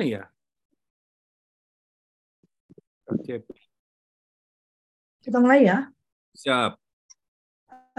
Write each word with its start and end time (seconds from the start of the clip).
ya? 0.00 0.24
Oke. 3.12 3.44
Kita 5.20 5.36
mulai 5.36 5.68
ya. 5.68 5.92
Siap. 6.32 6.72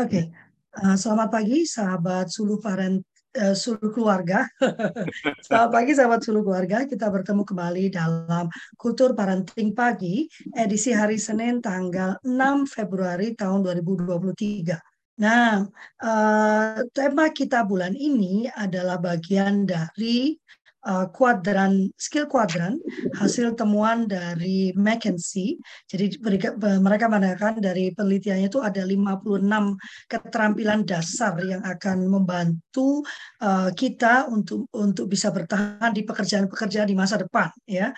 Oke. 0.01 0.09
Okay. 0.09 0.25
Uh, 0.73 0.89
eh, 0.89 0.97
selamat 0.97 1.29
pagi 1.29 1.69
sahabat 1.69 2.33
suluh 2.33 2.57
parent 2.57 2.97
uh, 3.37 3.53
suluh 3.53 3.93
keluarga. 3.93 4.49
selamat 5.45 5.69
pagi 5.69 5.91
sahabat 5.93 6.25
suluh 6.25 6.41
keluarga. 6.41 6.89
Kita 6.89 7.13
bertemu 7.13 7.45
kembali 7.45 7.93
dalam 7.93 8.49
Kultur 8.73 9.13
Parenting 9.13 9.77
Pagi 9.77 10.25
edisi 10.57 10.89
hari 10.97 11.21
Senin 11.21 11.61
tanggal 11.61 12.17
6 12.25 12.73
Februari 12.73 13.37
tahun 13.37 13.61
2023. 13.69 14.81
Nah, 15.21 15.61
uh, 16.01 16.81
tema 16.89 17.29
kita 17.29 17.61
bulan 17.69 17.93
ini 17.93 18.49
adalah 18.49 18.97
bagian 18.97 19.69
dari 19.69 20.33
uh, 20.87 21.07
kuadran 21.09 21.89
skill 21.95 22.27
kuadran 22.27 22.79
hasil 23.17 23.55
temuan 23.57 24.05
dari 24.05 24.71
McKinsey. 24.75 25.57
Jadi 25.87 26.19
mereka, 26.21 26.55
mengatakan 27.09 27.59
dari 27.59 27.91
penelitiannya 27.95 28.47
itu 28.51 28.59
ada 28.61 28.83
56 28.83 29.75
keterampilan 30.11 30.85
dasar 30.87 31.33
yang 31.43 31.63
akan 31.63 32.07
membantu 32.07 33.01
uh, 33.41 33.71
kita 33.73 34.27
untuk 34.29 34.67
untuk 34.75 35.09
bisa 35.09 35.31
bertahan 35.31 35.91
di 35.91 36.03
pekerjaan-pekerjaan 36.05 36.87
di 36.87 36.95
masa 36.97 37.19
depan 37.19 37.49
ya. 37.65 37.91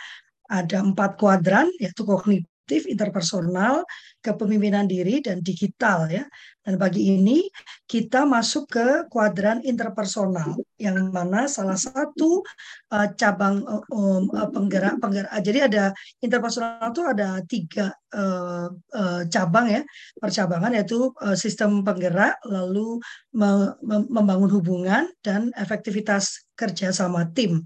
Ada 0.45 0.85
empat 0.85 1.17
kuadran 1.17 1.73
yaitu 1.81 2.05
kognitif 2.05 2.54
aktif, 2.65 2.89
interpersonal, 2.89 3.85
kepemimpinan 4.25 4.89
diri, 4.89 5.21
dan 5.21 5.45
digital 5.45 6.09
ya. 6.09 6.25
Dan 6.65 6.81
bagi 6.81 7.13
ini 7.13 7.45
kita 7.85 8.25
masuk 8.25 8.65
ke 8.73 8.85
kuadran 9.13 9.61
interpersonal 9.61 10.57
yang 10.81 11.13
mana 11.13 11.45
salah 11.45 11.77
satu 11.77 12.41
uh, 12.89 13.05
cabang 13.13 13.61
um, 13.93 14.25
penggerak 14.49 14.97
penggerak. 14.97 15.29
Jadi 15.45 15.61
ada 15.61 15.93
interpersonal 16.25 16.89
itu 16.89 17.05
ada 17.05 17.37
tiga 17.45 17.93
uh, 18.17 18.73
uh, 18.73 19.21
cabang 19.29 19.69
ya 19.69 19.85
percabangan 20.17 20.73
yaitu 20.73 21.13
uh, 21.21 21.37
sistem 21.37 21.85
penggerak, 21.85 22.33
lalu 22.49 22.97
me 23.37 23.77
membangun 23.85 24.49
hubungan 24.49 25.05
dan 25.21 25.53
efektivitas 25.53 26.49
kerja 26.57 26.89
sama 26.89 27.29
tim. 27.29 27.61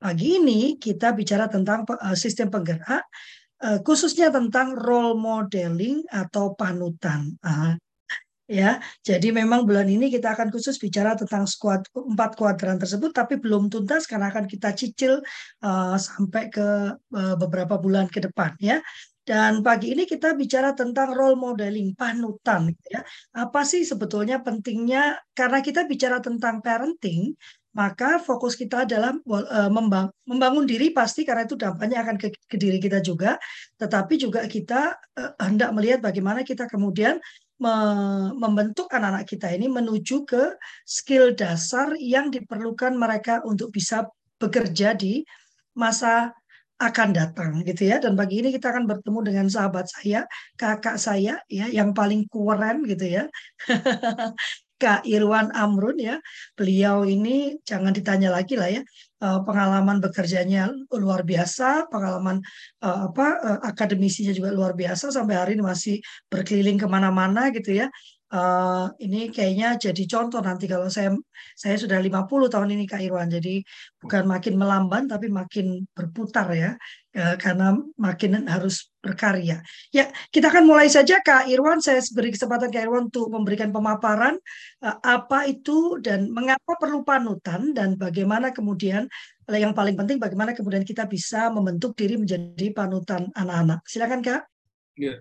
Pagi 0.00 0.42
ini 0.42 0.74
kita 0.80 1.14
bicara 1.14 1.46
tentang 1.46 1.86
sistem 2.16 2.48
penggerak 2.50 3.04
khususnya 3.84 4.32
tentang 4.32 4.72
role 4.72 5.14
modeling 5.20 6.00
atau 6.08 6.56
panutan. 6.56 7.36
Uh, 7.44 7.76
ya, 8.50 8.80
jadi 9.04 9.30
memang 9.30 9.62
bulan 9.68 9.86
ini 9.86 10.10
kita 10.10 10.32
akan 10.34 10.50
khusus 10.50 10.80
bicara 10.80 11.14
tentang 11.14 11.44
squad 11.46 11.84
empat 11.92 12.34
kuadran 12.34 12.80
tersebut, 12.80 13.12
tapi 13.12 13.38
belum 13.38 13.70
tuntas 13.70 14.08
karena 14.08 14.32
akan 14.32 14.48
kita 14.48 14.72
cicil 14.72 15.22
uh, 15.62 15.94
sampai 15.94 16.50
ke 16.50 16.68
uh, 16.98 17.36
beberapa 17.38 17.78
bulan 17.78 18.10
ke 18.10 18.18
depan, 18.18 18.56
ya. 18.58 18.82
Dan 19.20 19.62
pagi 19.62 19.94
ini 19.94 20.10
kita 20.10 20.34
bicara 20.34 20.74
tentang 20.74 21.14
role 21.14 21.38
modeling, 21.38 21.94
panutan. 21.94 22.74
Ya. 22.90 23.06
Apa 23.36 23.62
sih 23.62 23.86
sebetulnya 23.86 24.42
pentingnya? 24.42 25.22
Karena 25.30 25.62
kita 25.62 25.86
bicara 25.86 26.18
tentang 26.18 26.58
parenting, 26.58 27.38
maka 27.70 28.18
fokus 28.18 28.58
kita 28.58 28.82
adalah 28.82 29.14
uh, 29.14 29.70
membangun 30.26 30.66
diri 30.66 30.90
pasti 30.90 31.22
karena 31.22 31.46
itu 31.46 31.54
dampaknya 31.54 32.02
akan 32.02 32.18
ke, 32.18 32.34
ke 32.50 32.56
diri 32.58 32.82
kita 32.82 32.98
juga, 32.98 33.38
tetapi 33.78 34.18
juga 34.18 34.42
kita 34.50 34.98
uh, 34.98 35.32
hendak 35.38 35.70
melihat 35.70 36.02
bagaimana 36.02 36.42
kita 36.42 36.66
kemudian 36.66 37.22
me 37.60 37.74
membentuk 38.34 38.88
anak-anak 38.88 39.28
kita 39.28 39.52
ini 39.52 39.68
menuju 39.68 40.24
ke 40.24 40.56
skill 40.82 41.36
dasar 41.36 41.92
yang 42.00 42.32
diperlukan 42.32 42.96
mereka 42.96 43.44
untuk 43.44 43.70
bisa 43.70 44.08
bekerja 44.40 44.96
di 44.96 45.22
masa 45.76 46.32
akan 46.80 47.12
datang 47.12 47.60
gitu 47.62 47.92
ya. 47.92 48.00
Dan 48.00 48.16
pagi 48.16 48.40
ini 48.40 48.48
kita 48.56 48.72
akan 48.72 48.88
bertemu 48.88 49.18
dengan 49.20 49.46
sahabat 49.52 49.86
saya 49.92 50.24
kakak 50.56 50.96
saya 50.96 51.36
ya 51.52 51.68
yang 51.68 51.92
paling 51.92 52.24
keren 52.32 52.88
gitu 52.88 53.20
ya 53.20 53.24
Kak 54.80 55.04
Irwan 55.04 55.52
Amrun 55.52 56.00
ya. 56.00 56.16
Beliau 56.56 57.04
ini 57.04 57.60
jangan 57.68 57.92
ditanya 57.92 58.32
lagi 58.32 58.56
lah 58.56 58.68
ya. 58.72 58.82
Eh, 59.20 59.40
pengalaman 59.44 60.00
bekerjanya 60.00 60.72
luar 60.96 61.20
biasa, 61.28 61.92
pengalaman 61.92 62.40
eh, 62.80 62.98
apa 63.06 63.26
eh, 63.44 63.58
akademisinya 63.68 64.32
juga 64.32 64.48
luar 64.48 64.72
biasa 64.72 65.12
sampai 65.12 65.34
hari 65.36 65.50
ini 65.60 65.64
masih 65.72 66.00
berkeliling 66.32 66.80
ke 66.80 66.86
mana-mana 66.88 67.52
gitu 67.52 67.76
ya. 67.84 67.92
Uh, 68.30 68.86
ini 69.02 69.26
kayaknya 69.34 69.74
jadi 69.74 70.02
contoh 70.06 70.38
nanti 70.38 70.70
kalau 70.70 70.86
saya 70.86 71.10
saya 71.58 71.74
sudah 71.82 71.98
50 71.98 72.46
tahun 72.46 72.78
ini 72.78 72.86
Kak 72.86 73.02
Irwan. 73.02 73.26
Jadi 73.26 73.58
bukan 73.98 74.22
makin 74.22 74.54
melamban 74.54 75.10
tapi 75.10 75.26
makin 75.26 75.82
berputar 75.90 76.46
ya. 76.54 76.78
Uh, 77.10 77.34
karena 77.42 77.74
makin 77.98 78.46
harus 78.46 78.94
berkarya. 79.02 79.66
Ya, 79.90 80.14
kita 80.30 80.46
akan 80.46 80.62
mulai 80.62 80.86
saja 80.86 81.18
Kak 81.18 81.50
Irwan. 81.50 81.82
Saya 81.82 81.98
beri 82.14 82.30
kesempatan 82.30 82.70
Kak 82.70 82.86
Irwan 82.86 83.10
untuk 83.10 83.26
memberikan 83.34 83.74
pemaparan 83.74 84.38
uh, 84.78 84.96
apa 85.02 85.50
itu 85.50 85.98
dan 85.98 86.30
mengapa 86.30 86.78
perlu 86.78 87.02
panutan 87.02 87.74
dan 87.74 87.98
bagaimana 87.98 88.54
kemudian 88.54 89.10
yang 89.50 89.74
paling 89.74 89.98
penting 89.98 90.22
bagaimana 90.22 90.54
kemudian 90.54 90.86
kita 90.86 91.10
bisa 91.10 91.50
membentuk 91.50 91.98
diri 91.98 92.14
menjadi 92.14 92.70
panutan 92.70 93.26
anak-anak. 93.34 93.82
Silakan 93.90 94.22
Kak. 94.22 94.46
Ya, 94.94 95.18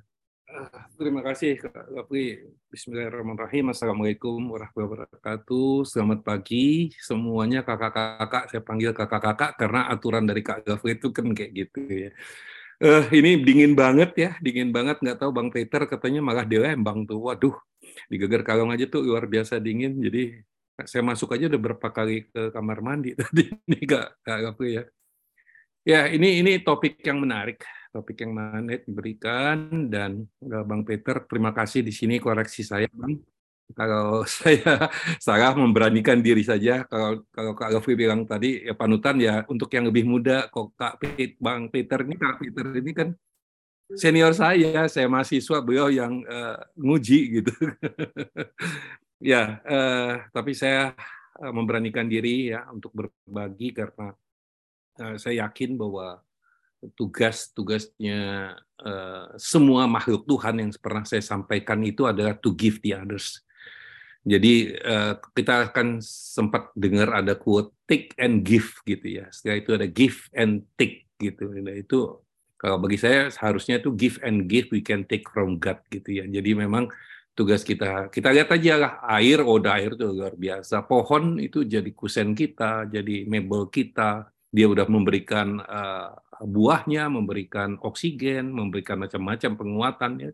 Terima 0.98 1.22
kasih 1.22 1.62
Kak 1.62 1.94
Gapri. 1.94 2.42
Bismillahirrahmanirrahim. 2.74 3.70
Assalamualaikum 3.70 4.50
warahmatullahi 4.50 5.06
wabarakatuh. 5.06 5.86
Selamat 5.86 6.26
pagi 6.26 6.90
semuanya 6.98 7.62
kakak-kakak. 7.62 8.50
Saya 8.50 8.62
panggil 8.66 8.92
kakak-kakak 8.98 9.62
karena 9.62 9.86
aturan 9.94 10.26
dari 10.26 10.42
Kak 10.42 10.66
Gapri 10.66 10.98
itu 10.98 11.14
kan 11.14 11.38
kayak 11.38 11.52
gitu 11.54 11.80
ya. 11.86 12.10
Uh, 12.82 13.06
ini 13.14 13.46
dingin 13.46 13.78
banget 13.78 14.12
ya, 14.18 14.32
dingin 14.42 14.74
banget. 14.74 14.98
Nggak 15.06 15.22
tahu 15.22 15.30
Bang 15.30 15.54
Peter 15.54 15.86
katanya 15.86 16.26
malah 16.26 16.46
di 16.50 16.58
Lembang 16.58 17.06
tuh. 17.06 17.30
Waduh, 17.30 17.54
di 18.10 18.18
Geger 18.18 18.42
Kalong 18.42 18.74
aja 18.74 18.90
tuh 18.90 19.06
luar 19.06 19.30
biasa 19.30 19.62
dingin. 19.62 20.02
Jadi 20.02 20.34
saya 20.82 21.06
masuk 21.06 21.30
aja 21.38 21.46
udah 21.46 21.62
berapa 21.62 21.88
kali 21.94 22.26
ke 22.26 22.50
kamar 22.50 22.82
mandi 22.82 23.14
tadi. 23.22 23.54
Ini 23.70 23.86
Kak, 23.86 24.26
Kak 24.26 24.40
Gapri 24.50 24.82
ya. 24.82 24.84
Ya, 25.86 26.02
ini 26.10 26.42
ini 26.42 26.58
topik 26.58 27.06
yang 27.06 27.22
menarik 27.22 27.62
topik 27.90 28.22
yang 28.22 28.32
Manet 28.34 28.86
diberikan. 28.86 29.90
Dan 29.90 30.26
eh, 30.42 30.64
Bang 30.66 30.86
Peter 30.86 31.26
terima 31.26 31.52
kasih 31.52 31.82
di 31.82 31.94
sini 31.94 32.22
koreksi 32.22 32.62
saya 32.62 32.88
Bang. 32.94 33.18
Kalau 33.70 34.26
saya 34.42 34.90
salah 35.22 35.54
memberanikan 35.54 36.18
diri 36.22 36.42
saja 36.42 36.86
kalau 36.90 37.26
kalau 37.30 37.54
Kak 37.54 37.70
Gafri 37.78 37.94
bilang 37.94 38.26
tadi 38.26 38.66
ya 38.66 38.74
panutan 38.74 39.22
ya 39.22 39.46
untuk 39.46 39.70
yang 39.70 39.90
lebih 39.90 40.10
muda 40.10 40.50
kok 40.50 40.74
Kak 40.74 40.98
Pit, 40.98 41.38
Bang 41.38 41.70
Peter 41.70 42.02
ini 42.02 42.18
Kak 42.18 42.42
Peter 42.42 42.66
ini 42.74 42.92
kan 42.98 43.10
senior 43.94 44.34
saya 44.38 44.86
saya 44.90 45.06
mahasiswa 45.10 45.62
beliau 45.62 45.90
yang 45.90 46.26
uh, 46.26 46.58
nguji 46.78 47.42
gitu. 47.42 47.54
Ya 49.20 49.60
uh, 49.68 50.32
tapi 50.32 50.56
saya 50.56 50.96
memberanikan 51.36 52.08
diri 52.08 52.56
ya 52.56 52.64
untuk 52.72 52.96
berbagi 52.96 53.76
karena 53.76 54.16
uh, 54.96 55.16
saya 55.20 55.44
yakin 55.44 55.76
bahwa 55.76 56.24
tugas-tugasnya 56.96 58.54
uh, 58.80 59.26
semua 59.36 59.86
makhluk 59.86 60.24
Tuhan 60.28 60.64
yang 60.64 60.72
pernah 60.80 61.04
saya 61.04 61.24
sampaikan 61.24 61.84
itu 61.84 62.08
adalah 62.08 62.36
to 62.40 62.56
give 62.56 62.80
the 62.80 62.96
others. 62.96 63.44
Jadi 64.24 64.76
uh, 64.84 65.16
kita 65.32 65.72
akan 65.72 66.04
sempat 66.04 66.72
dengar 66.76 67.16
ada 67.16 67.40
quote 67.40 67.72
take 67.88 68.12
and 68.20 68.44
give 68.44 68.80
gitu 68.84 69.24
ya. 69.24 69.32
Setelah 69.32 69.58
itu 69.60 69.72
ada 69.76 69.88
give 69.88 70.28
and 70.36 70.68
take 70.76 71.08
gitu. 71.20 71.48
Nah, 71.50 71.76
itu 71.76 72.20
kalau 72.60 72.78
bagi 72.84 73.00
saya 73.00 73.32
seharusnya 73.32 73.80
itu 73.80 73.96
give 73.96 74.20
and 74.20 74.52
give 74.52 74.68
we 74.76 74.84
can 74.84 75.08
take 75.08 75.24
from 75.32 75.56
God 75.56 75.80
gitu 75.88 76.20
ya. 76.20 76.28
Jadi 76.28 76.52
memang 76.52 76.92
tugas 77.32 77.64
kita 77.64 78.12
kita 78.12 78.36
lihat 78.36 78.52
aja 78.52 78.74
lah 78.76 78.92
air, 79.16 79.40
oh 79.40 79.60
air 79.64 79.96
itu 79.96 80.04
luar 80.04 80.36
biasa. 80.36 80.84
Pohon 80.84 81.40
itu 81.40 81.64
jadi 81.64 81.88
kusen 81.96 82.36
kita, 82.36 82.92
jadi 82.92 83.24
mebel 83.24 83.72
kita. 83.72 84.28
Dia 84.52 84.68
udah 84.68 84.90
memberikan 84.92 85.62
uh, 85.64 86.12
buahnya, 86.44 87.12
memberikan 87.12 87.76
oksigen, 87.84 88.52
memberikan 88.52 89.00
macam-macam 89.00 89.52
penguatan 89.60 90.12
ya. 90.20 90.32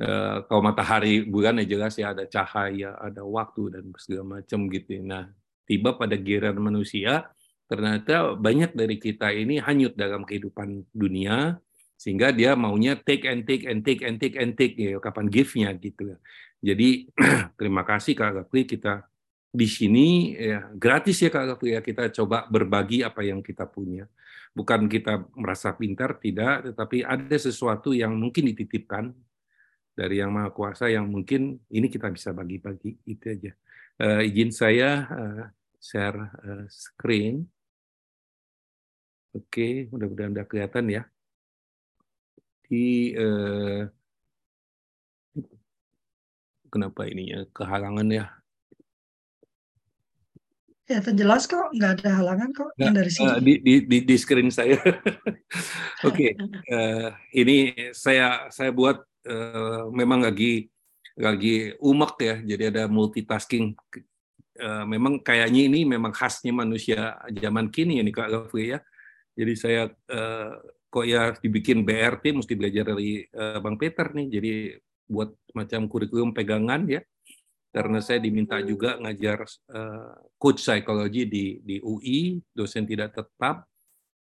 E, 0.00 0.08
kalau 0.48 0.62
matahari 0.64 1.24
bulan 1.28 1.60
ya 1.64 1.76
jelas 1.76 1.94
ya 2.00 2.16
ada 2.16 2.24
cahaya, 2.24 2.96
ada 2.96 3.20
waktu 3.24 3.76
dan 3.76 3.84
segala 4.00 4.40
macam 4.40 4.68
gitu. 4.72 5.00
Nah, 5.04 5.28
tiba 5.68 5.94
pada 5.94 6.16
giliran 6.16 6.56
manusia, 6.58 7.28
ternyata 7.70 8.34
banyak 8.34 8.74
dari 8.74 8.96
kita 8.98 9.30
ini 9.30 9.62
hanyut 9.62 9.94
dalam 9.94 10.26
kehidupan 10.26 10.90
dunia 10.90 11.60
sehingga 12.00 12.32
dia 12.32 12.56
maunya 12.56 12.96
take 12.96 13.28
and 13.28 13.44
take 13.44 13.68
and 13.68 13.84
take 13.84 14.00
and 14.00 14.16
take 14.16 14.36
and 14.40 14.56
take 14.56 14.74
ya 14.74 14.96
kapan 14.98 15.28
give-nya 15.28 15.68
gitu. 15.76 16.16
Jadi 16.64 17.12
terima 17.60 17.84
kasih 17.84 18.16
Kak 18.16 18.30
Gapri 18.40 18.64
kita 18.64 19.04
di 19.52 19.68
sini 19.68 20.32
ya 20.32 20.72
gratis 20.72 21.20
ya 21.20 21.28
Kak 21.28 21.54
Gapri 21.54 21.76
ya 21.76 21.84
kita 21.84 22.08
coba 22.08 22.48
berbagi 22.48 23.04
apa 23.04 23.20
yang 23.20 23.44
kita 23.44 23.68
punya 23.68 24.08
bukan 24.50 24.90
kita 24.90 25.26
merasa 25.38 25.72
pintar 25.74 26.18
tidak 26.18 26.72
tetapi 26.72 27.06
ada 27.06 27.36
sesuatu 27.38 27.94
yang 27.94 28.14
mungkin 28.18 28.50
dititipkan 28.50 29.14
dari 29.94 30.18
yang 30.22 30.34
maha 30.34 30.50
kuasa 30.50 30.90
yang 30.90 31.06
mungkin 31.06 31.60
ini 31.70 31.86
kita 31.86 32.10
bisa 32.10 32.34
bagi-bagi 32.34 32.98
itu 33.06 33.24
aja 33.30 33.52
uh, 34.02 34.22
izin 34.26 34.50
saya 34.50 34.90
uh, 35.06 35.44
share 35.78 36.18
uh, 36.42 36.64
screen 36.66 37.46
Oke, 39.30 39.86
mudah-mudahan 39.94 40.34
udah 40.34 40.46
kelihatan 40.50 40.90
ya. 40.90 41.02
Di 42.66 43.14
eh, 43.14 43.86
kenapa 46.66 47.06
ininya 47.06 47.46
kehalangan 47.54 48.08
ya? 48.10 48.26
Ya, 50.90 50.98
jelas 50.98 51.46
kok, 51.46 51.70
nggak 51.70 52.02
ada 52.02 52.18
halangan 52.18 52.50
kok 52.50 52.74
yang 52.74 52.90
dari 52.90 53.14
sini. 53.14 53.30
Uh, 53.30 53.38
di, 53.38 53.62
di, 53.62 53.74
di, 53.86 53.98
di 54.02 54.16
screen 54.18 54.50
saya. 54.50 54.74
Oke, 54.82 55.06
okay. 56.02 56.30
uh, 56.74 57.14
ini 57.30 57.70
saya 57.94 58.50
saya 58.50 58.74
buat 58.74 58.98
uh, 59.22 59.86
memang 59.94 60.26
lagi 60.26 60.66
lagi 61.14 61.70
umek 61.78 62.14
ya, 62.18 62.36
jadi 62.42 62.74
ada 62.74 62.82
multitasking. 62.90 63.78
Uh, 64.58 64.82
memang 64.90 65.22
kayaknya 65.22 65.70
ini 65.70 65.86
memang 65.86 66.10
khasnya 66.10 66.50
manusia 66.50 67.22
zaman 67.38 67.70
kini 67.70 68.02
ya 68.02 68.04
nih 68.10 68.14
Kak 68.18 68.28
Gafri 68.34 68.74
ya. 68.74 68.82
Jadi 69.38 69.52
saya 69.54 69.86
uh, 69.86 70.52
kok 70.90 71.06
ya 71.06 71.38
dibikin 71.38 71.86
BRT 71.86 72.34
mesti 72.34 72.58
belajar 72.58 72.98
dari 72.98 73.22
uh, 73.30 73.62
Bang 73.62 73.78
Peter 73.78 74.10
nih. 74.10 74.26
Jadi 74.26 74.52
buat 75.06 75.38
macam 75.54 75.86
kurikulum 75.86 76.34
pegangan 76.34 76.82
ya 76.90 76.98
karena 77.70 78.02
saya 78.02 78.18
diminta 78.18 78.58
juga 78.58 78.98
ngajar 78.98 79.46
uh, 79.70 80.14
coach 80.34 80.58
psikologi 80.58 81.22
di 81.26 81.44
di 81.62 81.76
UI, 81.78 82.42
dosen 82.50 82.82
tidak 82.82 83.14
tetap. 83.14 83.62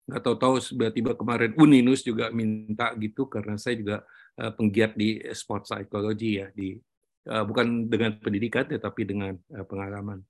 Nggak 0.09 0.23
tahu-tahu 0.25 0.55
tiba-tiba 0.61 1.12
kemarin 1.17 1.53
Uninus 1.56 2.05
juga 2.05 2.33
minta 2.33 2.93
gitu 2.97 3.29
karena 3.29 3.56
saya 3.61 3.77
juga 3.77 3.97
uh, 4.41 4.53
penggiat 4.53 4.97
di 4.97 5.21
sport 5.33 5.69
psikologi 5.69 6.41
ya 6.41 6.49
di 6.53 6.77
uh, 7.29 7.45
bukan 7.45 7.89
dengan 7.89 8.17
pendidikan 8.21 8.69
tetapi 8.69 9.03
dengan 9.09 9.33
uh, 9.37 9.65
pengalaman. 9.65 10.21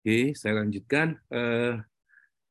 Oke, 0.00 0.32
saya 0.32 0.64
lanjutkan. 0.64 1.20
Uh, 1.28 1.84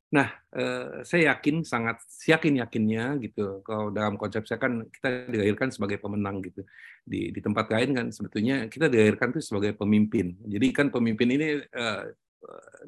Nah, 0.10 0.26
eh, 0.58 1.06
saya 1.06 1.38
yakin 1.38 1.62
sangat 1.62 2.02
yakin 2.26 2.66
yakinnya 2.66 3.14
gitu. 3.22 3.62
Kalau 3.62 3.94
dalam 3.94 4.18
konsep 4.18 4.42
saya 4.50 4.58
kan 4.58 4.90
kita 4.90 5.30
dilahirkan 5.30 5.70
sebagai 5.70 6.02
pemenang 6.02 6.42
gitu. 6.42 6.66
Di 7.06 7.30
di 7.30 7.40
tempat 7.42 7.70
lain 7.70 7.94
kan 7.94 8.08
sebetulnya 8.10 8.66
kita 8.66 8.90
dilahirkan 8.90 9.30
itu 9.38 9.42
sebagai 9.46 9.78
pemimpin. 9.78 10.34
Jadi 10.50 10.68
kan 10.74 10.90
pemimpin 10.90 11.30
ini 11.30 11.62
eh, 11.62 12.04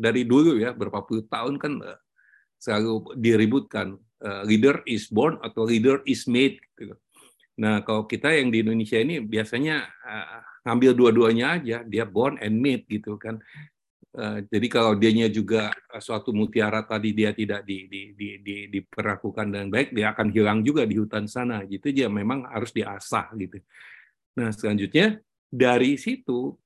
dari 0.01 0.25
dulu 0.25 0.57
ya 0.57 0.73
berapa 0.73 1.05
puluh 1.05 1.29
tahun 1.29 1.61
kan 1.61 1.73
eh, 1.85 1.99
selalu 2.57 3.17
diributkan 3.17 3.97
leader 4.45 4.85
is 4.85 5.09
born 5.09 5.41
atau 5.41 5.65
leader 5.65 6.05
is 6.05 6.29
made 6.29 6.61
gitu. 6.77 6.93
Nah, 7.57 7.81
kalau 7.81 8.05
kita 8.05 8.29
yang 8.29 8.53
di 8.53 8.61
Indonesia 8.61 9.01
ini 9.01 9.17
biasanya 9.17 9.81
ngambil 10.61 10.93
dua-duanya 10.93 11.57
aja, 11.57 11.77
dia 11.81 12.05
born 12.05 12.37
and 12.37 12.61
made 12.61 12.85
gitu 12.85 13.17
kan. 13.17 13.41
Eh, 14.11 14.43
jadi 14.51 14.67
kalau 14.67 14.91
dianya 14.99 15.31
juga 15.31 15.71
eh, 15.71 16.03
suatu 16.03 16.35
mutiara 16.35 16.83
tadi 16.83 17.15
dia 17.15 17.31
tidak 17.31 17.63
di, 17.63 17.87
di, 17.87 18.01
di, 18.11 18.29
di, 18.43 18.55
diperlakukan 18.67 19.47
dengan 19.47 19.67
baik, 19.71 19.95
dia 19.95 20.11
akan 20.11 20.27
hilang 20.35 20.59
juga 20.67 20.83
di 20.83 20.99
hutan 20.99 21.31
sana. 21.31 21.63
Gitu 21.63 21.95
dia 21.95 22.11
memang 22.11 22.43
harus 22.51 22.75
diasah 22.75 23.31
gitu. 23.39 23.63
Nah 24.35 24.51
selanjutnya 24.51 25.23
dari 25.47 25.95
situ 25.95 26.59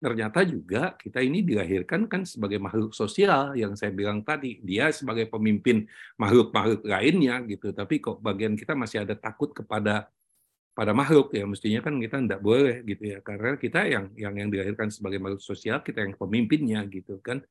ternyata 0.00 0.42
juga 0.48 0.96
kita 0.96 1.20
ini 1.20 1.44
dilahirkan 1.44 2.08
kan 2.08 2.24
sebagai 2.24 2.56
makhluk 2.56 2.96
sosial 2.96 3.52
yang 3.52 3.76
saya 3.76 3.92
bilang 3.92 4.24
tadi 4.24 4.56
dia 4.64 4.88
sebagai 4.96 5.28
pemimpin 5.28 5.84
makhluk-makhluk 6.16 6.88
lainnya 6.88 7.44
gitu 7.44 7.68
tapi 7.76 8.00
kok 8.00 8.16
bagian 8.24 8.56
kita 8.56 8.72
masih 8.72 9.04
ada 9.04 9.12
takut 9.12 9.52
kepada 9.52 10.08
pada 10.80 10.96
makhluk 10.96 11.36
ya. 11.36 11.44
Mestinya 11.44 11.84
kan 11.84 12.00
kita 12.00 12.16
tidak 12.24 12.40
boleh 12.40 12.80
gitu 12.88 13.12
ya. 13.12 13.20
Karena 13.20 13.60
kita 13.60 13.84
yang 13.84 14.08
yang 14.16 14.32
yang 14.32 14.48
dilahirkan 14.48 14.88
sebagai 14.88 15.20
makhluk 15.20 15.44
sosial 15.44 15.84
kita 15.84 16.00
yang 16.00 16.16
pemimpinnya 16.16 16.80
gitu 16.88 17.20
kan. 17.20 17.44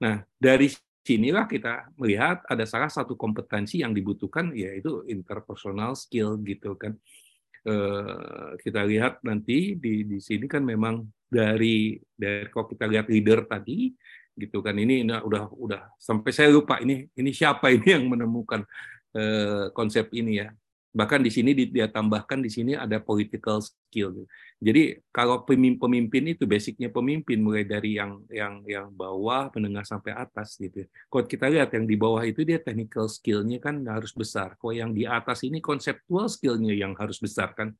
Nah 0.00 0.24
dari 0.40 0.72
sinilah 1.04 1.44
kita 1.44 1.92
melihat 2.00 2.40
ada 2.48 2.64
salah 2.64 2.88
satu 2.88 3.20
kompetensi 3.20 3.84
yang 3.84 3.92
dibutuhkan 3.92 4.56
yaitu 4.56 5.04
interpersonal 5.12 5.92
skill 5.92 6.40
gitu 6.40 6.72
kan. 6.80 6.96
Eh, 7.60 8.56
kita 8.64 8.88
lihat 8.88 9.20
nanti 9.20 9.76
di 9.76 10.08
di 10.08 10.16
sini 10.16 10.48
kan 10.48 10.64
memang 10.64 11.04
dari 11.28 12.00
dari 12.16 12.48
kalau 12.48 12.64
kita 12.64 12.88
lihat 12.88 13.12
leader 13.12 13.44
tadi 13.44 13.92
gitu 14.32 14.64
kan 14.64 14.72
ini 14.80 15.04
nah, 15.04 15.20
udah 15.20 15.52
udah 15.52 15.92
sampai 16.00 16.32
saya 16.32 16.48
lupa 16.48 16.80
ini 16.80 17.04
ini 17.20 17.36
siapa 17.36 17.68
ini 17.68 17.84
yang 17.84 18.08
menemukan 18.08 18.64
eh, 19.12 19.68
konsep 19.76 20.08
ini 20.16 20.40
ya 20.40 20.48
Bahkan 20.90 21.22
di 21.22 21.30
sini 21.30 21.54
dia 21.54 21.86
tambahkan 21.86 22.42
di 22.42 22.50
sini 22.50 22.74
ada 22.74 22.98
political 22.98 23.62
skill. 23.62 24.26
Jadi 24.58 24.98
kalau 25.14 25.46
pemimpin 25.46 26.34
itu 26.34 26.50
basicnya 26.50 26.90
pemimpin 26.90 27.38
mulai 27.38 27.62
dari 27.62 27.94
yang 27.94 28.18
yang 28.26 28.66
yang 28.66 28.90
bawah, 28.90 29.54
menengah 29.54 29.86
sampai 29.86 30.18
atas 30.18 30.58
gitu. 30.58 30.82
Kalau 31.06 31.24
kita 31.30 31.46
lihat 31.46 31.70
yang 31.78 31.86
di 31.86 31.94
bawah 31.94 32.26
itu 32.26 32.42
dia 32.42 32.58
technical 32.58 33.06
skillnya 33.06 33.62
kan 33.62 33.78
harus 33.86 34.10
besar. 34.10 34.58
Kalau 34.58 34.74
yang 34.74 34.90
di 34.90 35.06
atas 35.06 35.46
ini 35.46 35.62
konseptual 35.62 36.26
skillnya 36.26 36.74
yang 36.74 36.98
harus 36.98 37.22
besar 37.22 37.54
kan. 37.54 37.70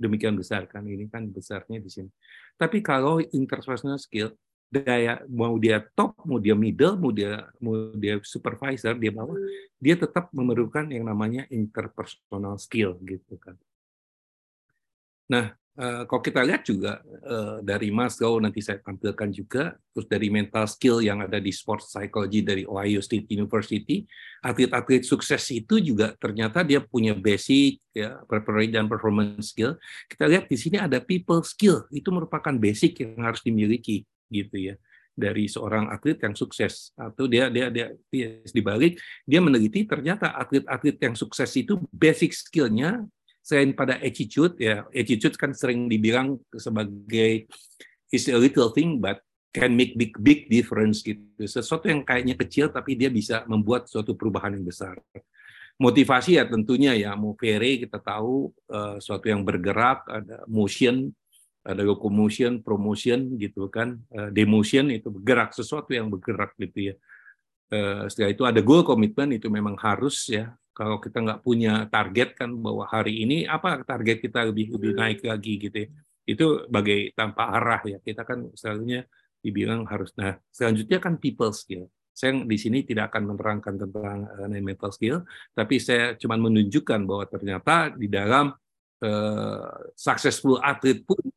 Demikian 0.00 0.32
besar 0.32 0.64
kan 0.64 0.86
ini 0.86 1.10
kan 1.10 1.28
besarnya 1.28 1.76
di 1.76 1.90
sini. 1.90 2.08
Tapi 2.56 2.80
kalau 2.80 3.20
interpersonal 3.20 4.00
skill 4.00 4.32
daya 4.70 5.18
mau 5.26 5.58
dia 5.58 5.82
top, 5.98 6.14
mau 6.22 6.38
dia 6.38 6.54
middle, 6.54 6.94
mau 6.94 7.10
dia 7.10 7.50
mau 7.58 7.90
dia 7.98 8.22
supervisor, 8.22 8.94
dia 8.94 9.10
bawah, 9.10 9.34
dia 9.82 9.98
tetap 9.98 10.30
memerlukan 10.30 10.86
yang 10.86 11.10
namanya 11.10 11.42
interpersonal 11.50 12.54
skill 12.54 12.94
gitu 13.02 13.34
kan. 13.42 13.58
Nah, 15.26 15.50
eh, 15.74 16.02
kalau 16.06 16.22
kita 16.22 16.46
lihat 16.46 16.62
juga 16.62 17.02
eh, 17.02 17.58
dari 17.66 17.90
Maslow 17.90 18.38
nanti 18.38 18.62
saya 18.62 18.78
tampilkan 18.78 19.34
juga, 19.34 19.74
terus 19.90 20.06
dari 20.06 20.30
mental 20.30 20.70
skill 20.70 21.02
yang 21.02 21.18
ada 21.18 21.42
di 21.42 21.50
sports 21.50 21.90
psychology 21.90 22.46
dari 22.46 22.62
Ohio 22.62 23.02
State 23.02 23.26
University, 23.26 24.06
atlet-atlet 24.38 25.02
sukses 25.02 25.42
itu 25.50 25.82
juga 25.82 26.14
ternyata 26.14 26.62
dia 26.62 26.78
punya 26.78 27.18
basic 27.18 27.82
ya 27.90 28.22
preparation 28.30 28.74
dan 28.78 28.86
performance 28.86 29.50
skill. 29.50 29.74
Kita 30.06 30.30
lihat 30.30 30.46
di 30.46 30.54
sini 30.54 30.78
ada 30.78 31.02
people 31.02 31.42
skill, 31.42 31.90
itu 31.90 32.06
merupakan 32.14 32.54
basic 32.54 33.02
yang 33.02 33.18
harus 33.26 33.42
dimiliki 33.42 34.06
gitu 34.30 34.72
ya. 34.72 34.74
Dari 35.10 35.50
seorang 35.50 35.90
atlet 35.92 36.16
yang 36.22 36.32
sukses. 36.32 36.94
Atau 36.96 37.28
dia 37.28 37.50
dia 37.52 37.68
dia, 37.68 37.92
dia 38.08 38.40
dibalik 38.48 38.96
dia 39.26 39.40
meneliti 39.42 39.84
ternyata 39.84 40.32
atlet-atlet 40.32 40.96
yang 40.96 41.14
sukses 41.18 41.50
itu 41.58 41.76
basic 41.92 42.32
skillnya 42.32 43.04
selain 43.44 43.74
pada 43.74 43.98
attitude 43.98 44.54
ya 44.60 44.86
attitude 44.94 45.34
kan 45.34 45.50
sering 45.50 45.88
dibilang 45.90 46.38
sebagai 46.54 47.48
is 48.12 48.28
a 48.30 48.38
little 48.38 48.70
thing 48.70 49.00
but 49.00 49.20
can 49.50 49.74
make 49.74 49.98
big 49.98 50.14
big 50.22 50.46
difference 50.46 51.02
gitu. 51.02 51.18
Sesuatu 51.42 51.90
yang 51.90 52.06
kayaknya 52.06 52.38
kecil 52.38 52.70
tapi 52.70 52.94
dia 52.94 53.10
bisa 53.10 53.42
membuat 53.50 53.90
suatu 53.90 54.14
perubahan 54.14 54.54
yang 54.54 54.66
besar. 54.66 54.98
Motivasi 55.80 56.38
ya 56.38 56.44
tentunya 56.46 56.94
ya. 56.94 57.16
Mau 57.18 57.34
kita 57.34 57.98
tahu 57.98 58.54
uh, 58.70 58.96
suatu 59.02 59.26
yang 59.26 59.42
bergerak 59.42 60.06
ada 60.06 60.46
motion 60.46 61.10
ada 61.60 61.82
locomotion, 61.84 62.64
promotion 62.64 63.36
gitu 63.36 63.68
kan, 63.68 64.00
uh, 64.16 64.32
demotion 64.32 64.88
itu 64.88 65.12
bergerak 65.12 65.52
sesuatu 65.52 65.92
yang 65.92 66.08
bergerak 66.08 66.56
gitu 66.56 66.92
ya. 66.92 66.94
Uh, 67.70 68.08
setelah 68.10 68.30
itu 68.34 68.42
ada 68.48 68.60
goal 68.64 68.82
commitment 68.82 69.30
itu 69.36 69.46
memang 69.52 69.76
harus 69.78 70.26
ya. 70.26 70.56
Kalau 70.72 70.96
kita 70.96 71.20
nggak 71.20 71.40
punya 71.44 71.84
target 71.92 72.32
kan 72.32 72.50
bahwa 72.56 72.88
hari 72.88 73.22
ini 73.22 73.44
apa 73.44 73.84
target 73.84 74.24
kita 74.24 74.48
lebih 74.48 74.72
lebih 74.72 74.96
naik 74.96 75.20
lagi 75.22 75.60
gitu 75.60 75.76
ya. 75.84 75.88
Itu 76.24 76.46
bagai 76.72 77.12
tanpa 77.12 77.52
arah 77.52 77.82
ya. 77.84 77.98
Kita 78.00 78.24
kan 78.24 78.48
selalunya 78.56 79.04
dibilang 79.44 79.84
harus. 79.84 80.10
Nah 80.16 80.40
selanjutnya 80.48 80.96
kan 80.96 81.20
people 81.20 81.52
skill. 81.52 81.86
Saya 82.10 82.36
di 82.42 82.58
sini 82.58 82.82
tidak 82.82 83.14
akan 83.14 83.36
menerangkan 83.36 83.74
tentang 83.76 84.18
uh, 84.26 84.60
mental 84.60 84.90
skill, 84.90 85.22
tapi 85.54 85.78
saya 85.78 86.16
cuma 86.18 86.34
menunjukkan 86.40 87.06
bahwa 87.06 87.24
ternyata 87.28 87.94
di 87.94 88.08
dalam 88.10 88.50
uh, 89.04 89.68
successful 89.94 90.58
atlet 90.60 91.00
pun 91.06 91.29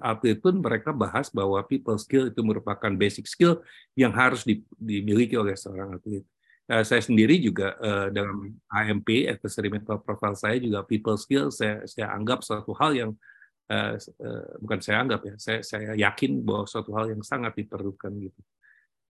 atlet 0.00 0.38
pun 0.38 0.62
mereka 0.62 0.94
bahas 0.94 1.26
bahwa 1.34 1.58
people 1.66 1.98
skill 1.98 2.30
itu 2.30 2.40
merupakan 2.46 2.90
basic 2.94 3.26
skill 3.26 3.58
yang 3.98 4.14
harus 4.14 4.46
dimiliki 4.78 5.34
oleh 5.34 5.58
seorang 5.58 5.98
atlet. 5.98 6.22
Uh, 6.70 6.86
saya 6.86 7.02
sendiri 7.02 7.42
juga 7.42 7.74
uh, 7.82 8.06
dalam 8.14 8.54
AMP, 8.70 9.26
mental 9.66 9.98
profile 10.06 10.38
saya 10.38 10.54
juga 10.62 10.86
people 10.86 11.18
skill 11.18 11.50
saya 11.50 11.82
saya 11.82 12.14
anggap 12.14 12.46
suatu 12.46 12.70
hal 12.78 12.94
yang 12.94 13.10
uh, 13.66 13.98
bukan 14.62 14.78
saya 14.78 15.02
anggap 15.02 15.20
ya, 15.26 15.34
saya 15.34 15.58
saya 15.66 15.98
yakin 15.98 16.46
bahwa 16.46 16.70
suatu 16.70 16.94
hal 16.94 17.10
yang 17.10 17.22
sangat 17.26 17.58
diperlukan 17.58 18.14
gitu. 18.22 18.40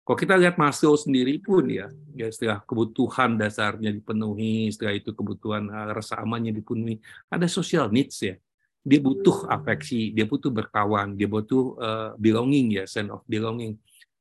Kalau 0.08 0.18
kita 0.18 0.40
lihat 0.40 0.56
Maslow 0.58 0.96
sendiri 0.98 1.38
pun 1.44 1.68
ya, 1.68 1.92
ya 2.16 2.32
setelah 2.32 2.64
kebutuhan 2.64 3.38
dasarnya 3.38 3.94
dipenuhi, 3.94 4.72
setelah 4.72 4.96
itu 4.96 5.12
kebutuhan 5.12 5.68
uh, 5.68 5.92
rasa 5.92 6.16
amannya 6.24 6.56
dipenuhi, 6.56 7.04
ada 7.28 7.46
social 7.52 7.92
needs 7.92 8.24
ya 8.24 8.40
dia 8.80 9.00
butuh 9.04 9.46
afeksi, 9.52 10.16
dia 10.16 10.24
butuh 10.24 10.50
berkawan, 10.50 11.14
dia 11.20 11.28
butuh 11.28 11.64
uh, 11.76 12.10
belonging 12.16 12.80
ya, 12.80 12.84
sense 12.88 13.12
of 13.12 13.22
belonging. 13.28 13.76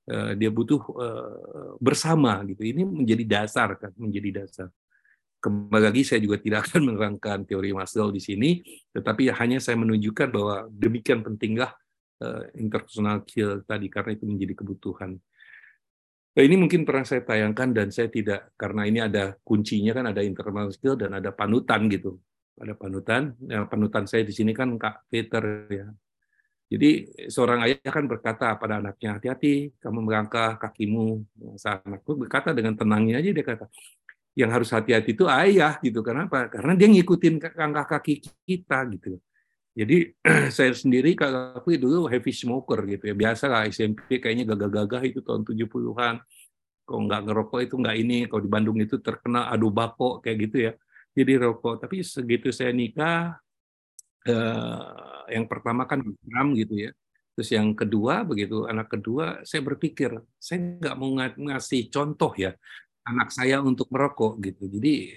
Uh, 0.08 0.32
dia 0.32 0.48
butuh 0.48 0.80
uh, 0.96 1.76
bersama 1.78 2.40
gitu. 2.48 2.64
Ini 2.64 2.82
menjadi 2.82 3.24
dasar 3.24 3.76
kan, 3.76 3.92
menjadi 4.00 4.44
dasar. 4.44 4.68
Kembali 5.38 5.84
lagi 5.84 6.02
saya 6.02 6.18
juga 6.18 6.40
tidak 6.40 6.64
akan 6.72 6.80
menerangkan 6.92 7.46
teori 7.46 7.70
Maslow 7.70 8.10
di 8.10 8.18
sini, 8.18 8.58
tetapi 8.90 9.30
hanya 9.30 9.62
saya 9.62 9.78
menunjukkan 9.78 10.28
bahwa 10.32 10.66
demikian 10.72 11.22
pentinglah 11.22 11.70
uh, 12.24 12.42
interpersonal 12.58 13.22
skill 13.28 13.62
tadi 13.62 13.86
karena 13.86 14.16
itu 14.16 14.24
menjadi 14.26 14.54
kebutuhan. 14.58 15.20
Ini 16.38 16.54
mungkin 16.54 16.86
pernah 16.86 17.02
saya 17.02 17.26
tayangkan 17.26 17.74
dan 17.74 17.90
saya 17.90 18.06
tidak 18.06 18.54
karena 18.54 18.86
ini 18.86 19.02
ada 19.02 19.34
kuncinya 19.42 19.90
kan 19.90 20.06
ada 20.14 20.22
internal 20.22 20.70
skill 20.70 20.94
dan 20.94 21.18
ada 21.18 21.34
panutan 21.34 21.90
gitu. 21.90 22.14
Ada 22.58 22.74
panutan. 22.74 23.38
Yang 23.46 23.64
panutan 23.70 24.04
saya 24.10 24.22
di 24.26 24.34
sini 24.34 24.50
kan 24.52 24.74
Kak 24.74 25.06
Peter 25.06 25.42
ya. 25.70 25.86
Jadi 26.68 27.08
seorang 27.32 27.64
ayah 27.64 27.80
kan 27.80 28.04
berkata 28.04 28.52
pada 28.60 28.76
anaknya, 28.76 29.16
hati-hati, 29.16 29.72
kamu 29.80 30.04
melangkah 30.04 30.60
kakimu. 30.60 31.24
Saat 31.56 31.80
anakku 31.88 32.12
berkata 32.12 32.52
dengan 32.52 32.76
tenangnya 32.76 33.24
aja 33.24 33.30
dia 33.32 33.40
kata, 33.40 33.72
yang 34.36 34.52
harus 34.52 34.68
hati-hati 34.68 35.16
itu 35.16 35.24
ayah 35.26 35.80
gitu. 35.80 36.04
Kenapa? 36.04 36.46
Karena 36.52 36.76
dia 36.76 36.92
ngikutin 36.92 37.40
langkah 37.56 37.96
kaki 37.96 38.20
kita 38.44 38.84
gitu. 38.92 39.16
Jadi 39.72 40.12
saya 40.56 40.76
sendiri 40.76 41.16
kalau 41.16 41.56
aku 41.56 41.72
dulu 41.80 42.04
heavy 42.06 42.36
smoker 42.36 42.84
gitu 42.84 43.10
ya. 43.10 43.14
Biasa 43.16 43.48
lah 43.48 43.64
SMP 43.64 44.20
kayaknya 44.20 44.52
gagah-gagah 44.52 45.02
itu 45.08 45.24
tahun 45.24 45.48
70-an. 45.48 46.20
Kalau 46.84 47.00
nggak 47.04 47.22
ngerokok 47.32 47.60
itu 47.64 47.74
nggak 47.80 47.96
ini. 47.96 48.18
Kalau 48.28 48.42
di 48.44 48.50
Bandung 48.50 48.76
itu 48.76 49.00
terkena 49.00 49.48
adu 49.48 49.72
bako 49.72 50.20
kayak 50.20 50.36
gitu 50.44 50.56
ya. 50.68 50.72
Jadi 51.14 51.32
rokok. 51.36 51.84
Tapi 51.84 52.04
segitu 52.04 52.48
saya 52.54 52.72
nikah, 52.72 53.36
eh, 54.26 55.32
yang 55.34 55.44
pertama 55.46 55.84
kan 55.84 56.02
Islam 56.04 56.56
gitu 56.56 56.88
ya. 56.88 56.90
Terus 57.38 57.54
yang 57.54 57.70
kedua 57.70 58.26
begitu 58.26 58.66
anak 58.66 58.90
kedua 58.98 59.46
saya 59.46 59.62
berpikir 59.62 60.10
saya 60.42 60.58
nggak 60.82 60.96
mau 60.98 61.14
ngasih 61.14 61.86
contoh 61.86 62.34
ya 62.34 62.50
anak 63.06 63.30
saya 63.30 63.62
untuk 63.62 63.86
merokok 63.94 64.42
gitu. 64.42 64.66
Jadi 64.66 65.14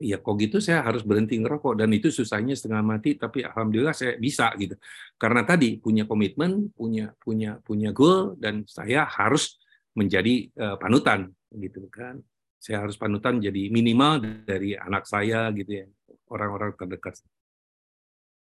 ya 0.00 0.16
kok 0.16 0.40
gitu 0.40 0.64
saya 0.64 0.80
harus 0.80 1.04
berhenti 1.04 1.36
ngerokok 1.36 1.84
dan 1.84 1.92
itu 1.92 2.08
susahnya 2.08 2.56
setengah 2.56 2.80
mati 2.80 3.20
tapi 3.20 3.44
alhamdulillah 3.44 3.92
saya 3.92 4.16
bisa 4.16 4.48
gitu 4.56 4.72
karena 5.20 5.44
tadi 5.44 5.76
punya 5.76 6.08
komitmen 6.08 6.72
punya 6.72 7.12
punya 7.20 7.60
punya 7.60 7.92
goal 7.92 8.32
dan 8.40 8.64
saya 8.64 9.04
harus 9.04 9.60
menjadi 9.92 10.48
uh, 10.56 10.80
panutan 10.80 11.28
gitu 11.52 11.84
kan 11.92 12.16
saya 12.60 12.84
harus 12.84 13.00
panutan 13.00 13.40
jadi 13.40 13.72
minimal 13.72 14.44
dari 14.44 14.76
anak 14.76 15.08
saya 15.08 15.48
gitu 15.56 15.80
ya 15.80 15.86
orang-orang 16.28 16.76
terdekat 16.76 17.18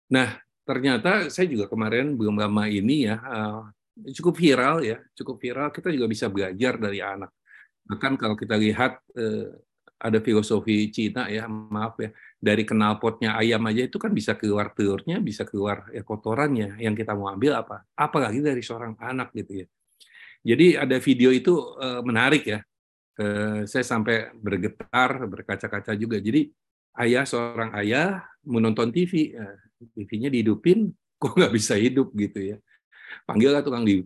nah 0.08 0.40
ternyata 0.64 1.28
saya 1.28 1.48
juga 1.52 1.68
kemarin 1.68 2.16
belum 2.16 2.40
lama 2.40 2.72
ini 2.72 3.12
ya 3.12 3.20
uh, 3.20 3.68
cukup 4.16 4.40
viral 4.40 4.80
ya 4.88 4.98
cukup 5.12 5.36
viral 5.38 5.70
kita 5.76 5.92
juga 5.92 6.08
bisa 6.08 6.32
belajar 6.32 6.80
dari 6.80 7.04
anak 7.04 7.36
bahkan 7.84 8.16
kalau 8.16 8.40
kita 8.40 8.56
lihat 8.56 9.04
uh, 9.20 9.52
ada 9.98 10.22
filosofi 10.22 10.94
Cina 10.94 11.26
ya, 11.26 11.50
maaf 11.50 11.98
ya, 11.98 12.14
dari 12.38 12.62
kenal 12.62 13.02
potnya 13.02 13.34
ayam 13.34 13.66
aja 13.66 13.90
itu 13.90 13.98
kan 13.98 14.14
bisa 14.14 14.38
keluar 14.38 14.70
telurnya, 14.78 15.18
bisa 15.18 15.42
keluar 15.42 15.90
ya 15.90 16.06
kotorannya. 16.06 16.78
Yang 16.78 17.04
kita 17.04 17.18
mau 17.18 17.34
ambil 17.34 17.58
apa? 17.58 17.82
Apalagi 17.98 18.46
dari 18.46 18.62
seorang 18.62 18.94
anak 19.02 19.34
gitu 19.34 19.66
ya. 19.66 19.68
Jadi 20.46 20.78
ada 20.78 20.98
video 21.02 21.34
itu 21.34 21.58
uh, 21.82 22.06
menarik 22.06 22.46
ya. 22.46 22.62
Uh, 23.18 23.66
saya 23.66 23.82
sampai 23.82 24.30
bergetar, 24.38 25.26
berkaca-kaca 25.26 25.98
juga. 25.98 26.22
Jadi 26.22 26.54
ayah 27.02 27.26
seorang 27.26 27.74
ayah 27.82 28.22
menonton 28.46 28.94
TV, 28.94 29.34
uh, 29.34 29.58
TV-nya 29.98 30.30
dihidupin, 30.30 30.94
kok 31.22 31.34
nggak 31.34 31.54
bisa 31.54 31.74
hidup 31.74 32.14
gitu 32.14 32.54
ya. 32.54 32.58
Panggil 33.26 33.50
lah 33.56 33.66
tukang 33.66 33.88
di, 33.88 34.06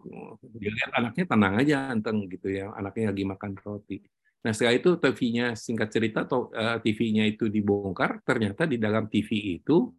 dia 0.55 0.71
lihat 0.71 0.91
anaknya 0.95 1.25
tenang 1.27 1.53
aja 1.59 1.77
anteng 1.91 2.23
gitu 2.31 2.47
ya, 2.47 2.71
anaknya 2.71 3.11
lagi 3.11 3.25
makan 3.25 3.51
roti 3.59 3.97
Nah 4.41 4.51
setelah 4.53 4.73
itu 4.73 4.89
TV-nya 4.97 5.53
singkat 5.53 5.89
cerita 5.93 6.25
uh, 6.25 6.49
eh, 6.49 6.77
TV-nya 6.81 7.29
itu 7.29 7.45
dibongkar, 7.45 8.25
ternyata 8.25 8.65
di 8.65 8.81
dalam 8.81 9.05
TV 9.05 9.61
itu 9.61 9.89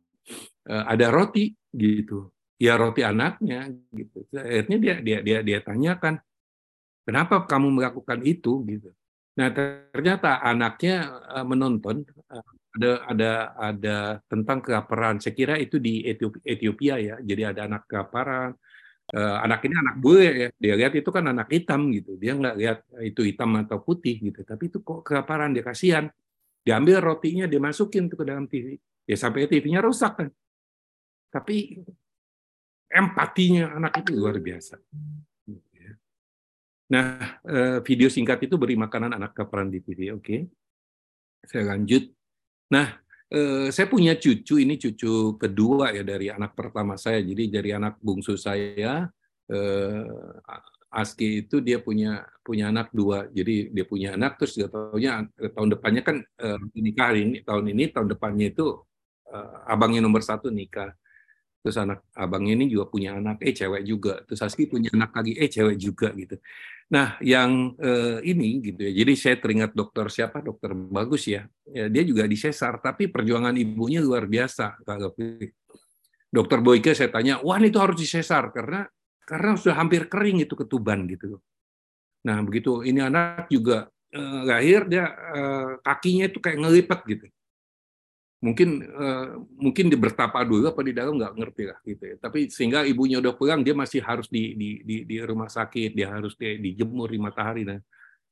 ada 0.67 1.11
roti 1.11 1.51
gitu. 1.75 2.31
Ya 2.59 2.79
roti 2.79 3.03
anaknya 3.03 3.71
gitu. 3.91 4.23
Akhirnya 4.35 4.79
dia 4.79 4.95
dia 5.03 5.19
dia 5.23 5.39
dia 5.43 5.59
tanyakan, 5.63 6.23
kenapa 7.07 7.43
kamu 7.47 7.69
melakukan 7.83 8.23
itu 8.23 8.63
gitu. 8.67 8.91
Nah 9.33 9.49
ternyata 9.93 10.45
anaknya 10.45 11.09
uh, 11.33 11.47
menonton 11.49 12.05
uh, 12.29 12.45
ada 12.73 12.91
ada 13.09 13.33
ada 13.57 13.97
tentang 14.29 14.61
kelaparan. 14.61 15.21
Saya 15.21 15.33
kira 15.37 15.55
itu 15.57 15.77
di 15.81 16.05
Ethiopia 16.45 17.01
ya. 17.01 17.15
Jadi 17.21 17.43
ada 17.45 17.69
anak 17.69 17.89
kelaparan, 17.89 18.53
uh, 19.17 19.37
anak 19.45 19.61
ini 19.69 19.75
anak 19.77 19.97
gue 20.01 20.21
ya. 20.25 20.49
Dia 20.57 20.75
lihat 20.81 20.93
itu 20.97 21.09
kan 21.09 21.25
anak 21.33 21.49
hitam 21.53 21.89
gitu. 21.93 22.17
Dia 22.21 22.33
nggak 22.37 22.57
lihat 22.61 22.79
itu 23.05 23.21
hitam 23.25 23.57
atau 23.61 23.81
putih 23.81 24.21
gitu. 24.21 24.45
Tapi 24.45 24.69
itu 24.69 24.79
kok 24.85 25.01
kelaparan 25.05 25.57
dia 25.57 25.65
kasihan. 25.65 26.09
Diambil 26.63 27.03
rotinya 27.03 27.45
dia 27.49 27.59
masukin 27.59 28.07
tuh 28.07 28.23
ke 28.23 28.25
dalam 28.29 28.47
TV 28.47 28.79
ya 29.09 29.17
sampai 29.19 29.49
TV-nya 29.49 29.81
rusak 29.83 30.13
kan. 30.15 30.29
Tapi 31.33 31.81
empatinya 32.93 33.73
anak 33.81 34.05
itu 34.05 34.13
luar 34.13 34.37
biasa 34.37 34.77
nah 36.91 37.39
eh, 37.47 37.79
video 37.85 38.09
singkat 38.11 38.47
itu 38.47 38.59
beri 38.59 38.75
makanan 38.75 39.15
anak 39.15 39.37
kelaparan 39.37 39.71
di 39.71 39.79
TV 39.85 40.17
oke 40.17 40.37
saya 41.47 41.75
lanjut 41.75 42.11
nah 42.73 43.03
Eh, 43.33 43.73
saya 43.73 43.89
punya 43.89 44.13
cucu, 44.21 44.61
ini 44.61 44.77
cucu 44.77 45.41
kedua 45.41 45.89
ya 45.97 46.05
dari 46.05 46.29
anak 46.29 46.53
pertama 46.53 47.01
saya. 47.01 47.25
Jadi 47.25 47.49
dari 47.49 47.73
anak 47.73 47.97
bungsu 48.05 48.37
saya, 48.37 49.09
eh, 49.49 50.05
Aski 50.93 51.49
itu 51.49 51.65
dia 51.65 51.81
punya 51.81 52.29
punya 52.45 52.69
anak 52.69 52.93
dua. 52.93 53.25
Jadi 53.33 53.73
dia 53.73 53.85
punya 53.89 54.13
anak 54.21 54.37
terus 54.37 54.53
dia 54.61 54.69
tahunya 54.69 55.33
tahun 55.57 55.69
depannya 55.73 56.03
kan 56.05 56.17
nikah 56.77 57.17
ini 57.17 57.41
tahun 57.41 57.65
ini 57.73 57.85
tahun 57.97 58.13
depannya 58.13 58.53
itu 58.53 58.77
abangnya 59.65 60.05
nomor 60.05 60.21
satu 60.21 60.53
nikah. 60.53 60.93
Terus 61.63 61.79
anak 61.79 62.11
abang 62.19 62.43
ini 62.51 62.67
juga 62.67 62.91
punya 62.91 63.15
anak, 63.15 63.39
eh 63.39 63.55
cewek 63.55 63.83
juga. 63.87 64.19
Terus 64.27 64.43
Aski 64.43 64.67
punya 64.67 64.91
anak 64.91 65.15
lagi, 65.15 65.39
eh 65.39 65.47
cewek 65.47 65.79
juga 65.79 66.11
gitu. 66.19 66.35
Nah, 66.91 67.15
yang 67.23 67.79
eh, 67.79 68.19
ini 68.27 68.59
gitu 68.67 68.83
ya. 68.83 68.93
Jadi 68.99 69.13
saya 69.15 69.37
teringat 69.39 69.71
dokter 69.71 70.11
siapa? 70.11 70.43
Dokter 70.43 70.75
bagus 70.75 71.31
ya. 71.31 71.47
ya 71.71 71.87
dia 71.87 72.03
juga 72.03 72.27
di 72.27 72.35
sesar, 72.35 72.83
tapi 72.83 73.07
perjuangan 73.07 73.55
ibunya 73.55 74.03
luar 74.03 74.27
biasa. 74.27 74.83
Kalau 74.83 75.15
dokter 76.35 76.59
Boyke 76.59 76.99
saya 76.99 77.15
tanya, 77.15 77.39
wah 77.47 77.63
itu 77.63 77.79
harus 77.79 77.95
disesar 77.95 78.51
karena 78.51 78.83
karena 79.23 79.55
sudah 79.55 79.79
hampir 79.79 80.11
kering 80.11 80.43
itu 80.43 80.59
ketuban 80.59 81.07
gitu. 81.07 81.39
Nah, 82.27 82.43
begitu 82.43 82.83
ini 82.83 82.99
anak 82.99 83.47
juga 83.55 83.87
eh, 84.11 84.43
lahir 84.43 84.91
dia 84.91 85.07
eh, 85.15 85.71
kakinya 85.79 86.27
itu 86.27 86.39
kayak 86.43 86.59
ngelipet 86.59 87.01
gitu 87.07 87.27
mungkin 88.43 88.83
uh, 88.91 89.39
mungkin 89.55 89.87
di 89.87 89.95
bertapa 89.95 90.43
dulu 90.43 90.67
apa 90.67 90.83
di 90.83 90.91
dalam 90.91 91.15
nggak 91.15 91.35
ngerti 91.39 91.65
lah 91.71 91.79
gitu 91.87 92.05
ya. 92.11 92.17
Tapi 92.19 92.51
sehingga 92.51 92.83
ibunya 92.83 93.23
udah 93.23 93.33
pulang 93.39 93.63
dia 93.63 93.73
masih 93.73 94.03
harus 94.03 94.27
di 94.27 94.59
di 94.59 94.69
di, 94.83 94.97
di 95.07 95.17
rumah 95.23 95.47
sakit, 95.47 95.95
dia 95.95 96.11
harus 96.11 96.35
di, 96.35 96.59
dijemur 96.59 97.07
di 97.07 97.23
matahari 97.23 97.63
dan 97.63 97.79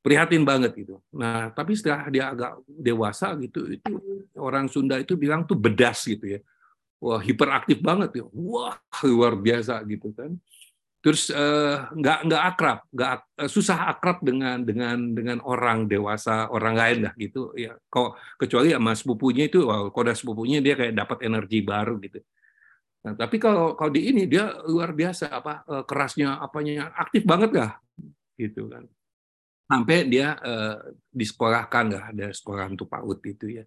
prihatin 0.02 0.42
banget 0.42 0.74
gitu. 0.74 0.98
Nah, 1.14 1.54
tapi 1.54 1.78
setelah 1.78 2.10
dia 2.10 2.24
agak 2.34 2.58
dewasa 2.66 3.38
gitu 3.38 3.70
itu 3.70 3.92
orang 4.34 4.66
Sunda 4.66 4.98
itu 4.98 5.14
bilang 5.14 5.46
tuh 5.46 5.54
bedas 5.54 6.02
gitu 6.02 6.26
ya. 6.26 6.40
Wah, 7.00 7.22
hiperaktif 7.22 7.80
banget 7.80 8.20
ya. 8.20 8.24
Wah, 8.34 8.76
luar 9.06 9.38
biasa 9.38 9.80
gitu 9.86 10.12
kan 10.12 10.36
terus 11.00 11.32
uh, 11.32 11.88
nggak 11.96 12.28
nggak 12.28 12.42
akrab 12.44 12.78
nggak 12.92 13.12
uh, 13.40 13.48
susah 13.48 13.88
akrab 13.88 14.20
dengan 14.20 14.60
dengan 14.60 15.16
dengan 15.16 15.38
orang 15.40 15.88
dewasa 15.88 16.52
orang 16.52 16.76
lain 16.76 16.98
lah 17.08 17.12
gitu. 17.16 17.56
Ya 17.56 17.76
kok 17.88 18.20
kecuali 18.36 18.76
sama 18.76 18.92
sepupunya 18.92 19.48
itu 19.48 19.64
wow, 19.64 19.88
ada 19.88 20.12
sepupunya 20.12 20.60
dia 20.60 20.76
kayak 20.76 20.92
dapat 20.92 21.18
energi 21.24 21.64
baru 21.64 21.96
gitu. 22.04 22.20
Nah, 23.00 23.16
tapi 23.16 23.40
kalau 23.40 23.72
kalau 23.80 23.88
di 23.88 24.12
ini 24.12 24.28
dia 24.28 24.60
luar 24.68 24.92
biasa 24.92 25.32
apa 25.32 25.64
uh, 25.64 25.84
kerasnya 25.88 26.36
apanya 26.36 26.92
aktif 26.92 27.24
banget 27.24 27.56
lah 27.56 27.80
gitu 28.36 28.68
kan. 28.68 28.84
Sampai 29.64 30.04
dia 30.04 30.36
uh, 30.36 30.92
disekolahkan 31.08 31.84
lah 31.96 32.04
ada 32.12 32.26
sekolah 32.28 32.68
untuk 32.68 32.92
PAUD 32.92 33.20
itu 33.24 33.46
ya. 33.56 33.64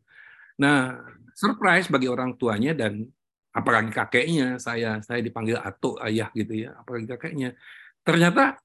Nah 0.61 1.01
surprise 1.33 1.89
bagi 1.89 2.05
orang 2.05 2.37
tuanya 2.37 2.77
dan 2.77 3.09
apalagi 3.53 3.93
kakeknya 3.93 4.57
saya 4.57 4.97
saya 5.05 5.21
dipanggil 5.21 5.61
atuk 5.61 6.01
ayah 6.01 6.33
gitu 6.33 6.67
ya 6.67 6.73
apalagi 6.73 7.05
kakeknya. 7.05 7.53
Ternyata 8.01 8.57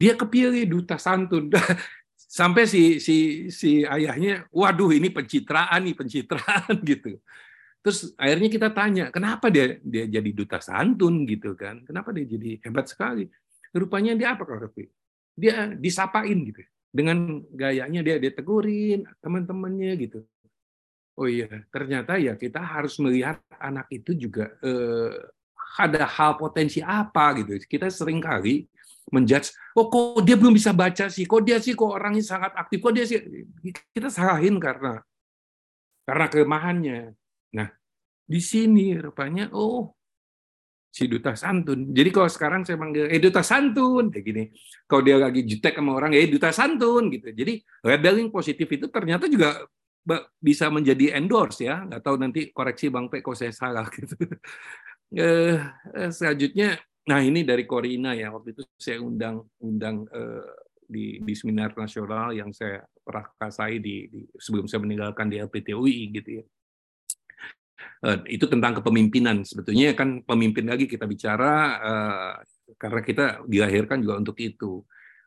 dia 0.00 0.16
kepilih 0.16 0.64
duta 0.66 0.96
santun. 0.96 1.52
Sampai 2.16 2.64
si 2.64 2.96
si 2.96 3.46
si 3.52 3.84
ayahnya 3.84 4.48
waduh 4.48 4.88
ini 4.88 5.12
pencitraan 5.12 5.84
nih 5.84 5.94
pencitraan 5.94 6.80
gitu. 6.90 7.20
Terus 7.84 8.16
akhirnya 8.16 8.48
kita 8.48 8.68
tanya 8.72 9.04
kenapa 9.12 9.52
dia 9.52 9.76
dia 9.84 10.08
jadi 10.08 10.30
duta 10.32 10.58
santun? 10.58 11.28
gitu 11.28 11.52
kan. 11.52 11.84
Kenapa 11.84 12.10
dia 12.16 12.24
jadi 12.24 12.56
hebat 12.64 12.88
sekali? 12.88 13.28
Rupanya 13.76 14.16
dia 14.16 14.32
apa 14.32 14.48
kalau 14.48 14.72
dia 15.36 15.68
disapain 15.76 16.40
gitu. 16.40 16.64
Dengan 16.88 17.44
gayanya 17.52 18.00
dia 18.00 18.16
dia 18.16 18.32
tegurin 18.32 19.04
teman-temannya 19.20 19.92
gitu 20.00 20.24
Oh 21.12 21.28
iya, 21.28 21.48
ternyata 21.68 22.16
ya 22.16 22.32
kita 22.40 22.56
harus 22.56 22.96
melihat 22.96 23.36
anak 23.60 23.84
itu 23.92 24.16
juga 24.16 24.48
eh, 24.64 25.12
ada 25.76 26.08
hal 26.08 26.40
potensi 26.40 26.80
apa 26.80 27.36
gitu. 27.36 27.60
Kita 27.68 27.92
sering 27.92 28.20
kali 28.20 28.64
menjudge, 29.12 29.52
oh 29.76 29.92
kok 29.92 30.24
dia 30.24 30.40
belum 30.40 30.56
bisa 30.56 30.72
baca 30.72 31.12
sih, 31.12 31.28
kok 31.28 31.44
dia 31.44 31.60
sih 31.60 31.76
kok 31.76 31.90
orangnya 31.90 32.24
sangat 32.24 32.56
aktif, 32.56 32.80
kok 32.80 32.94
dia 32.96 33.04
sih 33.04 33.20
kita 33.92 34.08
salahin 34.08 34.56
karena 34.56 35.04
karena 36.08 36.26
kelemahannya. 36.32 36.98
Nah, 37.52 37.68
di 38.24 38.40
sini 38.40 38.96
rupanya 38.96 39.52
oh 39.52 39.92
si 40.92 41.08
duta 41.08 41.32
santun. 41.32 41.92
Jadi 41.92 42.08
kalau 42.12 42.28
sekarang 42.28 42.68
saya 42.68 42.76
panggil, 42.76 43.08
eh 43.08 43.16
duta 43.16 43.40
santun, 43.40 44.12
kayak 44.12 44.24
gini. 44.28 44.44
Kalau 44.84 45.00
dia 45.00 45.16
lagi 45.16 45.40
jutek 45.48 45.76
sama 45.76 45.96
orang, 45.96 46.12
eh 46.12 46.28
duta 46.28 46.52
santun, 46.52 47.08
gitu. 47.08 47.32
Jadi 47.32 47.64
labeling 47.80 48.28
positif 48.28 48.68
itu 48.68 48.92
ternyata 48.92 49.24
juga 49.24 49.64
bisa 50.38 50.68
menjadi 50.68 51.16
endorse 51.16 51.66
ya. 51.66 51.82
Nggak 51.86 52.02
tahu 52.02 52.16
nanti 52.18 52.40
koreksi 52.50 52.90
Bang 52.90 53.08
P 53.10 53.22
kalau 53.22 53.38
saya 53.38 53.52
salah 53.54 53.86
gitu. 53.96 54.14
Eh, 55.12 55.60
eh, 55.92 56.10
selanjutnya, 56.10 56.80
nah 57.06 57.20
ini 57.20 57.44
dari 57.44 57.68
Korina 57.68 58.16
ya. 58.16 58.32
Waktu 58.32 58.56
itu 58.56 58.62
saya 58.76 58.98
undang 59.00 59.46
undang 59.62 60.08
eh, 60.10 60.48
di, 60.82 61.20
di 61.22 61.34
seminar 61.36 61.72
nasional 61.76 62.34
yang 62.34 62.50
saya 62.52 62.82
pernah 63.02 63.26
kasai 63.38 63.82
di, 63.82 64.06
di 64.10 64.20
sebelum 64.38 64.68
saya 64.70 64.84
meninggalkan 64.84 65.26
di 65.26 65.40
LPTUI 65.40 65.96
gitu 66.14 66.30
ya 66.42 66.44
Eh, 68.02 68.18
itu 68.34 68.50
tentang 68.50 68.82
kepemimpinan. 68.82 69.46
Sebetulnya 69.46 69.94
kan 69.94 70.26
pemimpin 70.26 70.66
lagi 70.66 70.90
kita 70.90 71.06
bicara 71.06 71.78
karena 72.74 73.00
kita 73.02 73.46
dilahirkan 73.46 74.02
juga 74.02 74.18
untuk 74.18 74.36
itu. 74.42 74.82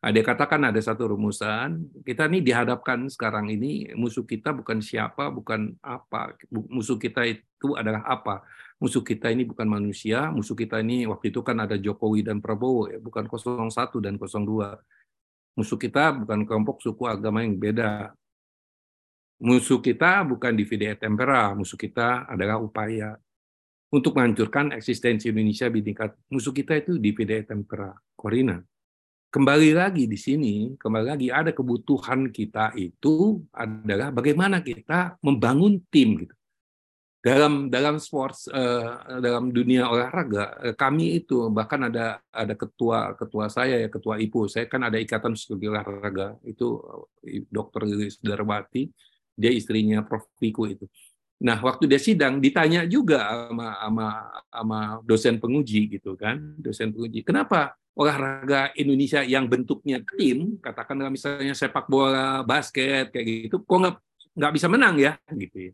Ada 0.05 0.21
katakan 0.21 0.61
ada 0.69 0.77
satu 0.77 1.17
rumusan, 1.17 1.89
kita 2.05 2.29
ini 2.29 2.45
dihadapkan 2.45 3.09
sekarang 3.09 3.49
ini 3.49 3.89
musuh 3.97 4.21
kita 4.21 4.53
bukan 4.53 4.77
siapa, 4.77 5.33
bukan 5.33 5.73
apa. 5.81 6.37
Musuh 6.53 7.01
kita 7.01 7.25
itu 7.25 7.73
adalah 7.73 8.05
apa? 8.05 8.45
Musuh 8.77 9.01
kita 9.01 9.33
ini 9.33 9.49
bukan 9.49 9.65
manusia, 9.65 10.29
musuh 10.29 10.53
kita 10.53 10.77
ini 10.85 11.09
waktu 11.09 11.33
itu 11.33 11.41
kan 11.41 11.57
ada 11.57 11.73
Jokowi 11.73 12.21
dan 12.21 12.37
Prabowo 12.37 12.85
ya, 12.85 13.01
bukan 13.01 13.25
01 13.25 13.97
dan 13.97 14.21
02. 14.21 15.57
Musuh 15.57 15.79
kita 15.81 16.13
bukan 16.21 16.45
kelompok 16.45 16.85
suku 16.85 17.09
agama 17.09 17.41
yang 17.41 17.57
beda, 17.57 18.13
Musuh 19.35 19.83
kita 19.83 20.23
bukan 20.23 20.55
divide 20.55 20.95
et 20.95 20.99
tempera, 21.03 21.51
musuh 21.51 21.75
kita 21.75 22.23
adalah 22.23 22.55
upaya 22.55 23.19
untuk 23.91 24.15
menghancurkan 24.15 24.71
eksistensi 24.71 25.27
Indonesia 25.27 25.67
bineka. 25.67 26.15
Musuh 26.31 26.55
kita 26.55 26.79
itu 26.79 26.95
divide 26.95 27.43
et 27.43 27.47
tempera. 27.51 27.91
Corina, 28.15 28.63
kembali 29.35 29.75
lagi 29.75 30.07
di 30.07 30.15
sini, 30.15 30.79
kembali 30.79 31.05
lagi 31.11 31.27
ada 31.27 31.51
kebutuhan 31.51 32.31
kita 32.31 32.71
itu 32.79 33.43
adalah 33.51 34.07
bagaimana 34.07 34.63
kita 34.63 35.19
membangun 35.19 35.83
tim 35.91 36.23
gitu. 36.23 36.31
Dalam 37.19 37.67
dalam 37.73 37.97
sports 37.99 38.45
uh, 38.47 39.19
dalam 39.19 39.49
dunia 39.49 39.89
olahraga 39.89 40.55
uh, 40.61 40.75
kami 40.77 41.19
itu 41.19 41.49
bahkan 41.49 41.89
ada 41.89 42.21
ada 42.29 42.53
ketua 42.53 43.17
ketua 43.17 43.49
saya 43.49 43.81
ya 43.81 43.89
ketua 43.89 44.21
IPU 44.21 44.45
saya 44.45 44.69
kan 44.69 44.85
ada 44.85 45.01
ikatan 45.01 45.33
studi 45.33 45.65
olahraga 45.65 46.37
itu 46.45 46.77
uh, 46.79 47.03
Dr. 47.49 47.81
Lilis 47.89 48.21
Darwati 48.21 48.87
dia 49.35 49.51
istrinya 49.51 50.05
Prof. 50.05 50.31
Viko 50.39 50.63
itu. 50.69 50.87
Nah, 51.43 51.59
waktu 51.59 51.91
dia 51.91 51.99
sidang 51.99 52.39
ditanya 52.39 52.87
juga 52.87 53.27
sama 53.51 53.67
sama 53.83 54.07
sama 54.47 54.79
dosen 55.03 55.35
penguji 55.35 55.91
gitu 55.91 56.15
kan, 56.15 56.55
dosen 56.55 56.95
penguji. 56.95 57.25
Kenapa 57.27 57.75
olahraga 57.95 58.75
Indonesia 58.75 59.23
yang 59.23 59.47
bentuknya 59.47 60.03
tim, 60.03 60.59
katakanlah 60.59 61.07
misalnya 61.07 61.55
sepak 61.55 61.87
bola, 61.87 62.43
basket 62.43 63.15
kayak 63.15 63.47
gitu, 63.47 63.63
kok 63.63 63.77
nggak 63.79 63.95
nggak 64.35 64.51
bisa 64.51 64.67
menang 64.67 64.95
ya 64.99 65.15
gitu 65.31 65.71
ya. 65.71 65.73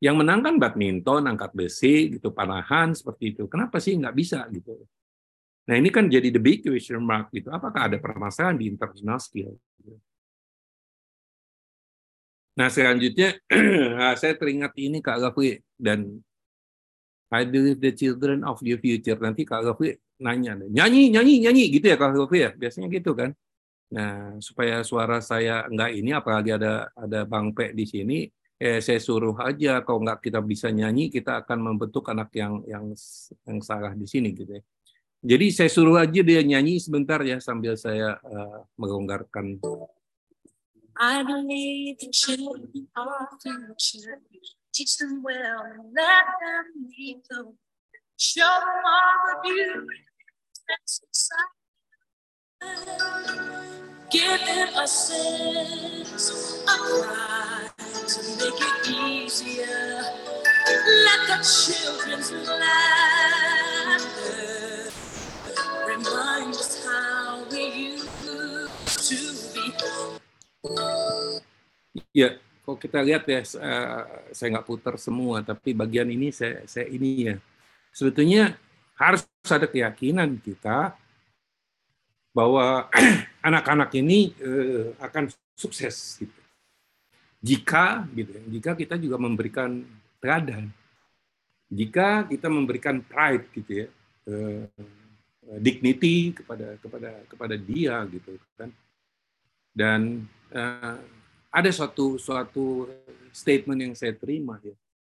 Yang 0.00 0.16
menang 0.24 0.40
kan 0.40 0.54
badminton, 0.56 1.28
angkat 1.28 1.52
besi, 1.52 2.16
gitu, 2.16 2.32
panahan 2.32 2.96
seperti 2.96 3.36
itu. 3.36 3.44
Kenapa 3.52 3.76
sih 3.76 3.92
nggak 4.00 4.16
bisa 4.16 4.48
gitu? 4.48 4.72
Nah 5.68 5.76
ini 5.76 5.92
kan 5.92 6.08
jadi 6.08 6.32
the 6.32 6.40
big 6.40 6.64
question 6.64 7.04
mark 7.04 7.28
gitu. 7.36 7.52
Apakah 7.52 7.92
ada 7.92 8.00
permasalahan 8.00 8.56
di 8.56 8.72
international 8.72 9.20
skill? 9.20 9.60
Nah 12.56 12.68
selanjutnya 12.72 13.36
saya 14.20 14.34
teringat 14.40 14.72
ini 14.80 15.04
Kak 15.04 15.20
Gafri 15.20 15.60
dan 15.76 16.24
I 17.30 17.46
believe 17.46 17.78
the 17.78 17.94
children 17.94 18.42
of 18.42 18.58
the 18.58 18.74
future. 18.74 19.14
Nanti 19.22 19.46
Kak 19.46 19.62
Gafri 19.62 19.94
nanya, 20.18 20.58
nyanyi, 20.58 21.14
nyanyi, 21.14 21.34
nyanyi, 21.46 21.64
gitu 21.70 21.86
ya 21.86 21.96
Kak 21.96 22.12
Gafri 22.18 22.38
ya? 22.42 22.50
Biasanya 22.52 22.90
gitu 22.90 23.14
kan. 23.14 23.30
Nah 23.90 24.38
supaya 24.42 24.82
suara 24.82 25.22
saya 25.22 25.66
enggak 25.70 25.90
ini, 25.94 26.10
apalagi 26.10 26.50
ada 26.54 26.90
ada 26.94 27.22
Bang 27.26 27.54
Pe 27.54 27.70
di 27.70 27.86
sini, 27.86 28.26
eh, 28.58 28.82
saya 28.82 28.98
suruh 28.98 29.38
aja 29.38 29.82
kalau 29.86 30.02
nggak 30.02 30.26
kita 30.26 30.42
bisa 30.42 30.68
nyanyi, 30.74 31.06
kita 31.10 31.46
akan 31.46 31.58
membentuk 31.72 32.06
anak 32.10 32.34
yang 32.34 32.62
yang 32.66 32.84
yang 33.46 33.58
salah 33.62 33.94
di 33.94 34.06
sini 34.10 34.34
gitu 34.34 34.58
ya. 34.58 34.62
Jadi 35.20 35.46
saya 35.52 35.68
suruh 35.68 36.00
aja 36.00 36.20
dia 36.24 36.40
nyanyi 36.40 36.80
sebentar 36.80 37.20
ya 37.20 37.36
sambil 37.44 37.76
saya 37.76 38.16
uh, 38.24 38.64
melonggarkan 38.80 39.60
I 41.00 41.24
believe 41.24 41.96
the 42.00 42.08
children. 42.08 42.68
Teach 44.72 44.98
them 44.98 45.22
well 45.22 45.62
and 45.64 45.94
let 45.94 46.24
them 46.40 46.90
lead 46.98 47.22
them. 47.30 47.58
Show 48.18 48.40
them 48.40 48.84
all 48.86 49.42
the 49.42 49.48
beauty 49.48 49.98
that's. 50.68 51.00
Give 54.10 54.40
them 54.40 54.68
a 54.76 54.86
sense 54.88 56.62
of 56.62 56.78
pride 57.02 57.70
to 57.78 58.20
make 58.38 58.60
it 58.60 58.90
easier. 58.90 60.02
Let 60.66 61.20
the 61.28 61.38
children's 61.42 62.30
laughter 62.32 63.80
remind 65.86 66.54
us 66.54 66.84
how 66.84 67.44
we 67.50 67.62
used 67.94 68.08
to 68.24 68.68
be. 69.54 69.72
Ya, 72.14 72.28
kalau 72.70 72.78
kita 72.78 73.02
lihat 73.02 73.26
ya, 73.26 73.42
eh, 73.42 74.02
saya 74.30 74.48
nggak 74.54 74.68
putar 74.70 74.94
semua, 74.94 75.42
tapi 75.42 75.74
bagian 75.74 76.06
ini 76.06 76.30
saya, 76.30 76.62
saya 76.70 76.86
ini 76.86 77.34
ya. 77.34 77.36
Sebetulnya 77.90 78.54
harus 78.94 79.26
ada 79.50 79.66
keyakinan 79.66 80.38
kita 80.38 80.94
bahwa 82.30 82.86
anak-anak 83.50 83.90
ini 83.98 84.30
eh, 84.38 84.94
akan 85.02 85.34
sukses. 85.58 86.22
Gitu. 86.22 86.38
Jika, 87.42 88.06
gitu, 88.14 88.38
ya, 88.38 88.42
jika 88.46 88.70
kita 88.78 88.94
juga 89.02 89.18
memberikan 89.18 89.82
teladan, 90.22 90.70
jika 91.66 92.22
kita 92.30 92.46
memberikan 92.46 93.02
pride, 93.02 93.50
gitu 93.50 93.82
ya, 93.82 93.88
eh, 94.30 94.62
dignity 95.58 96.38
kepada 96.38 96.78
kepada 96.78 97.10
kepada 97.26 97.54
dia, 97.58 98.06
gitu 98.06 98.38
kan, 98.54 98.70
dan 99.74 100.22
ada 101.50 101.70
suatu 101.74 102.14
suatu 102.16 102.86
statement 103.34 103.90
yang 103.90 103.94
saya 103.98 104.14
terima 104.14 104.58
ya 104.62 104.74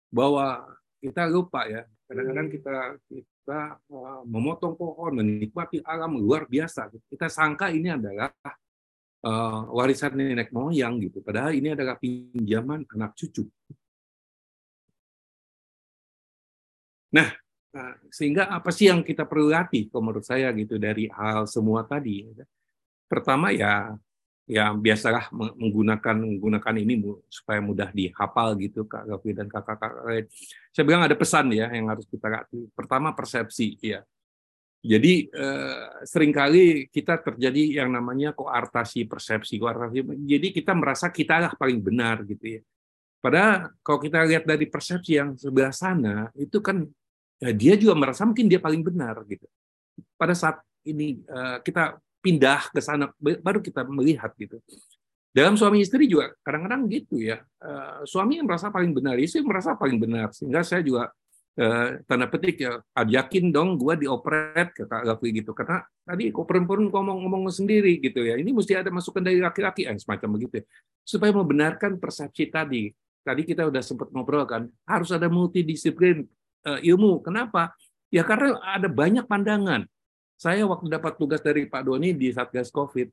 bahwa 0.09 0.65
kita 0.97 1.29
lupa 1.29 1.65
ya 1.69 1.85
kadang-kadang 2.09 2.47
kita 2.49 2.75
kita 3.09 3.59
uh, 3.89 4.21
memotong 4.25 4.73
pohon 4.77 5.19
menikmati 5.19 5.83
alam 5.83 6.15
luar 6.15 6.47
biasa. 6.47 6.87
Kita 7.11 7.27
sangka 7.27 7.69
ini 7.73 7.91
adalah 7.91 8.31
uh, 9.25 9.67
warisan 9.73 10.15
nenek 10.15 10.53
moyang 10.55 11.01
gitu. 11.03 11.19
Padahal 11.19 11.51
ini 11.51 11.75
adalah 11.75 11.99
pinjaman 11.99 12.87
anak 12.93 13.17
cucu. 13.19 13.43
Nah 17.13 17.29
sehingga 18.13 18.53
apa 18.53 18.69
sih 18.69 18.85
yang 18.85 19.01
kita 19.01 19.25
perlu 19.25 19.49
latih 19.49 19.89
menurut 19.97 20.21
saya 20.21 20.53
gitu 20.53 20.77
dari 20.77 21.09
hal 21.09 21.49
semua 21.49 21.81
tadi 21.81 22.21
ya. 22.29 22.45
pertama 23.09 23.49
ya 23.49 23.97
ya 24.43 24.75
biasalah 24.75 25.31
menggunakan 25.31 26.15
menggunakan 26.19 26.75
ini 26.75 26.99
supaya 27.31 27.63
mudah 27.63 27.89
dihafal 27.95 28.59
gitu 28.59 28.83
Kak 28.83 29.07
Gavi 29.07 29.31
dan 29.31 29.47
kakak-kakak 29.47 30.03
lain. 30.03 30.25
Saya 30.75 30.83
bilang 30.83 31.03
ada 31.07 31.15
pesan 31.15 31.55
ya 31.55 31.71
yang 31.71 31.87
harus 31.87 32.03
kita 32.07 32.27
latih. 32.27 32.67
Pertama 32.75 33.15
persepsi 33.15 33.79
ya. 33.79 34.03
Jadi 34.83 35.31
eh, 35.31 35.83
sering 36.03 36.35
kali 36.35 36.91
kita 36.91 37.23
terjadi 37.23 37.83
yang 37.83 37.95
namanya 37.95 38.35
koartasi 38.35 39.07
persepsi, 39.07 39.55
koartasi. 39.55 40.03
Jadi 40.27 40.51
kita 40.51 40.75
merasa 40.75 41.07
kita 41.07 41.39
lah 41.39 41.55
paling 41.55 41.79
benar 41.79 42.27
gitu 42.27 42.59
ya. 42.59 42.61
Padahal 43.23 43.71
kalau 43.79 44.03
kita 44.03 44.27
lihat 44.27 44.43
dari 44.43 44.67
persepsi 44.67 45.15
yang 45.15 45.39
sebelah 45.39 45.71
sana 45.71 46.27
itu 46.35 46.59
kan 46.59 46.83
ya 47.39 47.55
dia 47.55 47.79
juga 47.79 47.95
merasa 47.95 48.27
mungkin 48.27 48.51
dia 48.51 48.59
paling 48.59 48.83
benar 48.83 49.23
gitu. 49.23 49.47
Pada 50.19 50.35
saat 50.35 50.59
ini 50.83 51.23
eh, 51.23 51.57
kita 51.63 52.02
pindah 52.23 52.71
ke 52.71 52.79
sana 52.79 53.11
baru 53.19 53.59
kita 53.59 53.83
melihat 53.83 54.31
gitu. 54.39 54.63
Dalam 55.33 55.59
suami 55.59 55.83
istri 55.83 56.07
juga 56.07 56.31
kadang-kadang 56.45 56.87
gitu 56.87 57.19
ya. 57.19 57.43
Uh, 57.57 58.05
suami 58.07 58.39
yang 58.39 58.47
merasa 58.47 58.71
paling 58.71 58.95
benar, 58.95 59.19
istri 59.19 59.43
merasa 59.43 59.75
paling 59.75 59.99
benar. 59.99 60.29
Sehingga 60.31 60.61
saya 60.61 60.85
juga 60.85 61.09
uh, 61.57 61.99
tanda 62.05 62.29
petik 62.29 62.61
ya, 62.61 62.79
yakin 62.95 63.49
dong 63.49 63.75
gue 63.81 64.05
dioperet 64.05 64.71
kata 64.71 65.03
Gafri 65.03 65.33
gitu. 65.33 65.51
Karena 65.57 65.81
tadi 66.05 66.29
kok 66.29 66.45
perempuan 66.45 66.85
ngomong-ngomong 66.87 67.49
sendiri 67.49 67.97
gitu 67.97 68.23
ya. 68.23 68.37
Ini 68.37 68.53
mesti 68.53 68.77
ada 68.77 68.93
masukan 68.93 69.25
dari 69.25 69.41
laki-laki 69.41 69.89
yang 69.89 69.97
semacam 69.97 70.37
begitu 70.37 70.61
ya. 70.61 70.65
Supaya 71.01 71.33
membenarkan 71.33 71.97
persepsi 71.97 72.53
tadi. 72.53 72.93
Tadi 73.23 73.41
kita 73.41 73.65
udah 73.67 73.81
sempat 73.81 74.11
ngobrol 74.11 74.43
kan, 74.43 74.67
harus 74.85 75.09
ada 75.15 75.31
multidisiplin 75.31 76.27
ilmu. 76.61 77.23
Kenapa? 77.23 77.71
Ya 78.11 78.21
karena 78.27 78.59
ada 78.61 78.91
banyak 78.91 79.25
pandangan 79.25 79.87
saya 80.35 80.65
waktu 80.67 80.87
dapat 80.91 81.13
tugas 81.15 81.39
dari 81.39 81.69
Pak 81.69 81.81
Doni 81.87 82.13
di 82.17 82.33
Satgas 82.33 82.73
COVID, 82.73 83.07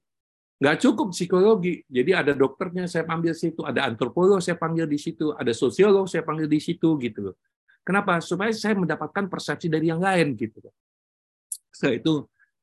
nggak 0.60 0.76
cukup 0.82 1.14
psikologi. 1.14 1.80
Jadi 1.88 2.10
ada 2.12 2.32
dokternya 2.36 2.84
saya 2.90 3.08
panggil 3.08 3.32
situ, 3.32 3.64
ada 3.64 3.88
antropolog 3.88 4.42
saya 4.44 4.58
panggil 4.60 4.84
di 4.84 4.98
situ, 5.00 5.32
ada 5.32 5.52
sosiolog 5.54 6.08
saya 6.08 6.26
panggil 6.26 6.50
di 6.50 6.60
situ 6.60 6.96
gitu 7.00 7.32
Kenapa? 7.80 8.20
Supaya 8.20 8.52
saya 8.52 8.76
mendapatkan 8.76 9.26
persepsi 9.26 9.66
dari 9.72 9.88
yang 9.88 10.04
lain 10.04 10.36
gitu 10.36 10.60
Setelah 11.72 11.96
itu 11.96 12.14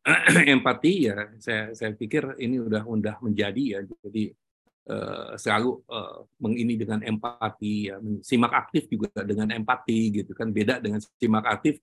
empati 0.55 1.11
ya 1.11 1.27
saya 1.35 1.75
saya 1.75 1.91
pikir 1.91 2.39
ini 2.39 2.63
udah 2.63 2.85
udah 2.85 3.15
menjadi 3.19 3.63
ya. 3.75 3.79
Jadi 3.83 4.31
uh, 4.87 5.35
selalu 5.35 5.83
uh, 5.89 6.23
mengini 6.39 6.77
dengan 6.77 7.01
empati 7.01 7.91
ya. 7.91 7.97
Simak 8.21 8.53
aktif 8.53 8.87
juga 8.87 9.09
dengan 9.25 9.51
empati 9.51 10.21
gitu 10.21 10.31
kan. 10.37 10.53
Beda 10.53 10.77
dengan 10.79 11.01
simak 11.01 11.43
aktif 11.49 11.81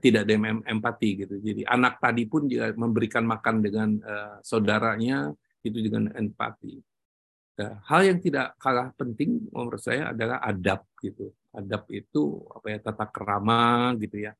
tidak 0.00 0.24
ada 0.24 0.34
empati 0.66 1.08
gitu 1.26 1.36
jadi 1.36 1.68
anak 1.68 2.00
tadi 2.00 2.24
pun 2.24 2.48
juga 2.48 2.72
memberikan 2.72 3.28
makan 3.28 3.60
dengan 3.60 3.88
uh, 4.00 4.36
saudaranya 4.40 5.30
itu 5.60 5.78
dengan 5.84 6.08
empati 6.16 6.80
ya, 7.60 7.76
hal 7.84 8.00
yang 8.08 8.18
tidak 8.24 8.56
kalah 8.56 8.88
penting 8.96 9.46
menurut 9.52 9.78
saya 9.78 10.16
adalah 10.16 10.40
adab 10.40 10.88
gitu 11.04 11.28
adab 11.52 11.84
itu 11.92 12.40
apa 12.56 12.66
ya 12.72 12.78
tata 12.80 13.06
kerama 13.12 13.92
gitu 14.00 14.16
ya 14.24 14.32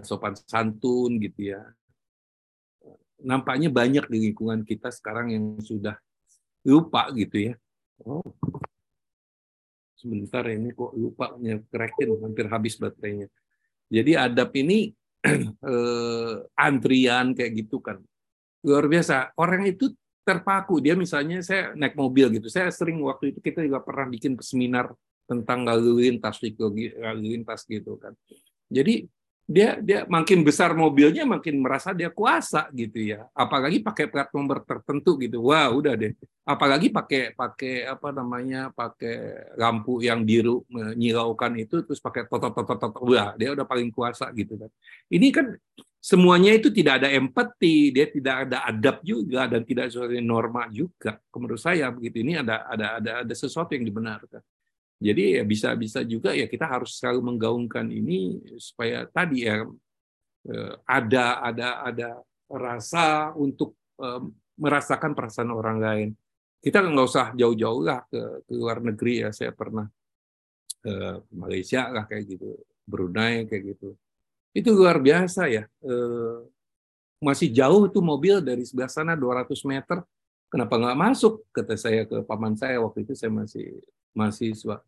sopan 0.00 0.32
santun 0.32 1.20
gitu 1.20 1.52
ya 1.52 1.60
nampaknya 3.24 3.72
banyak 3.72 4.04
di 4.10 4.18
lingkungan 4.30 4.62
kita 4.66 4.92
sekarang 4.92 5.32
yang 5.32 5.44
sudah 5.62 5.96
lupa 6.68 7.08
gitu 7.16 7.52
ya. 7.52 7.54
Oh. 8.04 8.24
Sebentar 9.96 10.44
ini 10.52 10.72
kok 10.76 10.92
lupa 10.92 11.32
nyerekin 11.40 12.20
hampir 12.20 12.46
habis 12.52 12.76
baterainya. 12.76 13.28
Jadi 13.88 14.12
adab 14.16 14.50
ini 14.56 14.92
eh, 15.70 16.34
antrian 16.56 17.32
kayak 17.32 17.52
gitu 17.64 17.80
kan. 17.80 18.00
Luar 18.64 18.88
biasa. 18.88 19.32
Orang 19.36 19.64
itu 19.68 19.92
terpaku. 20.24 20.80
Dia 20.80 20.96
misalnya 20.96 21.44
saya 21.44 21.76
naik 21.76 21.94
mobil 21.94 22.32
gitu. 22.40 22.48
Saya 22.48 22.72
sering 22.72 23.00
waktu 23.04 23.36
itu 23.36 23.40
kita 23.44 23.60
juga 23.60 23.84
pernah 23.84 24.08
bikin 24.08 24.40
seminar 24.40 24.92
tentang 25.24 25.64
lalu 25.64 26.12
lintas, 26.12 26.40
lalu 26.40 27.36
lintas 27.36 27.64
gitu 27.64 27.96
kan. 27.96 28.12
Jadi 28.68 29.08
dia 29.44 29.76
dia 29.76 30.08
makin 30.08 30.40
besar 30.40 30.72
mobilnya 30.72 31.28
makin 31.28 31.60
merasa 31.60 31.92
dia 31.92 32.08
kuasa 32.08 32.72
gitu 32.72 32.96
ya. 32.96 33.28
Apalagi 33.36 33.84
pakai 33.84 34.08
plat 34.08 34.32
nomor 34.32 34.64
tertentu 34.64 35.20
gitu. 35.20 35.52
Wah 35.52 35.68
udah 35.68 35.92
deh. 35.92 36.16
Apalagi 36.48 36.88
pakai 36.88 37.36
pakai 37.36 37.84
apa 37.84 38.08
namanya 38.08 38.72
pakai 38.72 39.52
lampu 39.60 40.00
yang 40.00 40.24
biru 40.24 40.64
menyilaukan 40.72 41.60
itu 41.60 41.84
terus 41.84 42.00
pakai 42.00 42.24
tot 42.24 42.40
tot 42.40 42.64
tot 42.64 42.94
wah 43.04 43.36
dia 43.36 43.52
udah 43.52 43.68
paling 43.68 43.92
kuasa 43.92 44.32
gitu 44.32 44.56
kan. 44.56 44.70
Ini 45.12 45.28
kan 45.28 45.52
semuanya 46.00 46.56
itu 46.56 46.72
tidak 46.72 47.04
ada 47.04 47.08
empati 47.12 47.92
dia 47.92 48.08
tidak 48.08 48.48
ada 48.48 48.64
adab 48.64 49.04
juga 49.04 49.44
dan 49.44 49.60
tidak 49.60 49.92
sesuai 49.92 50.24
norma 50.24 50.72
juga. 50.72 51.20
Menurut 51.36 51.60
saya 51.60 51.92
begitu. 51.92 52.24
Ini 52.24 52.40
ada 52.40 52.64
ada 52.64 52.86
ada 52.96 53.12
ada 53.28 53.34
sesuatu 53.36 53.76
yang 53.76 53.84
dibenarkan 53.84 54.40
jadi 55.04 55.24
ya 55.40 55.42
bisa 55.44 55.76
bisa 55.76 56.00
juga 56.00 56.32
ya 56.32 56.48
kita 56.48 56.64
harus 56.64 56.96
selalu 56.96 57.36
menggaungkan 57.36 57.92
ini 57.92 58.40
supaya 58.56 59.04
tadi 59.12 59.44
ya 59.44 59.60
eh, 60.48 60.74
ada 60.88 61.44
ada 61.44 61.68
ada 61.84 62.08
rasa 62.48 63.36
untuk 63.36 63.76
eh, 64.00 64.22
merasakan 64.56 65.12
perasaan 65.12 65.52
orang 65.52 65.76
lain. 65.76 66.08
Kita 66.64 66.80
nggak 66.80 67.04
usah 67.04 67.26
jauh-jauh 67.36 67.84
lah 67.84 68.00
ke, 68.08 68.48
ke 68.48 68.52
luar 68.56 68.80
negeri 68.80 69.28
ya. 69.28 69.30
Saya 69.36 69.52
pernah 69.52 69.84
ke 70.80 71.20
Malaysia 71.36 71.92
lah 71.92 72.08
kayak 72.08 72.24
gitu, 72.24 72.56
Brunei 72.88 73.44
kayak 73.44 73.76
gitu. 73.76 73.92
Itu 74.56 74.72
luar 74.72 75.04
biasa 75.04 75.52
ya. 75.52 75.68
Eh, 75.84 76.38
masih 77.20 77.52
jauh 77.52 77.92
tuh 77.92 78.00
mobil 78.00 78.40
dari 78.40 78.64
sebelah 78.64 78.88
sana 78.88 79.12
200 79.12 79.52
meter. 79.68 80.00
Kenapa 80.48 80.80
nggak 80.80 80.96
masuk? 80.96 81.44
Kata 81.52 81.76
saya 81.76 82.08
ke 82.08 82.24
paman 82.24 82.56
saya 82.56 82.80
waktu 82.80 83.04
itu 83.04 83.12
saya 83.12 83.28
masih 83.28 83.84
mahasiswa 84.16 84.80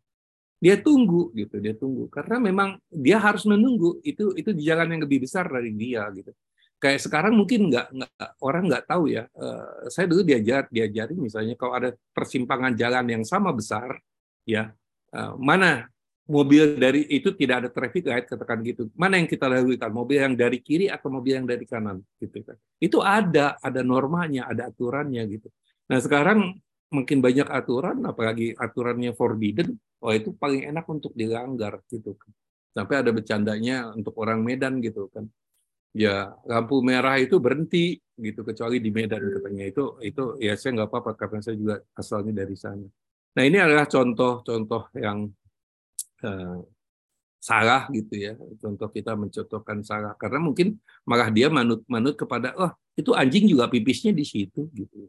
dia 0.57 0.77
tunggu 0.81 1.33
gitu 1.37 1.61
dia 1.61 1.75
tunggu. 1.77 2.09
Karena 2.09 2.41
memang 2.41 2.81
dia 2.89 3.21
harus 3.21 3.45
menunggu 3.45 4.01
itu 4.03 4.33
itu 4.35 4.51
di 4.57 4.63
jalan 4.65 4.97
yang 4.97 5.03
lebih 5.05 5.25
besar 5.25 5.49
dari 5.49 5.73
dia 5.73 6.09
gitu. 6.13 6.33
Kayak 6.77 7.01
sekarang 7.09 7.33
mungkin 7.37 7.73
nggak 7.73 7.87
nggak 7.93 8.29
orang 8.45 8.69
nggak 8.69 8.85
tahu 8.85 9.09
ya 9.09 9.25
uh, 9.33 9.89
saya 9.89 10.05
dulu 10.13 10.21
diajar 10.21 10.69
diajari 10.69 11.17
misalnya 11.17 11.57
kalau 11.57 11.73
ada 11.73 11.91
persimpangan 12.13 12.77
jalan 12.77 13.05
yang 13.09 13.25
sama 13.25 13.49
besar 13.49 13.97
ya 14.45 14.77
uh, 15.17 15.33
mana 15.41 15.89
mobil 16.29 16.77
dari 16.77 17.07
itu 17.09 17.33
tidak 17.33 17.65
ada 17.65 17.69
traffic 17.73 18.05
light 18.05 18.27
katakan 18.29 18.61
gitu. 18.61 18.93
Mana 18.93 19.17
yang 19.17 19.25
kita 19.25 19.49
lalui 19.49 19.81
kan 19.81 19.89
mobil 19.89 20.21
yang 20.21 20.37
dari 20.37 20.61
kiri 20.61 20.93
atau 20.93 21.09
mobil 21.09 21.41
yang 21.41 21.49
dari 21.49 21.65
kanan 21.65 22.05
gitu 22.21 22.45
kan 22.45 22.57
itu 22.77 23.01
ada 23.01 23.57
ada 23.61 23.81
normanya 23.81 24.45
ada 24.53 24.69
aturannya 24.69 25.25
gitu. 25.33 25.49
Nah 25.89 26.03
sekarang 26.03 26.61
makin 26.91 27.19
banyak 27.19 27.49
aturan, 27.51 27.99
apalagi 28.07 28.55
aturannya 28.55 29.11
forbidden, 29.15 29.75
oh 30.03 30.13
itu 30.13 30.33
paling 30.37 30.69
enak 30.69 30.85
untuk 30.89 31.13
dilanggar 31.17 31.81
gitu. 31.89 32.17
Kan. 32.17 32.33
Sampai 32.77 33.01
ada 33.01 33.11
bercandanya 33.15 33.93
untuk 33.97 34.15
orang 34.21 34.45
Medan 34.45 34.81
gitu 34.85 35.09
kan. 35.09 35.29
Ya 35.97 36.37
lampu 36.45 36.85
merah 36.85 37.17
itu 37.17 37.41
berhenti 37.41 37.97
gitu 38.21 38.45
kecuali 38.45 38.81
di 38.81 38.93
Medan 38.93 39.21
katanya 39.41 39.65
itu 39.65 39.97
itu 40.05 40.37
ya 40.41 40.53
saya 40.57 40.77
nggak 40.81 40.89
apa-apa 40.93 41.13
karena 41.17 41.41
saya 41.41 41.57
juga 41.57 41.75
asalnya 41.97 42.33
dari 42.45 42.57
sana. 42.57 42.85
Nah 43.37 43.43
ini 43.45 43.57
adalah 43.61 43.89
contoh-contoh 43.89 44.93
yang 44.97 45.29
uh, 46.25 46.61
salah 47.47 47.87
gitu 47.95 48.15
ya 48.19 48.35
contoh 48.59 48.91
kita 48.91 49.15
mencontohkan 49.15 49.79
salah 49.87 50.19
karena 50.19 50.43
mungkin 50.43 50.83
malah 51.07 51.31
dia 51.31 51.47
manut-manut 51.47 52.19
kepada 52.19 52.51
oh 52.59 52.75
itu 52.99 53.15
anjing 53.15 53.47
juga 53.47 53.71
pipisnya 53.71 54.11
di 54.11 54.27
situ 54.27 54.67
gitu 54.75 55.07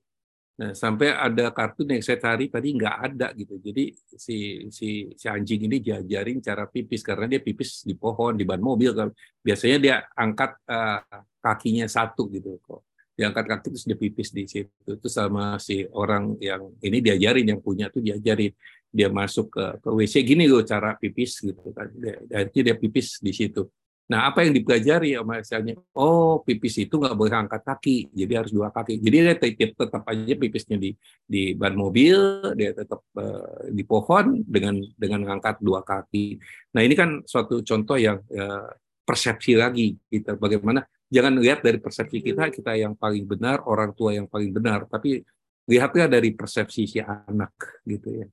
Nah, 0.57 0.73
sampai 0.73 1.13
ada 1.13 1.53
kartun 1.53 1.93
yang 1.93 2.01
saya 2.01 2.17
cari 2.17 2.49
tadi 2.49 2.73
nggak 2.73 2.95
ada 2.97 3.29
gitu. 3.37 3.61
Jadi 3.61 3.93
si 4.17 4.65
si 4.73 5.05
si 5.13 5.25
anjing 5.29 5.69
ini 5.69 5.77
diajarin 5.77 6.41
cara 6.41 6.65
pipis 6.65 7.05
karena 7.05 7.29
dia 7.29 7.37
pipis 7.37 7.85
di 7.85 7.93
pohon, 7.93 8.33
di 8.33 8.41
ban 8.41 8.57
mobil 8.57 8.89
kan. 8.97 9.13
Biasanya 9.45 9.77
dia 9.77 9.95
angkat 10.17 10.57
uh, 10.65 11.05
kakinya 11.37 11.85
satu 11.85 12.25
gitu 12.33 12.57
kok. 12.65 12.89
Dia 13.13 13.29
angkat 13.29 13.45
kaki 13.53 13.67
terus 13.69 13.85
dia 13.85 13.97
pipis 14.01 14.33
di 14.33 14.49
situ. 14.49 14.73
Itu 14.81 15.05
sama 15.13 15.61
si 15.61 15.85
orang 15.93 16.41
yang 16.41 16.73
ini 16.81 17.05
diajarin 17.05 17.45
yang 17.53 17.61
punya 17.61 17.93
tuh 17.93 18.01
diajarin 18.01 18.49
dia 18.89 19.13
masuk 19.13 19.53
ke, 19.53 19.65
ke 19.77 19.89
WC 19.93 20.25
gini 20.25 20.49
loh 20.49 20.65
cara 20.65 20.97
pipis 20.97 21.37
gitu 21.37 21.69
kan. 21.69 21.85
Dia, 21.93 22.49
dia 22.49 22.73
pipis 22.73 23.21
di 23.21 23.29
situ. 23.29 23.61
Nah, 24.07 24.31
apa 24.31 24.47
yang 24.47 24.55
dipelajari 24.55 25.19
sama 25.19 25.43
misalnya, 25.43 25.75
oh 25.99 26.39
pipis 26.39 26.79
itu 26.79 26.95
nggak 26.95 27.11
boleh 27.11 27.33
angkat 27.35 27.59
kaki, 27.59 28.07
jadi 28.15 28.39
harus 28.39 28.55
dua 28.55 28.71
kaki. 28.71 29.03
Jadi 29.03 29.15
dia 29.19 29.35
tetap, 29.35 29.75
tetap 29.75 30.03
aja 30.07 30.33
pipisnya 30.39 30.79
di 30.79 30.95
di 31.27 31.51
ban 31.51 31.75
mobil, 31.75 32.15
dia 32.55 32.71
tetap 32.71 33.03
uh, 33.19 33.67
di 33.67 33.83
pohon 33.83 34.47
dengan 34.47 34.79
dengan 34.95 35.35
angkat 35.35 35.59
dua 35.59 35.83
kaki. 35.83 36.39
Nah, 36.71 36.81
ini 36.87 36.95
kan 36.95 37.19
suatu 37.27 37.59
contoh 37.67 37.99
yang 37.99 38.23
uh, 38.31 38.71
persepsi 39.03 39.59
lagi 39.59 39.99
kita 40.07 40.39
bagaimana 40.39 40.87
jangan 41.11 41.39
lihat 41.39 41.63
dari 41.63 41.79
persepsi 41.79 42.23
kita 42.23 42.47
kita 42.47 42.79
yang 42.79 42.95
paling 42.95 43.27
benar, 43.27 43.67
orang 43.67 43.91
tua 43.91 44.15
yang 44.15 44.31
paling 44.31 44.55
benar, 44.55 44.87
tapi 44.87 45.19
lihatnya 45.67 46.07
dari 46.07 46.31
persepsi 46.31 46.87
si 46.87 46.99
anak 47.03 47.83
gitu 47.83 48.23
ya. 48.23 48.27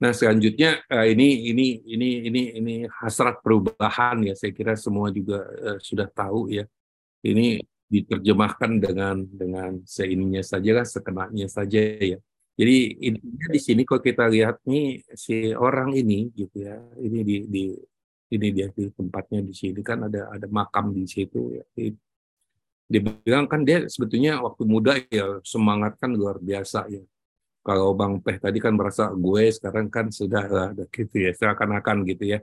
Nah 0.00 0.16
selanjutnya 0.16 0.80
eh, 0.88 1.12
ini 1.12 1.52
ini 1.52 1.66
ini 1.84 2.08
ini 2.24 2.42
ini 2.56 2.74
hasrat 2.88 3.44
perubahan 3.44 4.24
ya. 4.24 4.32
Saya 4.32 4.52
kira 4.56 4.72
semua 4.72 5.12
juga 5.12 5.44
uh, 5.44 5.76
sudah 5.76 6.08
tahu 6.08 6.48
ya. 6.48 6.64
Ini 7.20 7.60
diterjemahkan 7.90 8.80
dengan 8.80 9.16
dengan 9.28 9.84
seininya 9.84 10.40
saja 10.40 10.80
lah 10.80 10.86
sekenanya 10.88 11.46
saja 11.52 11.80
ya. 12.00 12.16
Jadi 12.56 12.76
intinya 13.12 13.48
di 13.52 13.60
sini 13.60 13.82
kalau 13.84 14.00
kita 14.00 14.24
lihat 14.32 14.64
nih 14.64 15.04
si 15.12 15.52
orang 15.52 15.92
ini 15.92 16.32
gitu 16.32 16.64
ya 16.64 16.80
ini 16.96 17.20
di 17.20 17.36
di 17.44 17.64
ini 18.32 18.46
dia 18.56 18.68
di 18.72 18.88
tempatnya 18.88 19.44
di 19.44 19.52
sini 19.52 19.80
kan 19.84 20.08
ada 20.08 20.32
ada 20.32 20.48
makam 20.48 20.96
di 20.96 21.04
situ 21.04 21.60
ya. 21.60 21.64
Dia 22.90 23.00
bilang 23.04 23.46
kan 23.52 23.68
dia 23.68 23.84
sebetulnya 23.84 24.40
waktu 24.40 24.62
muda 24.64 24.96
ya 25.12 25.44
semangat 25.44 26.00
kan 26.00 26.16
luar 26.16 26.40
biasa 26.40 26.88
ya 26.88 27.04
kalau 27.60 27.92
Bang 27.92 28.24
Peh 28.24 28.40
tadi 28.40 28.56
kan 28.56 28.72
merasa 28.72 29.12
gue 29.12 29.52
sekarang 29.52 29.92
kan 29.92 30.08
sudah 30.08 30.72
gitu 30.88 31.16
ya 31.16 31.30
seakan-akan 31.36 32.08
gitu 32.08 32.36
ya. 32.36 32.38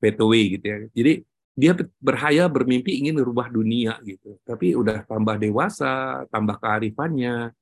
Petaway 0.00 0.56
gitu 0.56 0.64
ya. 0.64 0.78
Jadi 0.92 1.12
dia 1.54 1.72
berhayal 2.02 2.50
bermimpi 2.50 3.04
ingin 3.04 3.20
merubah 3.20 3.52
dunia 3.52 4.00
gitu. 4.02 4.40
Tapi 4.42 4.72
udah 4.74 5.04
tambah 5.04 5.36
dewasa 5.36 6.24
tambah 6.32 6.56
kearifannya. 6.56 7.52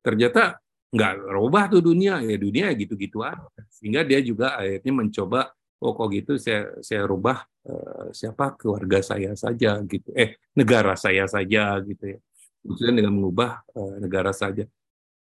Ternyata 0.00 0.58
nggak 0.94 1.12
rubah 1.34 1.64
tuh 1.66 1.82
dunia 1.82 2.22
ya 2.22 2.36
dunia 2.38 2.70
gitu-gitu 2.78 3.26
aja. 3.26 3.50
Sehingga 3.68 4.06
dia 4.06 4.22
juga 4.22 4.54
akhirnya 4.54 4.92
mencoba 4.94 5.50
oh 5.82 5.92
kok 5.92 6.08
gitu 6.14 6.32
saya 6.38 6.78
saya 6.78 7.02
rubah 7.10 7.42
uh, 7.66 8.14
siapa? 8.14 8.54
Keluarga 8.54 9.02
saya 9.02 9.34
saja 9.34 9.82
gitu. 9.82 10.14
Eh 10.14 10.38
negara 10.54 10.94
saya 10.94 11.26
saja 11.26 11.74
gitu 11.82 12.16
ya. 12.16 12.18
Maksudnya 12.64 13.02
dengan 13.02 13.18
mengubah 13.18 13.66
uh, 13.74 13.98
negara 13.98 14.30
saja 14.30 14.64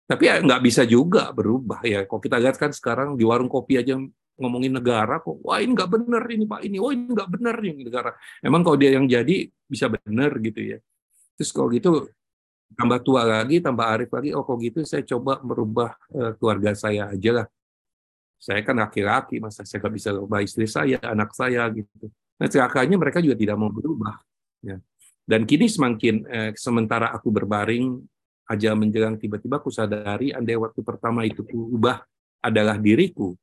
tapi 0.08 0.24
ya 0.24 0.40
nggak 0.40 0.62
bisa 0.64 0.88
juga 0.88 1.28
berubah 1.36 1.84
ya. 1.84 2.08
Kalau 2.08 2.20
kita 2.24 2.40
lihat 2.40 2.56
kan 2.56 2.72
sekarang 2.72 3.12
di 3.20 3.28
warung 3.28 3.52
kopi 3.52 3.76
aja 3.76 3.92
ngomongin 4.40 4.80
negara 4.80 5.20
kok, 5.20 5.44
wah 5.44 5.60
ini 5.60 5.76
nggak 5.76 5.90
benar 5.90 6.22
ini 6.32 6.44
pak 6.48 6.60
ini, 6.64 6.76
wah 6.80 6.92
ini 6.96 7.12
nggak 7.12 7.28
benar 7.28 7.56
ini 7.60 7.82
negara. 7.84 8.10
Emang 8.40 8.64
kalau 8.64 8.80
dia 8.80 8.96
yang 8.96 9.04
jadi 9.04 9.52
bisa 9.68 9.92
benar 9.92 10.32
gitu 10.40 10.60
ya. 10.64 10.78
Terus 11.36 11.50
kalau 11.52 11.68
gitu 11.68 12.08
tambah 12.72 13.04
tua 13.04 13.28
lagi, 13.28 13.60
tambah 13.60 13.84
arif 13.84 14.08
lagi, 14.08 14.32
oh 14.32 14.48
kalau 14.48 14.58
gitu 14.64 14.80
saya 14.88 15.04
coba 15.04 15.44
merubah 15.44 15.92
uh, 16.16 16.32
keluarga 16.40 16.72
saya 16.72 17.12
aja 17.12 17.44
lah. 17.44 17.46
Saya 18.40 18.64
kan 18.64 18.80
laki-laki, 18.80 19.44
masa 19.44 19.68
saya 19.68 19.84
nggak 19.84 19.92
bisa 19.92 20.08
merubah 20.16 20.40
istri 20.40 20.64
saya, 20.64 20.96
anak 21.04 21.36
saya 21.36 21.68
gitu. 21.74 22.08
Nah, 22.38 22.46
celakanya 22.48 22.96
mereka 22.96 23.18
juga 23.18 23.34
tidak 23.34 23.58
mau 23.60 23.68
berubah. 23.68 24.14
Ya. 24.62 24.78
Dan 25.28 25.44
kini 25.44 25.68
semakin 25.68 26.14
eh, 26.24 26.50
sementara 26.56 27.12
aku 27.12 27.28
berbaring 27.28 27.98
aja 28.48 28.72
menjelang 28.72 29.20
tiba-tiba 29.20 29.60
aku 29.60 29.68
sadari 29.68 30.32
andai 30.32 30.56
waktu 30.56 30.80
pertama 30.80 31.28
itu 31.28 31.44
ku 31.44 31.68
ubah 31.76 32.00
adalah 32.40 32.80
diriku, 32.80 33.36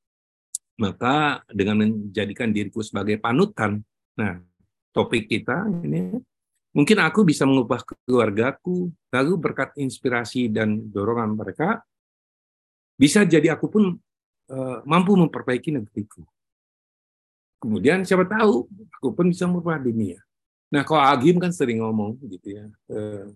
maka 0.82 1.46
dengan 1.48 1.86
menjadikan 1.86 2.50
diriku 2.50 2.82
sebagai 2.82 3.22
panutan. 3.22 3.86
Nah, 4.18 4.42
topik 4.90 5.30
kita 5.30 5.70
ini 5.86 6.18
mungkin 6.74 6.98
aku 7.06 7.22
bisa 7.22 7.46
mengubah 7.46 7.86
keluargaku, 7.86 8.90
lalu 9.14 9.34
berkat 9.38 9.78
inspirasi 9.78 10.50
dan 10.50 10.90
dorongan 10.90 11.38
mereka, 11.38 11.86
bisa 12.98 13.22
jadi 13.28 13.54
aku 13.54 13.70
pun 13.70 13.84
uh, 14.50 14.78
mampu 14.90 15.14
memperbaiki 15.14 15.70
negeriku. 15.70 16.26
Kemudian 17.62 18.02
siapa 18.04 18.26
tahu 18.26 18.66
aku 19.00 19.10
pun 19.14 19.30
bisa 19.30 19.46
merubah 19.46 19.78
dunia. 19.78 20.25
Nah, 20.66 20.82
kalau 20.82 21.04
Agim 21.06 21.38
kan 21.38 21.54
sering 21.54 21.80
ngomong 21.80 22.18
gitu 22.26 22.58
ya, 22.58 22.66
uh, 22.90 23.30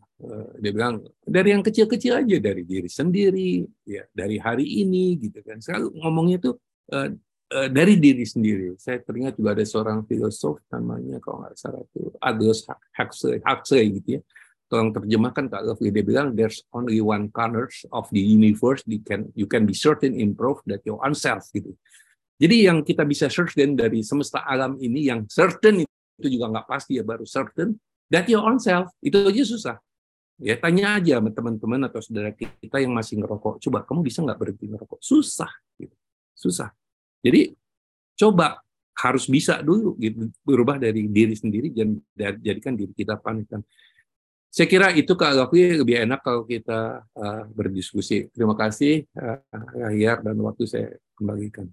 dia 0.57 0.71
bilang 0.73 1.05
dari 1.21 1.53
yang 1.53 1.61
kecil-kecil 1.61 2.25
aja 2.25 2.37
dari 2.41 2.65
diri 2.65 2.89
sendiri, 2.89 3.63
ya 3.85 4.03
dari 4.09 4.41
hari 4.41 4.65
ini 4.65 5.15
gitu 5.21 5.39
kan. 5.45 5.61
Selalu 5.61 5.93
ngomongnya 6.01 6.41
tuh 6.41 6.57
uh, 6.89 7.09
uh, 7.53 7.69
dari 7.69 8.01
diri 8.01 8.25
sendiri. 8.25 8.73
Saya 8.81 8.99
teringat 9.05 9.37
juga 9.37 9.53
ada 9.53 9.65
seorang 9.65 10.05
filosof 10.09 10.57
namanya 10.73 11.21
kalau 11.21 11.45
nggak 11.45 11.53
salah 11.53 11.85
itu 11.85 12.09
Aldous 12.17 12.65
Huxley, 12.97 13.37
Huxley 13.45 13.85
gitu 14.01 14.09
ya. 14.19 14.21
Tolong 14.69 14.93
terjemahkan 14.93 15.49
Kak 15.49 15.65
Lofi, 15.65 15.89
dia 15.89 16.05
bilang 16.05 16.37
there's 16.37 16.61
only 16.77 17.01
one 17.01 17.33
corners 17.33 17.89
of 17.89 18.05
the 18.13 18.21
universe 18.21 18.85
you 18.85 19.01
can 19.01 19.25
you 19.33 19.49
can 19.49 19.65
be 19.65 19.73
certain 19.73 20.13
improve 20.13 20.61
that 20.69 20.81
your 20.85 21.01
own 21.01 21.17
self 21.17 21.45
gitu. 21.53 21.73
Jadi 22.39 22.69
yang 22.69 22.85
kita 22.85 23.01
bisa 23.03 23.27
certain 23.33 23.73
dari 23.73 24.05
semesta 24.05 24.45
alam 24.45 24.77
ini 24.77 25.09
yang 25.09 25.25
certain 25.25 25.81
itu 26.19 26.27
juga 26.35 26.51
nggak 26.51 26.67
pasti 26.67 26.99
ya 26.99 27.03
baru 27.07 27.23
certain 27.23 27.79
that 28.11 28.27
your 28.27 28.43
own 28.43 28.59
self 28.59 28.91
itu 28.99 29.15
aja 29.23 29.43
susah. 29.47 29.77
Ya 30.39 30.55
tanya 30.55 30.99
aja 30.99 31.19
sama 31.19 31.31
teman-teman 31.35 31.79
atau 31.87 31.99
saudara 31.99 32.31
kita 32.31 32.79
yang 32.79 32.95
masih 32.95 33.19
ngerokok, 33.19 33.59
coba 33.59 33.83
kamu 33.83 34.07
bisa 34.07 34.23
nggak 34.23 34.39
berhenti 34.39 34.71
ngerokok? 34.71 34.99
Susah, 35.03 35.51
gitu. 35.75 35.91
susah. 36.31 36.71
Jadi 37.19 37.51
coba 38.15 38.63
harus 38.99 39.27
bisa 39.27 39.59
dulu 39.59 39.99
gitu, 39.99 40.31
berubah 40.43 40.79
dari 40.79 41.07
diri 41.11 41.35
sendiri 41.35 41.71
dan 41.75 41.99
jadikan 42.39 42.75
diri 42.75 42.91
kita 42.95 43.19
panutan. 43.19 43.63
Saya 44.49 44.65
kira 44.65 44.89
itu 44.95 45.13
Kak 45.13 45.37
Gafi 45.37 45.83
lebih 45.83 46.09
enak 46.09 46.25
kalau 46.25 46.41
kita 46.47 47.05
uh, 47.05 47.43
berdiskusi. 47.53 48.33
Terima 48.33 48.57
kasih 48.57 49.05
uh, 49.13 50.23
dan 50.25 50.37
waktu 50.41 50.63
saya 50.65 50.87
kembalikan. 51.13 51.69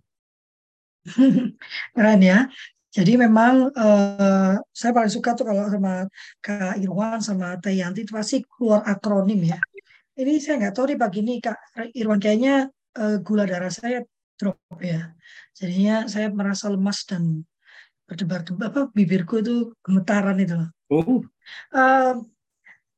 Keren 1.94 2.20
ya. 2.20 2.50
Jadi 2.96 3.12
memang 3.20 3.68
uh, 3.76 4.56
saya 4.72 4.92
paling 4.96 5.12
suka 5.12 5.36
tuh 5.36 5.44
kalau 5.44 5.68
sama 5.68 6.08
Kak 6.40 6.80
Irwan 6.80 7.20
sama 7.20 7.60
Teh 7.60 7.76
Yanti 7.76 8.08
itu 8.08 8.16
pasti 8.16 8.40
keluar 8.40 8.80
akronim 8.88 9.44
ya. 9.44 9.60
Ini 10.16 10.40
saya 10.40 10.64
nggak 10.64 10.72
tahu 10.72 10.96
nih 10.96 10.98
pagi 10.98 11.20
ini 11.20 11.34
Kak 11.44 11.92
Irwan 11.92 12.16
kayaknya 12.16 12.72
uh, 12.96 13.20
gula 13.20 13.44
darah 13.44 13.68
saya 13.68 14.00
drop 14.40 14.56
ya. 14.80 15.12
Jadinya 15.52 16.08
saya 16.08 16.32
merasa 16.32 16.72
lemas 16.72 17.04
dan 17.04 17.44
berdebar-debar 18.08 18.72
apa 18.72 18.82
bibirku 18.96 19.44
itu 19.44 19.76
gemetaran 19.84 20.40
itu 20.40 20.56
loh. 20.56 20.70
Oh. 20.88 21.20
Uh, 21.76 22.24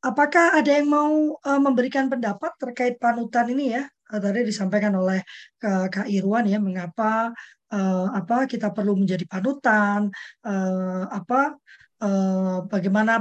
apakah 0.05 0.59
ada 0.59 0.71
yang 0.71 0.89
mau 0.89 1.39
uh, 1.39 1.61
memberikan 1.61 2.07
pendapat 2.07 2.55
terkait 2.59 2.97
panutan 2.99 3.47
ini 3.51 3.77
ya? 3.79 3.85
Tadi 4.09 4.41
disampaikan 4.41 4.97
oleh 4.97 5.21
Kak 5.61 6.09
Irwan 6.09 6.49
ya 6.49 6.57
mengapa 6.57 7.29
uh, 7.73 8.07
apa 8.13 8.49
kita 8.49 8.73
perlu 8.73 8.97
menjadi 8.97 9.25
panutan 9.29 10.09
uh, 10.49 11.05
apa 11.13 11.61
uh, 12.03 12.65
bagaimana 12.67 13.21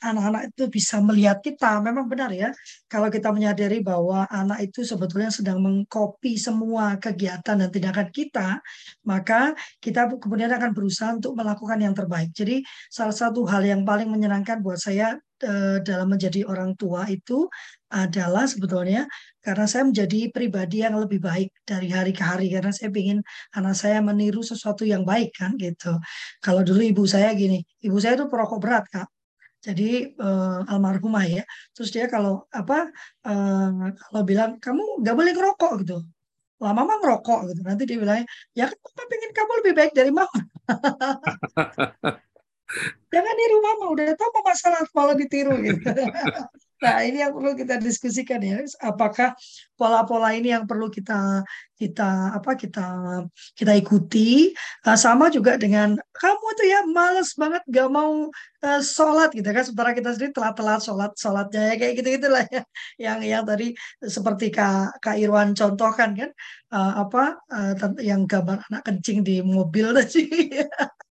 anak-anak 0.00 0.54
itu 0.54 0.64
bisa 0.70 1.00
melihat 1.02 1.42
kita 1.42 1.80
memang 1.82 2.06
benar 2.06 2.30
ya 2.32 2.50
kalau 2.86 3.10
kita 3.10 3.32
menyadari 3.32 3.82
bahwa 3.82 4.28
anak 4.30 4.70
itu 4.70 4.84
sebetulnya 4.86 5.32
sedang 5.32 5.58
mengcopy 5.60 6.38
semua 6.38 6.96
kegiatan 7.00 7.56
dan 7.58 7.68
tindakan 7.72 8.08
kita 8.12 8.62
maka 9.04 9.56
kita 9.82 10.06
kemudian 10.20 10.52
akan 10.54 10.70
berusaha 10.76 11.10
untuk 11.16 11.34
melakukan 11.34 11.78
yang 11.80 11.94
terbaik 11.96 12.30
jadi 12.32 12.62
salah 12.92 13.14
satu 13.14 13.44
hal 13.48 13.64
yang 13.64 13.82
paling 13.82 14.08
menyenangkan 14.08 14.60
buat 14.62 14.78
saya 14.78 15.18
dalam 15.86 16.08
menjadi 16.10 16.42
orang 16.46 16.74
tua 16.74 17.06
itu 17.06 17.46
adalah 17.88 18.44
sebetulnya 18.44 19.08
karena 19.40 19.64
saya 19.64 19.88
menjadi 19.88 20.28
pribadi 20.28 20.84
yang 20.84 21.00
lebih 21.00 21.24
baik 21.24 21.50
dari 21.64 21.88
hari 21.88 22.12
ke 22.12 22.20
hari 22.20 22.52
karena 22.52 22.68
saya 22.68 22.92
ingin 22.92 23.24
anak 23.56 23.74
saya 23.78 23.98
meniru 24.04 24.44
sesuatu 24.44 24.84
yang 24.84 25.08
baik 25.08 25.32
kan 25.32 25.56
gitu. 25.56 25.96
Kalau 26.44 26.60
dulu 26.60 26.84
ibu 26.84 27.04
saya 27.08 27.32
gini, 27.32 27.64
ibu 27.80 27.96
saya 27.96 28.20
itu 28.20 28.26
perokok 28.28 28.60
berat 28.60 28.84
kak. 28.92 29.08
Jadi 29.58 30.14
uh, 30.20 30.68
almarhumah 30.70 31.24
ya. 31.26 31.42
Terus 31.74 31.90
dia 31.90 32.06
kalau 32.06 32.46
apa 32.52 32.92
uh, 33.26 33.90
kalau 33.96 34.22
bilang 34.22 34.60
kamu 34.60 35.02
nggak 35.02 35.16
boleh 35.16 35.32
ngerokok 35.34 35.72
gitu. 35.82 35.96
Lah 36.62 36.72
mama 36.76 37.00
ngerokok 37.00 37.40
gitu. 37.54 37.60
Nanti 37.64 37.82
dia 37.88 37.98
bilang 37.98 38.22
ya 38.52 38.68
kan 38.68 38.78
papa 38.84 39.02
pengen 39.10 39.32
kamu 39.32 39.52
lebih 39.64 39.72
baik 39.74 39.92
dari 39.96 40.10
mama. 40.12 40.40
Jangan 43.08 43.34
niru 43.34 43.58
mama, 43.64 43.84
udah 43.96 44.04
tahu 44.12 44.30
mama 44.36 44.52
salah 44.52 44.84
malah 44.92 45.16
ditiru 45.16 45.56
gitu. 45.64 45.88
Nah, 46.78 47.02
ini 47.02 47.18
yang 47.18 47.34
perlu 47.34 47.58
kita 47.58 47.74
diskusikan 47.82 48.38
ya. 48.38 48.62
Apakah 48.78 49.34
pola-pola 49.74 50.30
ini 50.30 50.54
yang 50.54 50.62
perlu 50.62 50.86
kita 50.86 51.42
kita 51.74 52.38
apa 52.38 52.54
kita 52.54 52.86
kita 53.58 53.74
ikuti? 53.74 54.54
Uh, 54.86 54.94
sama 54.94 55.26
juga 55.26 55.58
dengan 55.58 55.98
kamu 55.98 56.46
tuh 56.54 56.66
ya 56.70 56.80
males 56.86 57.34
banget 57.34 57.62
gak 57.66 57.90
mau 57.90 58.30
uh, 58.62 58.80
sholat 58.82 59.34
gitu 59.34 59.50
kan. 59.50 59.66
Sementara 59.66 59.90
kita 59.90 60.14
sendiri 60.14 60.30
telat-telat 60.30 60.80
sholat 60.86 61.10
sholatnya 61.18 61.62
ya 61.66 61.74
kayak 61.82 61.92
gitu 61.98 62.08
gitulah 62.14 62.46
ya. 62.46 62.62
Yang 63.10 63.18
yang 63.26 63.42
tadi 63.42 63.66
seperti 63.98 64.46
kak 64.54 65.02
kak 65.02 65.18
Irwan 65.18 65.58
contohkan 65.58 66.14
kan. 66.14 66.30
Uh, 66.70 67.02
apa 67.02 67.42
uh, 67.50 67.72
yang 67.98 68.22
gambar 68.28 68.62
anak 68.70 68.86
kencing 68.86 69.26
di 69.26 69.42
mobil 69.42 69.90
tadi 69.96 70.52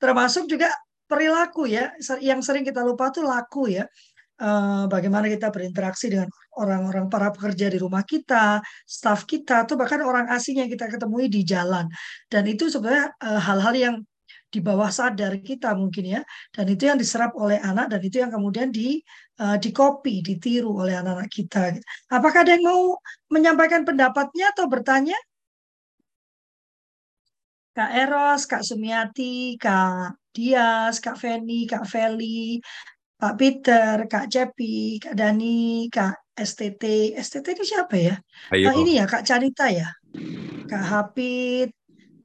termasuk 0.00 0.48
juga 0.50 0.72
perilaku 1.04 1.68
ya 1.68 1.92
yang 2.20 2.40
sering 2.40 2.64
kita 2.64 2.80
lupa 2.80 3.12
tuh 3.12 3.28
laku 3.28 3.68
ya 3.68 3.84
uh, 4.40 4.84
bagaimana 4.90 5.30
kita 5.30 5.52
berinteraksi 5.52 6.10
dengan 6.10 6.30
orang-orang 6.58 7.06
para 7.10 7.30
pekerja 7.30 7.70
di 7.70 7.78
rumah 7.78 8.02
kita, 8.02 8.62
staf 8.86 9.26
kita, 9.28 9.66
atau 9.66 9.74
bahkan 9.78 10.02
orang 10.02 10.30
asing 10.32 10.62
yang 10.62 10.70
kita 10.70 10.90
ketemui 10.90 11.30
di 11.30 11.46
jalan. 11.46 11.86
Dan 12.30 12.46
itu 12.48 12.70
sebenarnya 12.70 13.14
uh, 13.22 13.40
hal-hal 13.42 13.74
yang 13.74 13.96
di 14.54 14.62
bawah 14.62 14.86
sadar 14.86 15.34
kita 15.42 15.74
mungkin 15.74 16.18
ya, 16.18 16.20
dan 16.54 16.66
itu 16.70 16.86
yang 16.86 16.94
diserap 16.94 17.34
oleh 17.34 17.58
anak 17.58 17.90
dan 17.90 18.00
itu 18.06 18.22
yang 18.22 18.30
kemudian 18.30 18.70
di 18.70 19.02
uh, 19.42 19.58
di 19.58 19.74
copy, 19.74 20.22
ditiru 20.22 20.70
oleh 20.78 20.94
anak-anak 20.94 21.30
kita. 21.30 21.74
Apakah 22.06 22.46
ada 22.46 22.54
yang 22.54 22.62
mau 22.62 22.94
menyampaikan 23.34 23.82
pendapatnya 23.82 24.54
atau 24.54 24.70
bertanya? 24.70 25.18
Kak 27.74 27.90
Eros, 27.90 28.46
Kak 28.46 28.62
Sumiati, 28.62 29.58
Kak 29.58 30.14
Dias, 30.30 31.02
Kak 31.02 31.18
Feni, 31.18 31.66
Kak 31.66 31.82
Feli, 31.90 32.62
Pak 33.18 33.34
Peter, 33.34 34.06
Kak 34.06 34.30
Cepi, 34.30 35.02
Kak 35.02 35.18
Dani, 35.18 35.90
Kak 35.90 36.38
STT. 36.38 37.14
STT 37.18 37.58
ini 37.58 37.64
siapa 37.66 37.94
ya? 37.98 38.14
Ayo. 38.54 38.70
Uh, 38.70 38.74
ini 38.78 39.02
ya, 39.02 39.10
Kak 39.10 39.26
Canita 39.26 39.66
ya? 39.74 39.90
Kak 40.70 40.84
Hapit, 40.86 41.74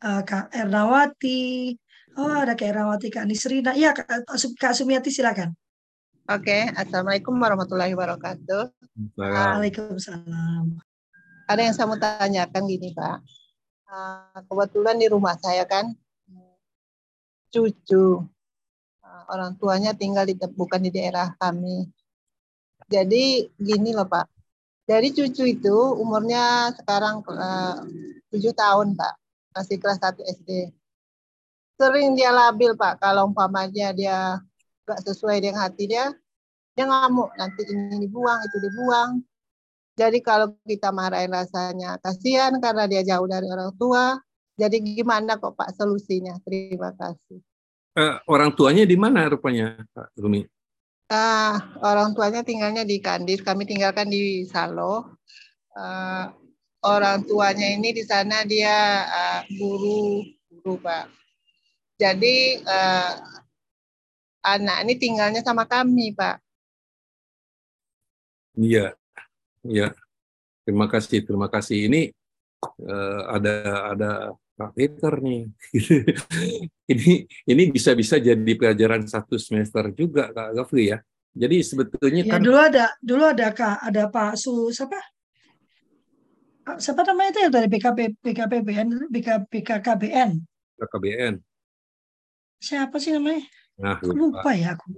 uh, 0.05 0.21
Kak 0.21 0.53
Ernawati. 0.53 1.73
Oh, 2.21 2.45
ada 2.45 2.53
Kak 2.53 2.69
Ernawati, 2.69 3.09
Kak 3.09 3.25
Nisrina. 3.25 3.73
Iya, 3.73 3.97
Kak, 3.97 4.29
Kak 4.53 4.73
Sumiati 4.77 5.09
silakan. 5.09 5.49
Oke, 6.29 6.69
Assalamualaikum 6.77 7.33
warahmatullahi 7.41 7.97
wabarakatuh. 7.97 8.69
Waalaikumsalam. 9.17 10.77
Ada 11.49 11.61
yang 11.65 11.73
saya 11.73 11.89
mau 11.89 11.97
tanyakan 11.97 12.69
gini, 12.69 12.93
Pak. 12.93 13.38
Uh, 13.89 14.37
kebetulan 14.45 15.01
di 15.01 15.09
rumah 15.09 15.33
saya 15.41 15.65
kan 15.65 15.97
cucu 17.49 18.21
orang 19.29 19.53
tuanya 19.57 19.93
tinggal 19.93 20.25
di 20.25 20.37
bukan 20.37 20.81
di 20.81 20.89
daerah 20.93 21.33
kami. 21.37 21.89
Jadi 22.89 23.45
gini 23.57 23.93
loh 23.93 24.09
Pak, 24.09 24.25
dari 24.89 25.13
cucu 25.13 25.45
itu 25.45 25.77
umurnya 26.01 26.73
sekarang 26.73 27.21
eh, 27.21 27.77
tujuh 28.33 28.53
tahun 28.57 28.97
Pak, 28.97 29.13
masih 29.53 29.77
kelas 29.77 30.01
1 30.01 30.25
SD. 30.25 30.73
Sering 31.77 32.17
dia 32.17 32.33
labil 32.33 32.73
Pak, 32.73 32.97
kalau 32.97 33.29
umpamanya 33.29 33.93
dia 33.93 34.41
gak 34.89 35.05
sesuai 35.05 35.37
dengan 35.37 35.69
hati 35.69 35.85
dia, 35.85 36.09
dia 36.73 36.85
ngamuk, 36.89 37.29
nanti 37.37 37.61
ini 37.69 38.01
dibuang, 38.09 38.41
itu 38.41 38.57
dibuang. 38.57 39.21
Jadi 39.99 40.23
kalau 40.23 40.55
kita 40.63 40.95
marahin 40.95 41.35
rasanya 41.35 41.99
kasihan 41.99 42.55
karena 42.63 42.87
dia 42.87 43.03
jauh 43.03 43.27
dari 43.27 43.47
orang 43.51 43.75
tua. 43.75 44.15
Jadi 44.55 44.79
gimana 44.95 45.35
kok 45.35 45.59
Pak 45.59 45.75
solusinya? 45.75 46.39
Terima 46.47 46.95
kasih 46.95 47.43
uh, 47.99 48.15
orang 48.29 48.55
tuanya 48.55 48.87
di 48.87 48.95
mana 48.95 49.27
rupanya, 49.27 49.79
Pak 49.91 50.15
Rumi? 50.19 50.47
Uh, 51.09 51.57
orang 51.81 52.13
tuanya 52.13 52.45
tinggalnya 52.45 52.85
di 52.85 53.01
Kandis, 53.01 53.41
kami 53.41 53.65
tinggalkan 53.65 54.07
di 54.07 54.45
Salo. 54.45 55.17
Uh, 55.73 56.29
orang 56.85 57.25
tuanya 57.25 57.73
ini 57.73 57.91
di 57.91 58.03
sana 58.05 58.45
dia 58.45 59.05
uh, 59.09 59.41
guru, 59.57 60.21
guru 60.47 60.77
Pak. 60.79 61.09
Jadi 61.99 62.61
uh, 62.63 63.11
anak 64.45 64.77
ini 64.87 64.93
tinggalnya 64.95 65.41
sama 65.41 65.65
kami, 65.65 66.13
Pak. 66.13 66.37
Iya, 68.59 68.98
iya. 69.65 69.89
Terima 70.63 70.85
kasih, 70.85 71.25
terima 71.25 71.49
kasih. 71.49 71.89
Ini 71.89 72.01
uh, 72.85 73.21
ada 73.33 73.55
ada 73.95 74.11
Pak 74.59 74.75
Peter 74.75 75.13
nih. 75.23 75.47
ini 76.93 77.25
ini 77.25 77.63
bisa-bisa 77.71 78.19
jadi 78.19 78.51
pelajaran 78.53 79.07
satu 79.07 79.39
semester 79.39 79.89
juga 79.95 80.29
Kak 80.35 80.51
Gafri 80.59 80.91
ya. 80.91 80.99
Jadi 81.31 81.63
sebetulnya 81.63 82.21
ya, 82.27 82.35
kan 82.35 82.41
dulu 82.43 82.59
ada 82.59 82.85
dulu 82.99 83.23
ada 83.23 83.55
Kak 83.55 83.87
ada 83.87 84.11
Pak 84.11 84.35
Su 84.35 84.67
siapa? 84.69 84.99
Siapa 86.77 87.01
namanya 87.01 87.29
itu 87.33 87.39
ya 87.47 87.49
dari 87.49 87.67
BKP 87.71 87.99
BKPBN 88.21 88.87
BK, 89.09 89.49
BKKBN. 89.49 90.29
BKKBN. 90.77 91.33
Siapa 92.59 92.99
sih 92.99 93.15
namanya? 93.15 93.47
Nah, 93.79 93.95
lupa. 94.03 94.43
lupa 94.43 94.51
ya 94.53 94.75
aku. 94.75 94.91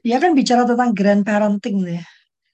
Dia 0.00 0.22
kan 0.22 0.32
bicara 0.32 0.62
tentang 0.62 0.94
grandparenting 0.94 1.98
ya. 1.98 2.06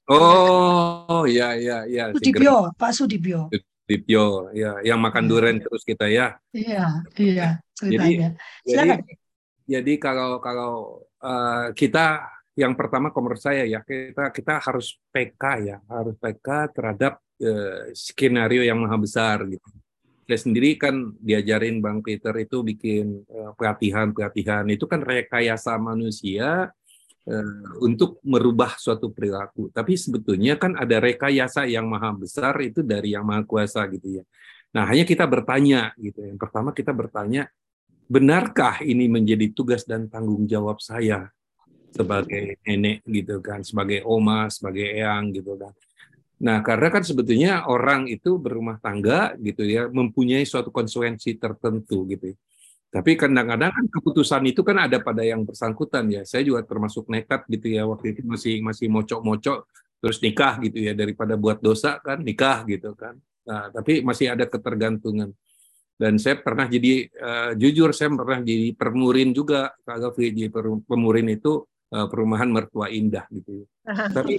Oh, 0.04 1.24
ya 1.24 1.56
ya 1.56 1.88
ya. 1.88 2.12
Sudibyo, 2.12 2.68
Pak 2.76 2.92
Sudibyo. 2.92 3.48
Sudibyo, 3.48 4.52
ya, 4.52 4.80
yang 4.84 5.00
makan 5.00 5.24
durian 5.24 5.56
ya. 5.56 5.64
terus 5.64 5.82
kita 5.84 6.06
ya. 6.12 6.36
Iya, 6.52 6.86
iya, 7.16 7.48
ceritanya. 7.72 8.36
Jadi, 8.36 8.68
Silakan. 8.68 8.98
Jadi, 9.00 9.12
jadi 9.64 9.92
kalau 9.96 10.30
kalau 10.44 10.72
uh, 11.24 11.72
kita 11.72 12.28
yang 12.54 12.76
pertama 12.76 13.10
menurut 13.10 13.40
saya 13.40 13.66
ya 13.66 13.80
kita 13.80 14.28
kita 14.28 14.60
harus 14.60 15.00
PK 15.08 15.44
ya, 15.64 15.76
harus 15.88 16.14
PK 16.20 16.48
terhadap 16.76 17.16
uh, 17.40 17.88
skenario 17.96 18.60
yang 18.60 18.76
maha 18.84 19.00
besar 19.00 19.40
gitu 19.48 19.68
saya 20.24 20.40
sendiri 20.40 20.80
kan 20.80 21.12
diajarin 21.20 21.84
Bang 21.84 22.00
Peter 22.00 22.32
itu 22.40 22.64
bikin 22.64 23.28
uh, 23.28 23.52
pelatihan-pelatihan 23.60 24.64
itu 24.72 24.88
kan 24.88 25.04
rekayasa 25.04 25.76
manusia 25.76 26.72
untuk 27.80 28.20
merubah 28.20 28.76
suatu 28.76 29.08
perilaku. 29.08 29.72
Tapi 29.72 29.96
sebetulnya 29.96 30.60
kan 30.60 30.76
ada 30.76 31.00
rekayasa 31.00 31.64
yang 31.64 31.88
maha 31.88 32.12
besar 32.12 32.52
itu 32.60 32.84
dari 32.84 33.16
yang 33.16 33.24
maha 33.24 33.42
kuasa 33.48 33.84
gitu 33.88 34.20
ya. 34.20 34.24
Nah 34.76 34.84
hanya 34.90 35.08
kita 35.08 35.24
bertanya 35.24 35.96
gitu. 35.96 36.20
Yang 36.20 36.38
pertama 36.40 36.76
kita 36.76 36.92
bertanya 36.92 37.48
benarkah 38.04 38.84
ini 38.84 39.08
menjadi 39.08 39.50
tugas 39.56 39.88
dan 39.88 40.12
tanggung 40.12 40.44
jawab 40.44 40.78
saya 40.84 41.32
sebagai 41.94 42.58
nenek 42.66 43.06
gitu 43.06 43.38
kan, 43.38 43.62
sebagai 43.62 44.02
oma, 44.04 44.50
sebagai 44.50 44.84
eyang 44.84 45.30
gitu 45.30 45.54
kan. 45.54 45.72
Nah, 46.42 46.60
karena 46.60 46.90
kan 46.90 47.06
sebetulnya 47.06 47.64
orang 47.70 48.10
itu 48.10 48.37
berumah 48.37 48.82
tangga 48.82 49.38
gitu 49.38 49.62
ya, 49.62 49.87
mempunyai 49.87 50.42
suatu 50.42 50.74
konsekuensi 50.74 51.38
tertentu 51.38 52.02
gitu. 52.10 52.34
Ya. 52.34 52.37
Tapi 52.94 53.18
kadang-kadang 53.18 53.74
kan 53.74 53.85
keputusan 53.90 54.46
itu 54.46 54.62
kan 54.62 54.87
ada 54.87 55.02
pada 55.02 55.26
yang 55.26 55.42
bersangkutan 55.42 56.07
ya. 56.14 56.22
Saya 56.22 56.46
juga 56.46 56.62
termasuk 56.62 57.11
nekat 57.11 57.42
gitu 57.50 57.74
ya 57.74 57.83
waktu 57.90 58.14
itu 58.14 58.22
masih 58.22 58.62
masih 58.62 58.87
mocok-mocok 58.87 59.66
terus 59.98 60.22
nikah 60.22 60.62
gitu 60.62 60.78
ya 60.78 60.94
daripada 60.94 61.35
buat 61.35 61.59
dosa 61.59 61.98
kan 61.98 62.22
nikah 62.22 62.62
gitu 62.70 62.94
kan. 62.94 63.18
Nah, 63.50 63.74
tapi 63.74 64.07
masih 64.07 64.30
ada 64.30 64.46
ketergantungan. 64.46 65.35
Dan 65.98 66.22
saya 66.22 66.38
pernah 66.38 66.70
jadi 66.70 67.11
uh, 67.18 67.50
jujur 67.59 67.90
saya 67.90 68.14
pernah 68.14 68.46
jadi 68.46 68.78
permurin 68.78 69.35
juga 69.35 69.74
Kak 69.83 69.98
Gafri 69.98 70.30
jadi 70.30 70.54
pemurin 70.87 71.35
itu 71.35 71.66
uh, 71.90 72.07
perumahan 72.07 72.46
mertua 72.46 72.94
indah 72.94 73.26
gitu. 73.35 73.66
Ya. 73.66 73.66
tapi 74.22 74.38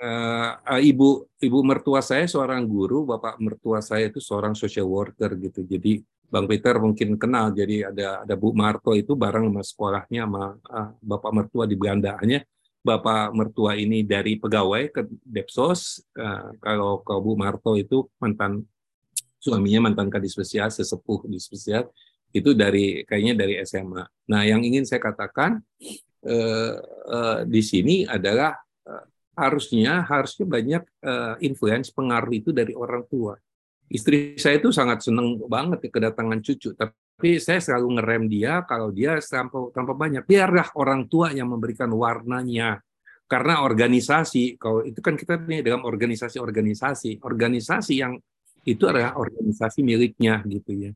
uh, 0.00 0.80
ibu 0.80 1.28
ibu 1.38 1.58
mertua 1.60 2.00
saya 2.00 2.24
seorang 2.24 2.64
guru, 2.64 3.04
bapak 3.04 3.36
mertua 3.38 3.84
saya 3.84 4.08
itu 4.08 4.18
seorang 4.18 4.56
social 4.56 4.88
worker 4.88 5.36
gitu. 5.36 5.62
Jadi 5.62 6.00
Bang 6.30 6.46
Peter 6.46 6.78
mungkin 6.78 7.18
kenal. 7.20 7.52
Jadi 7.52 7.84
ada 7.84 8.24
ada 8.24 8.34
Bu 8.38 8.54
Marto 8.56 8.94
itu 8.96 9.18
bareng 9.18 9.50
sama 9.50 9.62
sekolahnya 9.66 10.20
sama 10.24 10.44
uh, 10.56 10.90
bapak 11.02 11.32
mertua 11.34 11.64
di 11.68 11.76
Belandaannya. 11.76 12.40
Bapak 12.80 13.36
mertua 13.36 13.76
ini 13.76 14.00
dari 14.08 14.40
pegawai 14.40 14.88
ke 14.88 15.00
Depsos. 15.20 16.00
Uh, 16.16 16.56
kalau 16.62 17.04
kalau 17.04 17.20
Bu 17.20 17.32
Marto 17.36 17.76
itu 17.76 18.08
mantan 18.22 18.64
suaminya 19.42 19.90
mantan 19.90 20.08
kadis 20.08 20.32
spesial, 20.36 20.70
sesepuh 20.70 21.26
di 21.28 21.40
spesial 21.42 21.90
itu 22.30 22.54
dari 22.54 23.02
kayaknya 23.02 23.34
dari 23.34 23.58
SMA. 23.66 24.06
Nah, 24.30 24.42
yang 24.46 24.62
ingin 24.62 24.86
saya 24.86 25.02
katakan 25.02 25.58
uh, 26.30 26.74
uh, 27.10 27.38
di 27.42 27.58
sini 27.58 28.06
adalah 28.06 28.54
harusnya 29.38 30.04
harusnya 30.06 30.46
banyak 30.46 30.82
uh, 31.06 31.34
influence 31.42 31.90
pengaruh 31.94 32.34
itu 32.34 32.50
dari 32.50 32.74
orang 32.74 33.06
tua. 33.06 33.38
Istri 33.90 34.38
saya 34.38 34.62
itu 34.62 34.70
sangat 34.70 35.02
senang 35.02 35.34
banget 35.50 35.90
kedatangan 35.90 36.38
cucu, 36.38 36.78
tapi 36.78 37.42
saya 37.42 37.58
selalu 37.58 37.98
ngerem 37.98 38.24
dia 38.30 38.62
kalau 38.62 38.94
dia 38.94 39.18
tanpa 39.18 39.74
tanpa 39.74 39.92
banyak. 39.98 40.22
Biarlah 40.22 40.70
orang 40.78 41.10
tua 41.10 41.34
yang 41.34 41.50
memberikan 41.50 41.90
warnanya. 41.90 42.78
Karena 43.30 43.62
organisasi, 43.62 44.58
kalau 44.58 44.82
itu 44.82 44.98
kan 44.98 45.14
kita 45.14 45.38
nih 45.38 45.62
dalam 45.62 45.86
organisasi-organisasi, 45.86 47.22
organisasi 47.22 47.94
yang 48.02 48.18
itu 48.66 48.84
adalah 48.90 49.14
organisasi 49.14 49.86
miliknya 49.86 50.42
gitu 50.50 50.70
ya. 50.74 50.90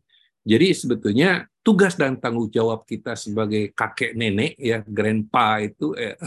Jadi 0.45 0.77
sebetulnya 0.77 1.49
tugas 1.65 1.97
dan 1.97 2.21
tanggung 2.21 2.53
jawab 2.53 2.85
kita 2.85 3.17
sebagai 3.17 3.73
kakek 3.73 4.13
nenek 4.13 4.61
ya 4.61 4.85
grandpa 4.85 5.65
itu 5.65 5.97
eh, 5.97 6.21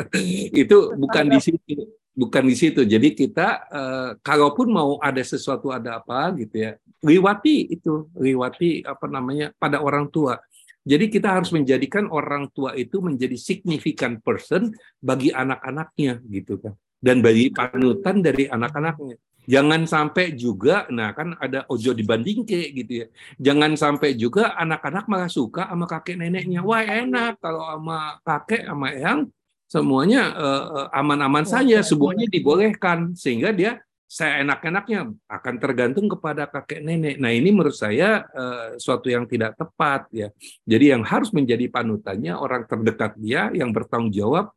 itu 0.64 0.96
bukan 0.96 1.24
di 1.28 1.38
situ 1.44 1.84
bukan 2.18 2.44
di 2.50 2.56
situ. 2.58 2.82
Jadi 2.82 3.14
kita 3.14 3.48
eh, 3.70 4.10
kalaupun 4.18 4.74
mau 4.74 4.98
ada 4.98 5.22
sesuatu 5.22 5.70
ada 5.70 6.02
apa 6.02 6.34
gitu 6.34 6.66
ya, 6.66 6.74
liwati 7.06 7.70
itu, 7.70 8.10
liwati 8.18 8.82
apa 8.82 9.06
namanya 9.06 9.54
pada 9.54 9.78
orang 9.78 10.10
tua. 10.10 10.34
Jadi 10.82 11.12
kita 11.12 11.38
harus 11.38 11.54
menjadikan 11.54 12.10
orang 12.10 12.50
tua 12.50 12.74
itu 12.74 12.98
menjadi 12.98 13.36
significant 13.38 14.24
person 14.24 14.72
bagi 14.98 15.30
anak-anaknya 15.30 16.24
gitu 16.26 16.58
kan. 16.58 16.74
Dan 16.98 17.22
bagi 17.22 17.54
panutan 17.54 18.20
dari 18.20 18.50
anak-anaknya. 18.50 19.16
Jangan 19.48 19.88
sampai 19.88 20.36
juga, 20.36 20.84
nah 20.92 21.16
kan 21.16 21.32
ada 21.40 21.64
ojo 21.72 21.96
dibanding 21.96 22.44
ke 22.44 22.68
gitu 22.68 22.92
ya. 23.00 23.06
Jangan 23.40 23.80
sampai 23.80 24.12
juga 24.12 24.52
anak-anak 24.52 25.08
malah 25.08 25.30
suka 25.32 25.64
sama 25.64 25.88
kakek 25.88 26.20
neneknya. 26.20 26.60
Wah 26.60 26.84
enak 26.84 27.40
kalau 27.40 27.64
sama 27.64 28.20
kakek 28.28 28.68
sama 28.68 28.92
eyang 28.92 29.20
semuanya 29.64 30.22
uh, 30.36 30.86
aman-aman 30.92 31.48
saja, 31.48 31.80
semuanya 31.80 32.28
dibolehkan 32.28 33.16
sehingga 33.16 33.48
dia 33.56 33.80
saya 34.08 34.40
enak-enaknya 34.40 35.16
akan 35.28 35.54
tergantung 35.60 36.08
kepada 36.12 36.48
kakek 36.48 36.80
nenek. 36.80 37.16
Nah 37.20 37.28
ini 37.28 37.48
menurut 37.48 37.76
saya 37.76 38.28
uh, 38.28 38.76
suatu 38.80 39.12
yang 39.12 39.28
tidak 39.28 39.56
tepat 39.56 40.12
ya. 40.12 40.28
Jadi 40.64 40.96
yang 40.96 41.04
harus 41.04 41.32
menjadi 41.32 41.68
panutannya 41.72 42.32
orang 42.32 42.64
terdekat 42.64 43.16
dia 43.20 43.52
yang 43.52 43.72
bertanggung 43.72 44.12
jawab 44.12 44.52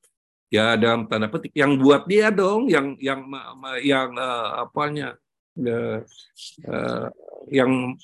ya 0.51 0.75
dalam 0.75 1.07
tanda 1.07 1.31
petik 1.31 1.55
yang 1.55 1.79
buat 1.79 2.03
dia 2.03 2.27
dong 2.27 2.67
yang 2.67 2.99
yang 2.99 3.23
yang 3.79 4.11
uh, 4.19 4.67
apanya 4.67 5.15
uh, 5.55 6.03
uh, 6.67 7.07
yang 7.47 7.95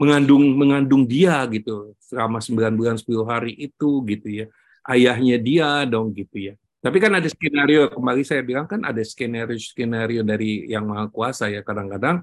mengandung 0.00 0.44
mengandung 0.56 1.04
dia 1.06 1.44
gitu 1.52 1.94
selama 2.02 2.42
9 2.42 2.74
bulan 2.74 2.96
10 2.98 3.06
hari 3.28 3.52
itu 3.54 4.02
gitu 4.08 4.28
ya. 4.44 4.46
Ayahnya 4.84 5.36
dia 5.40 5.68
dong 5.88 6.12
gitu 6.12 6.52
ya. 6.52 6.54
Tapi 6.84 7.00
kan 7.00 7.16
ada 7.16 7.24
skenario 7.24 7.88
kembali 7.88 8.22
saya 8.24 8.44
bilang 8.44 8.68
kan 8.68 8.84
ada 8.84 9.00
skenario 9.00 9.56
skenario 9.56 10.20
dari 10.20 10.68
yang 10.68 10.84
maha 10.84 11.08
kuasa 11.08 11.48
ya. 11.48 11.64
Kadang-kadang 11.64 12.20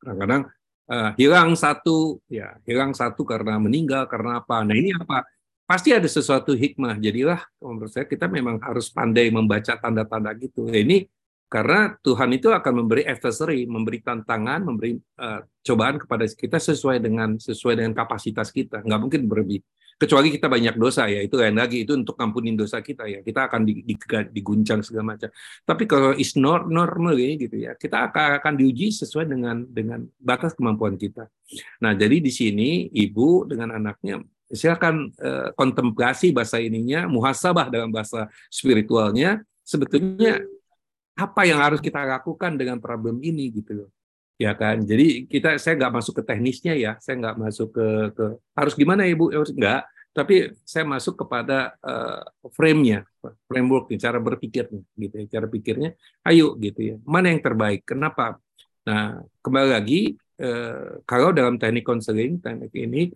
kadang-kadang 0.00 0.42
uh, 0.88 1.10
hilang 1.20 1.52
satu 1.52 2.20
ya 2.32 2.56
hilang 2.64 2.96
satu 2.96 3.24
karena 3.28 3.60
meninggal 3.60 4.08
karena 4.08 4.40
apa. 4.40 4.64
Nah 4.64 4.72
ini 4.72 4.96
apa 4.96 5.24
pasti 5.66 5.90
ada 5.92 6.06
sesuatu 6.06 6.54
hikmah. 6.54 6.96
Jadilah 7.02 7.42
menurut 7.58 7.90
saya 7.90 8.06
kita 8.06 8.30
memang 8.30 8.62
harus 8.62 8.88
pandai 8.88 9.28
membaca 9.34 9.74
tanda-tanda 9.76 10.30
gitu. 10.38 10.70
Ini 10.70 11.04
karena 11.46 11.94
Tuhan 12.02 12.30
itu 12.34 12.50
akan 12.50 12.72
memberi 12.82 13.06
adversary, 13.06 13.70
memberi 13.70 14.02
tantangan, 14.02 14.66
memberi 14.66 14.98
uh, 15.22 15.46
cobaan 15.62 15.98
kepada 15.98 16.26
kita 16.26 16.58
sesuai 16.58 16.98
dengan 16.98 17.38
sesuai 17.38 17.78
dengan 17.78 17.94
kapasitas 17.94 18.50
kita. 18.50 18.82
Nggak 18.82 19.00
mungkin 19.02 19.22
berlebih. 19.30 19.62
Kecuali 19.96 20.28
kita 20.28 20.52
banyak 20.52 20.76
dosa 20.76 21.08
ya, 21.08 21.24
itu 21.24 21.40
lain 21.40 21.56
lagi. 21.56 21.86
Itu 21.86 21.96
untuk 21.96 22.20
ampunin 22.20 22.52
dosa 22.52 22.84
kita 22.84 23.08
ya. 23.08 23.24
Kita 23.24 23.48
akan 23.48 23.64
di, 23.64 23.80
di, 23.80 23.96
diguncang 24.28 24.84
segala 24.84 25.16
macam. 25.16 25.32
Tapi 25.64 25.84
kalau 25.88 26.12
is 26.12 26.36
not 26.36 26.68
normal 26.68 27.16
ya, 27.16 27.32
gitu 27.40 27.56
ya, 27.56 27.72
kita 27.78 28.12
akan 28.12 28.42
akan 28.42 28.52
diuji 28.60 28.92
sesuai 28.92 29.24
dengan 29.24 29.64
dengan 29.64 30.04
batas 30.20 30.52
kemampuan 30.52 31.00
kita. 31.00 31.30
Nah, 31.80 31.96
jadi 31.96 32.20
di 32.20 32.28
sini 32.28 32.92
ibu 32.92 33.48
dengan 33.48 33.72
anaknya 33.72 34.20
silakan 34.50 35.10
uh, 35.18 35.50
kontemplasi 35.58 36.30
bahasa 36.30 36.62
ininya, 36.62 37.10
muhasabah 37.10 37.66
dalam 37.70 37.90
bahasa 37.90 38.30
spiritualnya, 38.46 39.42
sebetulnya 39.66 40.42
apa 41.16 41.42
yang 41.48 41.58
harus 41.58 41.82
kita 41.82 42.04
lakukan 42.04 42.54
dengan 42.54 42.78
problem 42.78 43.18
ini 43.24 43.50
gitu 43.50 43.84
loh. 43.84 43.90
Ya 44.36 44.52
kan, 44.52 44.84
jadi 44.84 45.24
kita 45.24 45.56
saya 45.56 45.80
nggak 45.80 45.94
masuk 45.96 46.20
ke 46.20 46.22
teknisnya 46.28 46.76
ya, 46.76 47.00
saya 47.00 47.16
nggak 47.16 47.36
masuk 47.40 47.72
ke, 47.72 47.86
ke 48.12 48.24
harus 48.52 48.76
gimana 48.76 49.08
ibu, 49.08 49.32
ya, 49.32 49.40
nggak, 49.40 49.80
tapi 50.12 50.52
saya 50.60 50.84
masuk 50.84 51.24
kepada 51.24 51.72
uh, 51.80 52.20
frame-nya, 52.52 53.08
framework, 53.48 53.88
cara 53.96 54.20
berpikirnya, 54.20 54.84
gitu 54.92 55.14
ya, 55.24 55.40
cara 55.40 55.48
pikirnya, 55.48 55.96
ayo 56.28 56.52
gitu 56.60 56.80
ya, 56.84 56.96
mana 57.08 57.32
yang 57.32 57.40
terbaik, 57.40 57.88
kenapa? 57.88 58.36
Nah 58.84 59.24
kembali 59.40 59.68
lagi, 59.72 60.20
uh, 60.44 61.00
kalau 61.08 61.32
dalam 61.32 61.56
teknik 61.56 61.88
konseling, 61.88 62.36
teknik 62.36 62.76
ini 62.76 63.08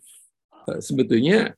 sebetulnya 0.79 1.51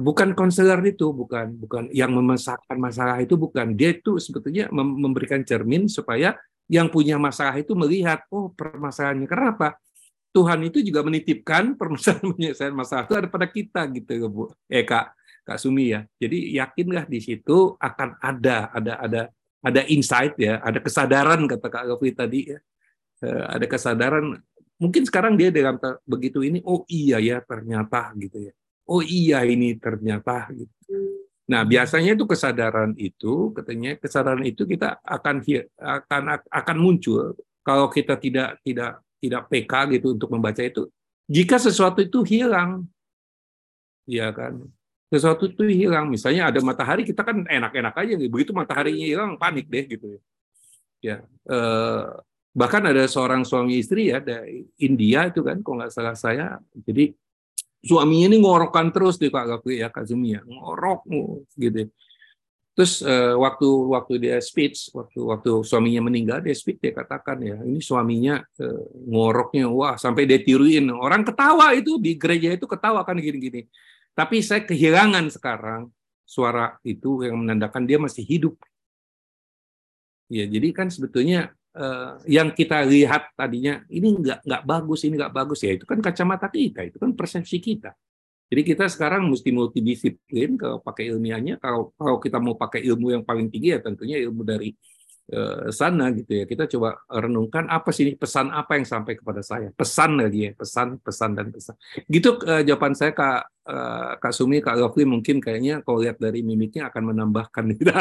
bukan 0.00 0.32
konselor 0.32 0.80
itu, 0.84 1.12
bukan 1.12 1.56
bukan 1.60 1.92
yang 1.92 2.12
memasakkan 2.12 2.76
masalah 2.76 3.20
itu 3.20 3.36
bukan. 3.36 3.72
Dia 3.76 3.96
itu 3.96 4.16
sebetulnya 4.20 4.68
memberikan 4.72 5.44
cermin 5.44 5.88
supaya 5.88 6.36
yang 6.68 6.92
punya 6.92 7.16
masalah 7.16 7.56
itu 7.56 7.72
melihat, 7.72 8.24
oh 8.28 8.52
permasalahannya 8.52 9.24
kenapa? 9.24 9.80
Tuhan 10.28 10.60
itu 10.68 10.84
juga 10.84 11.00
menitipkan 11.00 11.72
permasalahan 11.80 12.36
penyelesaian 12.36 12.76
masalah 12.76 13.08
itu 13.08 13.16
ada 13.16 13.28
pada 13.28 13.46
kita 13.48 13.80
gitu 13.96 14.28
Bu. 14.28 14.44
Eh 14.68 14.84
Kak 14.84 15.16
Kak 15.48 15.58
Sumi 15.58 15.96
ya. 15.96 16.04
Jadi 16.20 16.54
yakinlah 16.60 17.08
di 17.08 17.18
situ 17.24 17.74
akan 17.80 18.20
ada 18.20 18.68
ada 18.70 18.92
ada 19.00 19.20
ada 19.58 19.80
insight 19.88 20.36
ya, 20.38 20.60
ada 20.62 20.78
kesadaran 20.78 21.48
kata 21.48 21.66
Kak 21.66 21.84
Gafi 21.88 22.08
tadi 22.12 22.40
ya. 22.52 22.58
Eh, 23.18 23.44
ada 23.58 23.66
kesadaran 23.66 24.38
mungkin 24.78 25.02
sekarang 25.04 25.34
dia 25.34 25.50
dalam 25.50 25.76
begitu 26.06 26.42
ini 26.42 26.62
oh 26.64 26.86
iya 26.88 27.18
ya 27.18 27.38
ternyata 27.42 28.14
gitu 28.16 28.50
ya. 28.50 28.52
Oh 28.88 29.04
iya 29.04 29.44
ini 29.44 29.76
ternyata 29.76 30.48
gitu. 30.54 30.72
Nah, 31.48 31.64
biasanya 31.64 32.12
itu 32.12 32.24
kesadaran 32.28 32.92
itu 33.00 33.52
katanya 33.56 33.96
kesadaran 33.96 34.44
itu 34.44 34.68
kita 34.68 35.00
akan 35.00 35.40
akan 35.80 36.22
akan 36.44 36.76
muncul 36.76 37.32
kalau 37.64 37.88
kita 37.88 38.20
tidak 38.20 38.60
tidak 38.60 39.00
tidak 39.16 39.42
PK 39.48 39.72
gitu 39.98 40.16
untuk 40.16 40.28
membaca 40.32 40.60
itu. 40.60 40.88
Jika 41.28 41.60
sesuatu 41.60 42.00
itu 42.00 42.24
hilang, 42.24 42.88
ya 44.08 44.32
kan, 44.32 44.64
sesuatu 45.12 45.48
itu 45.48 45.64
hilang. 45.68 46.08
Misalnya 46.08 46.48
ada 46.48 46.60
matahari, 46.64 47.04
kita 47.04 47.20
kan 47.20 47.44
enak-enak 47.44 47.94
aja. 47.96 48.14
Begitu 48.16 48.52
mataharinya 48.56 49.04
hilang, 49.04 49.30
panik 49.36 49.68
deh 49.68 49.84
gitu. 49.84 50.20
Ya, 51.04 51.24
eh, 51.48 52.04
bahkan 52.58 52.82
ada 52.82 53.06
seorang 53.06 53.46
suami 53.46 53.78
istri 53.78 54.10
ya 54.10 54.18
dari 54.18 54.66
India 54.82 55.30
itu 55.30 55.46
kan, 55.46 55.62
kalau 55.62 55.78
nggak 55.78 55.94
salah 55.94 56.18
saya. 56.18 56.58
Jadi 56.74 57.14
suaminya 57.78 58.34
ini 58.34 58.42
ngorokkan 58.42 58.90
terus 58.90 59.22
deh 59.22 59.30
Kak 59.30 59.46
Gapri 59.46 59.78
ya 59.78 59.94
Kak 59.94 60.10
ya, 60.10 60.42
ngorok 60.42 61.06
gitu. 61.54 61.86
Terus 62.78 63.02
uh, 63.02 63.34
waktu 63.42 63.66
waktu 63.66 64.14
dia 64.22 64.38
speech, 64.38 64.94
waktu 64.94 65.18
waktu 65.18 65.50
suaminya 65.66 66.06
meninggal 66.06 66.38
dia 66.38 66.54
speech 66.54 66.78
dia 66.78 66.94
katakan 66.94 67.42
ya 67.42 67.58
ini 67.66 67.82
suaminya 67.82 68.38
uh, 68.38 68.86
ngoroknya 69.02 69.66
wah 69.66 69.98
sampai 69.98 70.30
dia 70.30 70.38
tiruin 70.38 70.86
orang 70.94 71.26
ketawa 71.26 71.74
itu 71.74 71.98
di 71.98 72.14
gereja 72.14 72.54
itu 72.54 72.70
ketawa 72.70 73.02
kan 73.02 73.18
gini-gini. 73.18 73.66
Tapi 74.14 74.46
saya 74.46 74.62
kehilangan 74.62 75.26
sekarang 75.26 75.90
suara 76.22 76.78
itu 76.86 77.26
yang 77.26 77.42
menandakan 77.42 77.82
dia 77.82 77.98
masih 77.98 78.22
hidup. 78.22 78.54
Ya 80.30 80.46
jadi 80.46 80.70
kan 80.70 80.86
sebetulnya 80.86 81.57
uh, 81.76 82.22
yang 82.24 82.54
kita 82.54 82.86
lihat 82.86 83.34
tadinya 83.36 83.84
ini 83.92 84.16
nggak 84.16 84.46
nggak 84.46 84.62
bagus 84.64 85.04
ini 85.04 85.20
nggak 85.20 85.34
bagus 85.34 85.60
ya 85.66 85.76
itu 85.76 85.84
kan 85.84 85.98
kacamata 86.00 86.48
kita 86.48 86.88
itu 86.88 86.96
kan 86.96 87.12
persepsi 87.12 87.58
kita. 87.60 87.92
Jadi 88.48 88.64
kita 88.64 88.88
sekarang 88.88 89.28
mesti 89.28 89.52
multidisiplin 89.52 90.56
kalau 90.56 90.80
pakai 90.80 91.12
ilmiahnya. 91.12 91.60
Kalau 91.60 91.92
kalau 92.00 92.16
kita 92.16 92.40
mau 92.40 92.56
pakai 92.56 92.80
ilmu 92.80 93.12
yang 93.12 93.20
paling 93.20 93.52
tinggi 93.52 93.76
ya 93.76 93.80
tentunya 93.84 94.16
ilmu 94.24 94.40
dari 94.40 94.72
uh, 95.36 95.68
sana 95.68 96.08
gitu 96.16 96.32
ya. 96.32 96.44
Kita 96.48 96.64
coba 96.64 96.96
renungkan 97.12 97.68
apa 97.68 97.92
sih 97.92 98.16
pesan 98.16 98.48
apa 98.48 98.80
yang 98.80 98.88
sampai 98.88 99.20
kepada 99.20 99.44
saya. 99.44 99.68
Pesan 99.76 100.16
lagi 100.16 100.48
ya, 100.48 100.52
pesan, 100.56 100.96
pesan 100.96 101.36
dan 101.36 101.52
pesan. 101.52 101.76
Gitu 102.08 102.40
uh, 102.48 102.64
jawaban 102.64 102.96
saya 102.96 103.12
Kak 103.12 103.52
uh, 103.68 104.16
Kak 104.16 104.32
Sumi, 104.32 104.64
Kak 104.64 104.80
Rafli 104.80 105.04
mungkin 105.04 105.44
kayaknya 105.44 105.84
kalau 105.84 106.00
lihat 106.00 106.16
dari 106.16 106.40
mimiknya 106.40 106.88
akan 106.88 107.12
menambahkan 107.12 107.64
gitu. 107.76 107.92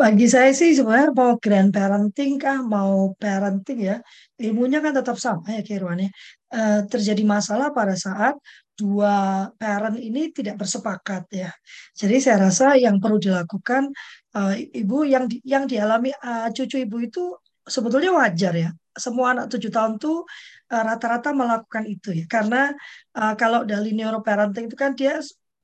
Bagi 0.00 0.26
saya 0.32 0.48
sih 0.56 0.72
sebenarnya 0.72 1.12
mau 1.12 1.36
grandparenting 1.36 2.40
kah, 2.40 2.64
mau 2.64 3.12
parenting 3.20 3.78
ya, 3.84 3.96
ilmunya 4.40 4.80
kan 4.80 4.96
tetap 4.96 5.20
sama 5.20 5.44
ya 5.52 5.60
Kirwan 5.60 6.08
ya. 6.08 6.10
Uh, 6.50 6.80
terjadi 6.88 7.20
masalah 7.22 7.68
pada 7.70 7.92
saat 7.94 8.34
dua 8.72 9.46
parent 9.60 10.00
ini 10.00 10.32
tidak 10.32 10.56
bersepakat 10.56 11.28
ya. 11.28 11.52
Jadi 11.92 12.16
saya 12.16 12.48
rasa 12.48 12.80
yang 12.80 12.96
perlu 12.96 13.20
dilakukan 13.20 13.92
uh, 14.32 14.56
ibu 14.56 15.04
yang 15.04 15.28
yang 15.44 15.68
dialami 15.68 16.16
uh, 16.16 16.48
cucu 16.48 16.80
ibu 16.80 16.96
itu 17.04 17.36
sebetulnya 17.68 18.16
wajar 18.16 18.56
ya. 18.56 18.70
Semua 18.96 19.36
anak 19.36 19.52
tujuh 19.52 19.70
tahun 19.70 20.00
tuh 20.00 20.24
rata-rata 20.66 21.30
melakukan 21.36 21.84
itu 21.84 22.24
ya. 22.24 22.24
Karena 22.24 22.72
uh, 23.20 23.36
kalau 23.36 23.68
dari 23.68 23.92
neuroparenting 23.92 24.64
itu 24.72 24.76
kan 24.80 24.96
dia 24.96 25.20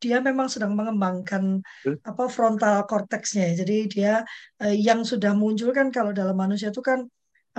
dia 0.06 0.18
memang 0.22 0.46
sedang 0.46 0.72
mengembangkan 0.78 1.58
apa 2.06 2.24
frontal 2.30 2.86
cortexnya. 2.86 3.50
Jadi 3.58 3.76
dia 3.90 4.22
eh, 4.62 4.76
yang 4.78 5.02
sudah 5.02 5.34
muncul 5.34 5.74
kan 5.74 5.90
kalau 5.90 6.14
dalam 6.14 6.38
manusia 6.38 6.70
itu 6.70 6.78
kan 6.78 7.02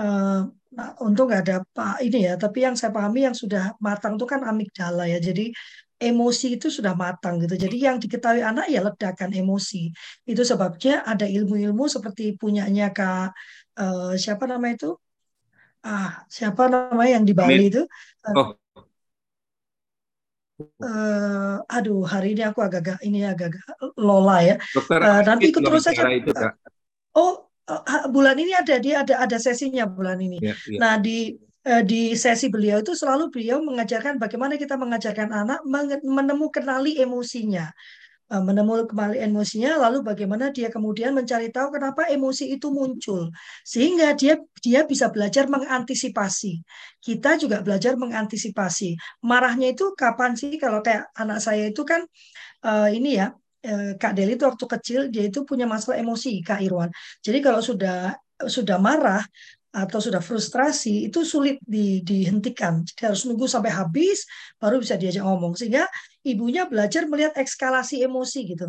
eh, 0.00 0.40
nah, 0.48 0.90
untung 1.04 1.28
nggak 1.28 1.42
ada 1.44 1.56
pak 1.76 2.00
ini 2.00 2.18
ya. 2.28 2.34
Tapi 2.40 2.64
yang 2.64 2.74
saya 2.80 2.90
pahami 2.96 3.28
yang 3.28 3.36
sudah 3.36 3.76
matang 3.84 4.16
itu 4.16 4.24
kan 4.24 4.40
amigdala 4.48 5.04
ya. 5.04 5.20
Jadi 5.20 5.52
emosi 6.00 6.56
itu 6.56 6.72
sudah 6.72 6.96
matang 6.96 7.42
gitu. 7.44 7.54
Jadi 7.60 7.76
yang 7.84 7.96
diketahui 8.00 8.40
anak 8.40 8.72
ya 8.72 8.80
ledakan 8.80 9.30
emosi. 9.36 9.92
Itu 10.24 10.42
sebabnya 10.48 11.04
ada 11.04 11.28
ilmu-ilmu 11.28 11.84
seperti 11.92 12.32
punyanya 12.40 12.88
kak 12.96 13.36
eh, 13.76 14.12
siapa 14.16 14.48
nama 14.48 14.72
itu? 14.72 14.96
Ah 15.84 16.24
siapa 16.32 16.66
namanya 16.72 17.20
yang 17.20 17.24
di 17.28 17.34
Bali 17.36 17.70
itu? 17.70 17.82
Oh 18.32 18.56
uh, 20.58 21.62
aduh 21.70 22.02
hari 22.04 22.34
ini 22.34 22.42
aku 22.46 22.60
agak-agak 22.62 22.98
ini 23.06 23.22
agak-agak 23.24 23.64
lola 23.98 24.42
ya. 24.42 24.56
Dokter, 24.74 24.98
uh, 25.00 25.22
nanti 25.22 25.50
ikut 25.50 25.62
terus 25.62 25.86
saja. 25.86 26.02
Itu, 26.10 26.34
Oh, 27.16 27.50
uh, 27.66 28.06
bulan 28.10 28.38
ini 28.38 28.54
ada 28.54 28.78
dia 28.78 29.02
ada 29.02 29.18
ada 29.22 29.38
sesinya 29.38 29.86
bulan 29.86 30.18
ini. 30.22 30.38
Ya, 30.42 30.54
ya. 30.66 30.78
Nah 30.78 30.94
di 30.98 31.34
uh, 31.66 31.82
di 31.82 32.14
sesi 32.14 32.50
beliau 32.50 32.82
itu 32.82 32.94
selalu 32.94 33.30
beliau 33.30 33.58
mengajarkan 33.62 34.18
bagaimana 34.18 34.54
kita 34.58 34.74
mengajarkan 34.78 35.30
anak 35.30 35.60
menemukan 36.02 36.62
kenali 36.62 36.98
emosinya. 36.98 37.70
Eh, 38.28 38.44
menemukan 38.44 38.84
kembali 38.92 39.24
emosinya 39.24 39.80
lalu 39.80 40.04
bagaimana 40.04 40.52
dia 40.52 40.68
kemudian 40.68 41.16
mencari 41.16 41.48
tahu 41.48 41.72
kenapa 41.72 42.12
emosi 42.12 42.52
itu 42.52 42.68
muncul 42.68 43.32
sehingga 43.64 44.12
dia 44.12 44.36
dia 44.60 44.84
bisa 44.84 45.08
belajar 45.08 45.48
mengantisipasi. 45.48 46.60
Kita 47.00 47.40
juga 47.40 47.64
belajar 47.64 47.96
mengantisipasi. 47.96 49.00
Marahnya 49.24 49.72
itu 49.72 49.96
kapan 49.96 50.36
sih? 50.36 50.60
Kalau 50.60 50.84
kayak 50.84 51.08
anak 51.16 51.40
saya 51.40 51.72
itu 51.72 51.80
kan 51.88 52.04
uh, 52.68 52.92
ini 52.92 53.16
ya 53.16 53.32
uh, 53.64 53.96
Kak 53.96 54.12
Deli 54.12 54.36
itu 54.36 54.44
waktu 54.44 54.64
kecil 54.76 55.00
dia 55.08 55.24
itu 55.32 55.48
punya 55.48 55.64
masalah 55.64 55.96
emosi 55.96 56.44
Kak 56.44 56.60
Irwan. 56.60 56.92
Jadi 57.24 57.38
kalau 57.40 57.64
sudah 57.64 58.12
sudah 58.44 58.76
marah 58.76 59.24
atau 59.68 60.00
sudah 60.00 60.24
frustrasi 60.24 61.12
itu 61.12 61.22
sulit 61.22 61.60
di, 61.60 62.00
dihentikan. 62.00 62.82
Jadi 62.88 63.02
harus 63.12 63.28
nunggu 63.28 63.44
sampai 63.44 63.68
habis 63.68 64.24
baru 64.56 64.80
bisa 64.80 64.96
diajak 64.96 65.22
ngomong. 65.22 65.54
Sehingga 65.54 65.84
ibunya 66.24 66.64
belajar 66.64 67.04
melihat 67.04 67.36
ekskalasi 67.36 68.00
emosi 68.04 68.40
gitu. 68.48 68.68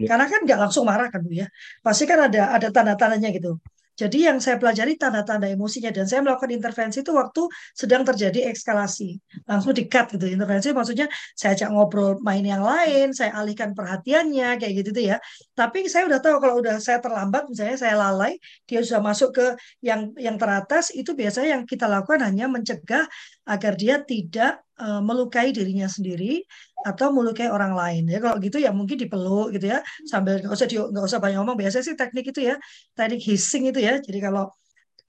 Ya. 0.00 0.16
Karena 0.16 0.26
kan 0.32 0.40
nggak 0.48 0.58
langsung 0.68 0.88
marah 0.88 1.12
kan 1.12 1.20
Bu 1.20 1.36
ya. 1.36 1.46
Pasti 1.84 2.08
kan 2.08 2.32
ada 2.32 2.56
ada 2.56 2.68
tanda-tandanya 2.72 3.28
gitu. 3.36 3.60
Jadi 3.98 4.28
yang 4.28 4.38
saya 4.40 4.56
pelajari 4.56 4.96
tanda-tanda 4.96 5.50
emosinya 5.50 5.92
dan 5.92 6.08
saya 6.08 6.24
melakukan 6.24 6.50
intervensi 6.54 7.04
itu 7.04 7.12
waktu 7.12 7.46
sedang 7.76 8.02
terjadi 8.06 8.48
ekskalasi. 8.48 9.18
Langsung 9.44 9.76
di-cut 9.76 10.16
gitu. 10.16 10.26
Intervensi 10.30 10.72
maksudnya 10.72 11.06
saya 11.36 11.58
ajak 11.58 11.68
ngobrol 11.74 12.16
main 12.24 12.44
yang 12.44 12.64
lain, 12.64 13.12
saya 13.12 13.36
alihkan 13.36 13.76
perhatiannya 13.76 14.56
kayak 14.56 14.72
gitu 14.84 14.90
tuh 14.96 15.04
ya. 15.14 15.16
Tapi 15.52 15.90
saya 15.90 16.08
udah 16.08 16.20
tahu 16.22 16.36
kalau 16.40 16.62
udah 16.62 16.80
saya 16.80 17.02
terlambat 17.02 17.50
misalnya 17.52 17.76
saya 17.76 17.94
lalai, 17.98 18.40
dia 18.64 18.80
sudah 18.80 19.02
masuk 19.04 19.36
ke 19.36 19.46
yang 19.84 20.14
yang 20.16 20.40
teratas 20.40 20.94
itu 20.94 21.12
biasanya 21.12 21.60
yang 21.60 21.62
kita 21.68 21.84
lakukan 21.84 22.24
hanya 22.24 22.48
mencegah 22.48 23.04
agar 23.44 23.72
dia 23.76 24.00
tidak 24.00 24.64
uh, 24.80 25.00
melukai 25.04 25.52
dirinya 25.56 25.86
sendiri 25.86 26.42
atau 26.80 27.12
melukai 27.12 27.48
orang 27.52 27.72
lain. 27.76 28.02
Ya 28.08 28.18
kalau 28.24 28.36
gitu 28.40 28.56
ya 28.56 28.70
mungkin 28.72 28.96
dipeluk 28.96 29.52
gitu 29.54 29.66
ya 29.72 29.78
sambil 30.08 30.40
nggak 30.40 30.54
usah 30.56 30.66
nggak 30.66 31.04
usah 31.08 31.20
banyak 31.22 31.38
ngomong. 31.40 31.58
Biasa 31.60 31.84
sih 31.86 31.94
teknik 32.00 32.32
itu 32.32 32.40
ya 32.50 32.54
teknik 32.96 33.20
hissing 33.28 33.68
itu 33.70 33.80
ya. 33.84 34.00
Jadi 34.00 34.18
kalau 34.24 34.48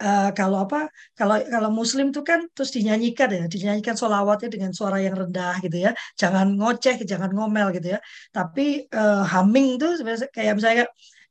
uh, 0.03 0.29
kalau 0.35 0.57
apa 0.65 0.91
kalau 1.15 1.39
kalau 1.47 1.69
muslim 1.71 2.11
itu 2.11 2.21
kan 2.27 2.43
terus 2.55 2.71
dinyanyikan 2.75 3.29
ya 3.31 3.43
dinyanyikan 3.47 3.95
solawatnya 3.95 4.49
dengan 4.51 4.71
suara 4.75 4.97
yang 4.99 5.15
rendah 5.15 5.55
gitu 5.63 5.77
ya. 5.87 5.91
Jangan 6.19 6.59
ngoceh 6.59 6.95
jangan 7.07 7.31
ngomel 7.31 7.71
gitu 7.77 7.95
ya. 7.95 7.99
Tapi 8.35 8.91
uh, 8.91 9.23
humming 9.23 9.79
itu 9.79 9.87
kayak 10.35 10.53
misalnya 10.59 10.85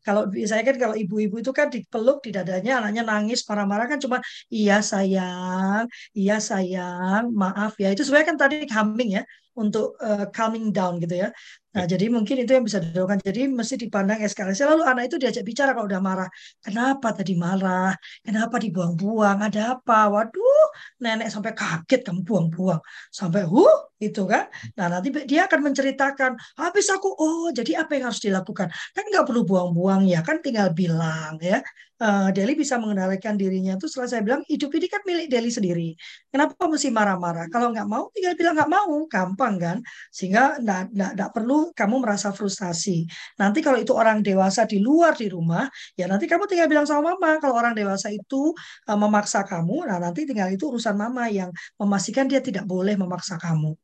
kalau 0.07 0.23
saya 0.51 0.63
kan 0.69 0.77
kalau 0.83 0.95
ibu-ibu 1.03 1.37
itu 1.43 1.53
kan 1.59 1.69
dipeluk 1.75 2.19
di 2.25 2.31
dadanya 2.37 2.71
anaknya 2.81 3.03
nangis 3.11 3.41
marah-marah 3.49 3.87
kan 3.91 3.99
cuma 4.05 4.19
iya 4.49 4.75
sayang, 4.91 5.85
iya 6.17 6.37
sayang, 6.41 7.23
maaf 7.43 7.73
ya. 7.83 7.89
Itu 7.93 8.03
sebenarnya 8.07 8.29
kan 8.33 8.39
tadi 8.43 8.57
humming 8.75 9.11
ya 9.19 9.23
untuk 9.61 9.99
uh, 10.01 10.25
calming 10.31 10.71
down 10.71 11.03
gitu 11.03 11.15
ya. 11.27 11.29
Nah, 11.75 11.85
jadi 11.87 12.11
mungkin 12.11 12.43
itu 12.43 12.51
yang 12.57 12.65
bisa 12.67 12.79
dilakukan. 12.83 13.19
Jadi 13.23 13.47
mesti 13.51 13.75
dipandang 13.79 14.19
eskalasi. 14.27 14.63
Lalu 14.67 14.83
anak 14.87 15.03
itu 15.11 15.17
diajak 15.23 15.45
bicara 15.47 15.71
kalau 15.75 15.87
udah 15.87 16.03
marah. 16.03 16.29
Kenapa 16.65 17.15
tadi 17.15 17.35
marah? 17.39 17.95
Kenapa 18.27 18.57
dibuang-buang? 18.59 19.39
Ada 19.47 19.79
apa? 19.79 20.11
Waduh, 20.11 20.67
nenek 21.03 21.29
sampai 21.31 21.53
kaget 21.55 22.01
kamu 22.07 22.21
buang-buang. 22.27 22.81
Sampai, 23.11 23.47
huh, 23.47 23.90
itu 24.01 24.23
kan. 24.25 24.49
Nah, 24.81 24.87
nanti 24.89 25.09
dia 25.29 25.45
akan 25.47 25.61
menceritakan, 25.71 26.33
habis 26.57 26.87
aku, 26.89 27.09
oh, 27.21 27.53
jadi 27.53 27.85
apa 27.85 27.91
yang 28.01 28.05
harus 28.09 28.23
dilakukan? 28.25 28.73
Kan 28.97 29.05
nggak 29.13 29.25
perlu 29.29 29.45
buang-buang 29.45 30.09
ya, 30.09 30.25
kan 30.25 30.41
tinggal 30.41 30.73
bilang 30.73 31.37
ya 31.45 31.61
uh, 32.01 32.29
Deli 32.33 32.57
bisa 32.57 32.81
mengendalikan 32.81 33.37
dirinya 33.37 33.77
itu 33.77 33.87
setelah 33.87 34.09
saya 34.09 34.23
bilang 34.25 34.43
hidup 34.49 34.73
ini 34.75 34.87
kan 34.89 35.01
milik 35.05 35.27
Deli 35.29 35.51
sendiri. 35.53 35.89
Kenapa 36.33 36.57
mesti 36.67 36.89
marah-marah? 36.91 37.47
Kalau 37.53 37.71
nggak 37.71 37.89
mau 37.89 38.09
tinggal 38.11 38.35
bilang 38.35 38.55
nggak 38.57 38.73
mau, 38.73 38.93
gampang 39.07 39.55
kan? 39.61 39.77
Sehingga 40.11 40.59
nggak 40.61 41.31
perlu 41.37 41.71
kamu 41.77 42.01
merasa 42.03 42.33
frustasi. 42.33 43.05
Nanti 43.39 43.61
kalau 43.61 43.79
itu 43.79 43.93
orang 43.93 44.25
dewasa 44.25 44.65
di 44.65 44.81
luar 44.81 45.15
di 45.15 45.29
rumah, 45.31 45.69
ya 45.95 46.09
nanti 46.09 46.25
kamu 46.27 46.49
tinggal 46.49 46.69
bilang 46.73 46.87
sama 46.89 47.15
mama. 47.15 47.39
Kalau 47.39 47.55
orang 47.55 47.77
dewasa 47.77 48.09
itu 48.11 48.57
uh, 48.89 48.99
memaksa 48.99 49.45
kamu, 49.45 49.87
nah 49.87 49.99
nanti 50.01 50.25
tinggal 50.25 50.49
itu 50.51 50.73
urusan 50.73 50.97
mama 50.97 51.29
yang 51.29 51.53
memastikan 51.77 52.27
dia 52.27 52.41
tidak 52.41 52.65
boleh 52.65 52.97
memaksa 52.97 53.37
kamu 53.37 53.77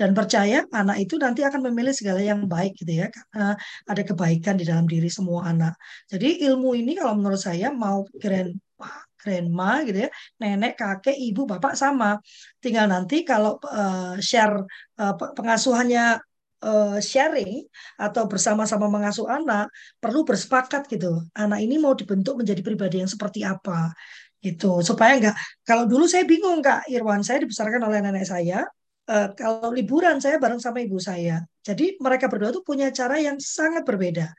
dan 0.00 0.16
percaya 0.16 0.64
anak 0.72 0.96
itu 1.04 1.20
nanti 1.20 1.44
akan 1.44 1.60
memilih 1.68 1.92
segala 1.92 2.24
yang 2.24 2.48
baik 2.48 2.72
gitu 2.80 3.04
ya 3.04 3.12
karena 3.12 3.52
ada 3.84 4.02
kebaikan 4.08 4.56
di 4.56 4.64
dalam 4.64 4.88
diri 4.88 5.12
semua 5.12 5.52
anak. 5.52 5.76
Jadi 6.08 6.40
ilmu 6.48 6.72
ini 6.72 6.96
kalau 6.96 7.20
menurut 7.20 7.36
saya 7.36 7.68
mau 7.68 8.08
grandpa 8.16 9.04
grandma 9.20 9.84
gitu 9.84 10.08
ya 10.08 10.10
nenek 10.40 10.80
kakek 10.80 11.12
ibu 11.12 11.44
bapak 11.44 11.76
sama. 11.76 12.16
Tinggal 12.64 12.88
nanti 12.88 13.28
kalau 13.28 13.60
uh, 13.68 14.16
share 14.24 14.64
uh, 14.96 15.12
pengasuhannya 15.36 16.16
uh, 16.64 16.96
sharing 17.04 17.60
atau 18.00 18.24
bersama-sama 18.24 18.88
mengasuh 18.88 19.28
anak 19.28 19.68
perlu 20.00 20.24
bersepakat 20.24 20.88
gitu. 20.88 21.28
Anak 21.36 21.60
ini 21.60 21.76
mau 21.76 21.92
dibentuk 21.92 22.40
menjadi 22.40 22.64
pribadi 22.64 23.04
yang 23.04 23.10
seperti 23.12 23.44
apa 23.44 23.92
itu 24.40 24.80
supaya 24.80 25.20
enggak 25.20 25.36
kalau 25.68 25.84
dulu 25.84 26.08
saya 26.08 26.24
bingung 26.24 26.64
kak 26.64 26.88
Irwan. 26.88 27.20
Saya 27.20 27.44
dibesarkan 27.44 27.84
oleh 27.84 28.00
nenek 28.00 28.24
saya 28.24 28.64
uh, 29.10 29.28
kalau 29.34 29.74
liburan 29.74 30.22
saya 30.22 30.38
bareng 30.38 30.62
sama 30.62 30.78
ibu 30.86 31.02
saya. 31.02 31.42
Jadi 31.66 31.98
mereka 31.98 32.30
berdua 32.30 32.54
tuh 32.54 32.62
punya 32.62 32.94
cara 32.94 33.18
yang 33.18 33.36
sangat 33.42 33.82
berbeda. 33.82 34.30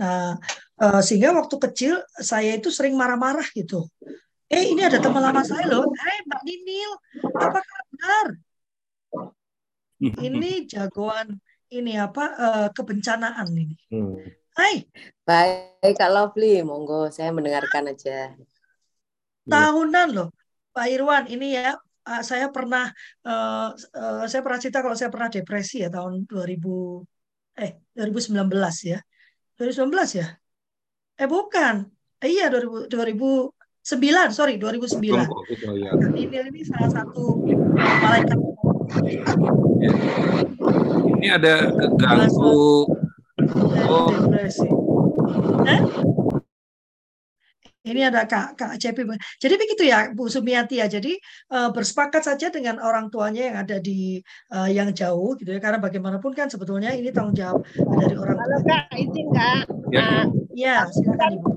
Nah, 0.00 0.38
uh, 0.80 1.02
sehingga 1.02 1.34
waktu 1.34 1.56
kecil 1.58 2.00
saya 2.16 2.54
itu 2.56 2.70
sering 2.70 2.94
marah-marah 2.94 3.44
gitu. 3.52 3.90
Eh, 4.50 4.74
ini 4.74 4.82
ada 4.82 4.98
teman 4.98 5.22
lama 5.22 5.42
saya 5.46 5.66
loh. 5.68 5.86
Eh, 5.94 6.18
Mbak 6.26 6.42
Ninil, 6.42 6.92
apa 7.38 7.60
kabar? 7.62 8.26
Ini 10.00 10.52
jagoan 10.72 11.38
ini 11.70 11.94
apa 11.94 12.24
uh, 12.34 12.68
kebencanaan 12.74 13.46
ini. 13.54 13.78
Hmm. 13.94 14.18
Hai. 14.58 14.90
Baik, 15.22 15.94
Kak 15.94 16.10
Lovely, 16.10 16.66
monggo 16.66 17.14
saya 17.14 17.30
mendengarkan 17.30 17.94
aja. 17.94 18.34
Tahunan 19.46 20.08
loh, 20.10 20.34
Pak 20.74 20.86
Irwan. 20.90 21.24
Ini 21.30 21.46
ya 21.54 21.68
saya 22.26 22.50
pernah 22.50 22.90
uh, 23.22 23.70
uh, 23.74 24.24
saya 24.26 24.42
pernah 24.42 24.58
cerita 24.58 24.82
kalau 24.82 24.96
saya 24.98 25.10
pernah 25.14 25.30
depresi 25.30 25.86
ya 25.86 25.88
tahun 25.88 26.26
2000 26.26 27.62
eh 27.62 27.72
2019 27.94 28.50
ya. 28.90 28.98
2019 29.58 30.20
ya? 30.20 30.26
Eh 31.20 31.28
bukan. 31.30 31.86
Eh, 32.20 32.30
iya 32.36 32.52
2000 32.52 32.90
2009, 33.80 34.36
sorry 34.36 34.60
2009. 34.60 35.24
Oh, 35.24 35.40
gitu, 35.48 35.66
ya. 35.78 35.90
ini 36.12 36.28
ini 36.28 36.60
salah 36.68 36.90
satu 36.92 37.40
malaikat. 37.76 38.38
Ini 41.20 41.28
ada 41.32 41.54
keganggu. 41.72 42.84
Oh. 43.88 44.08
Depresi. 44.12 44.68
Eh? 45.64 45.80
Ini 47.80 48.12
ada 48.12 48.28
Kak 48.28 48.60
Kak 48.60 48.76
Cepi. 48.76 49.08
Jadi 49.40 49.54
begitu 49.56 49.88
ya 49.88 50.12
Bu 50.12 50.28
Sumiati 50.28 50.84
ya. 50.84 50.86
Jadi 50.86 51.16
uh, 51.56 51.72
bersepakat 51.72 52.20
saja 52.20 52.52
dengan 52.52 52.76
orang 52.76 53.08
tuanya 53.08 53.48
yang 53.48 53.56
ada 53.64 53.80
di 53.80 54.20
uh, 54.52 54.68
yang 54.68 54.92
jauh 54.92 55.32
gitu 55.40 55.56
ya. 55.56 55.60
Karena 55.64 55.80
bagaimanapun 55.80 56.36
kan 56.36 56.52
sebetulnya 56.52 56.92
ini 56.92 57.08
tanggung 57.08 57.32
jawab 57.32 57.64
dari 57.72 58.14
orang 58.20 58.36
tua. 58.36 58.44
Halo 58.44 58.58
Kak, 58.68 58.84
izin 59.00 59.26
Kak. 59.32 59.62
Ya, 59.96 60.04
uh, 60.04 60.24
ya 60.52 60.76
silakan 60.92 61.40
Ibu. 61.40 61.50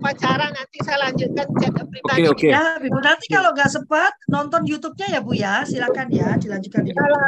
Upacara 0.00 0.52
nanti 0.52 0.76
saya 0.84 1.08
lanjutkan 1.08 1.48
chat 1.56 1.72
pribadi. 1.72 2.20
Oke, 2.28 2.28
okay, 2.28 2.28
okay. 2.28 2.50
Ya, 2.52 2.76
Ibu 2.76 2.98
nanti 3.00 3.26
kalau 3.32 3.56
nggak 3.56 3.70
sempat 3.72 4.12
nonton 4.28 4.68
YouTube-nya 4.68 5.08
ya 5.08 5.20
Bu 5.24 5.32
ya, 5.32 5.64
silakan 5.64 6.12
ya 6.12 6.36
dilanjutkan. 6.36 6.84
Ibu. 6.84 6.96
Kalau 7.00 7.22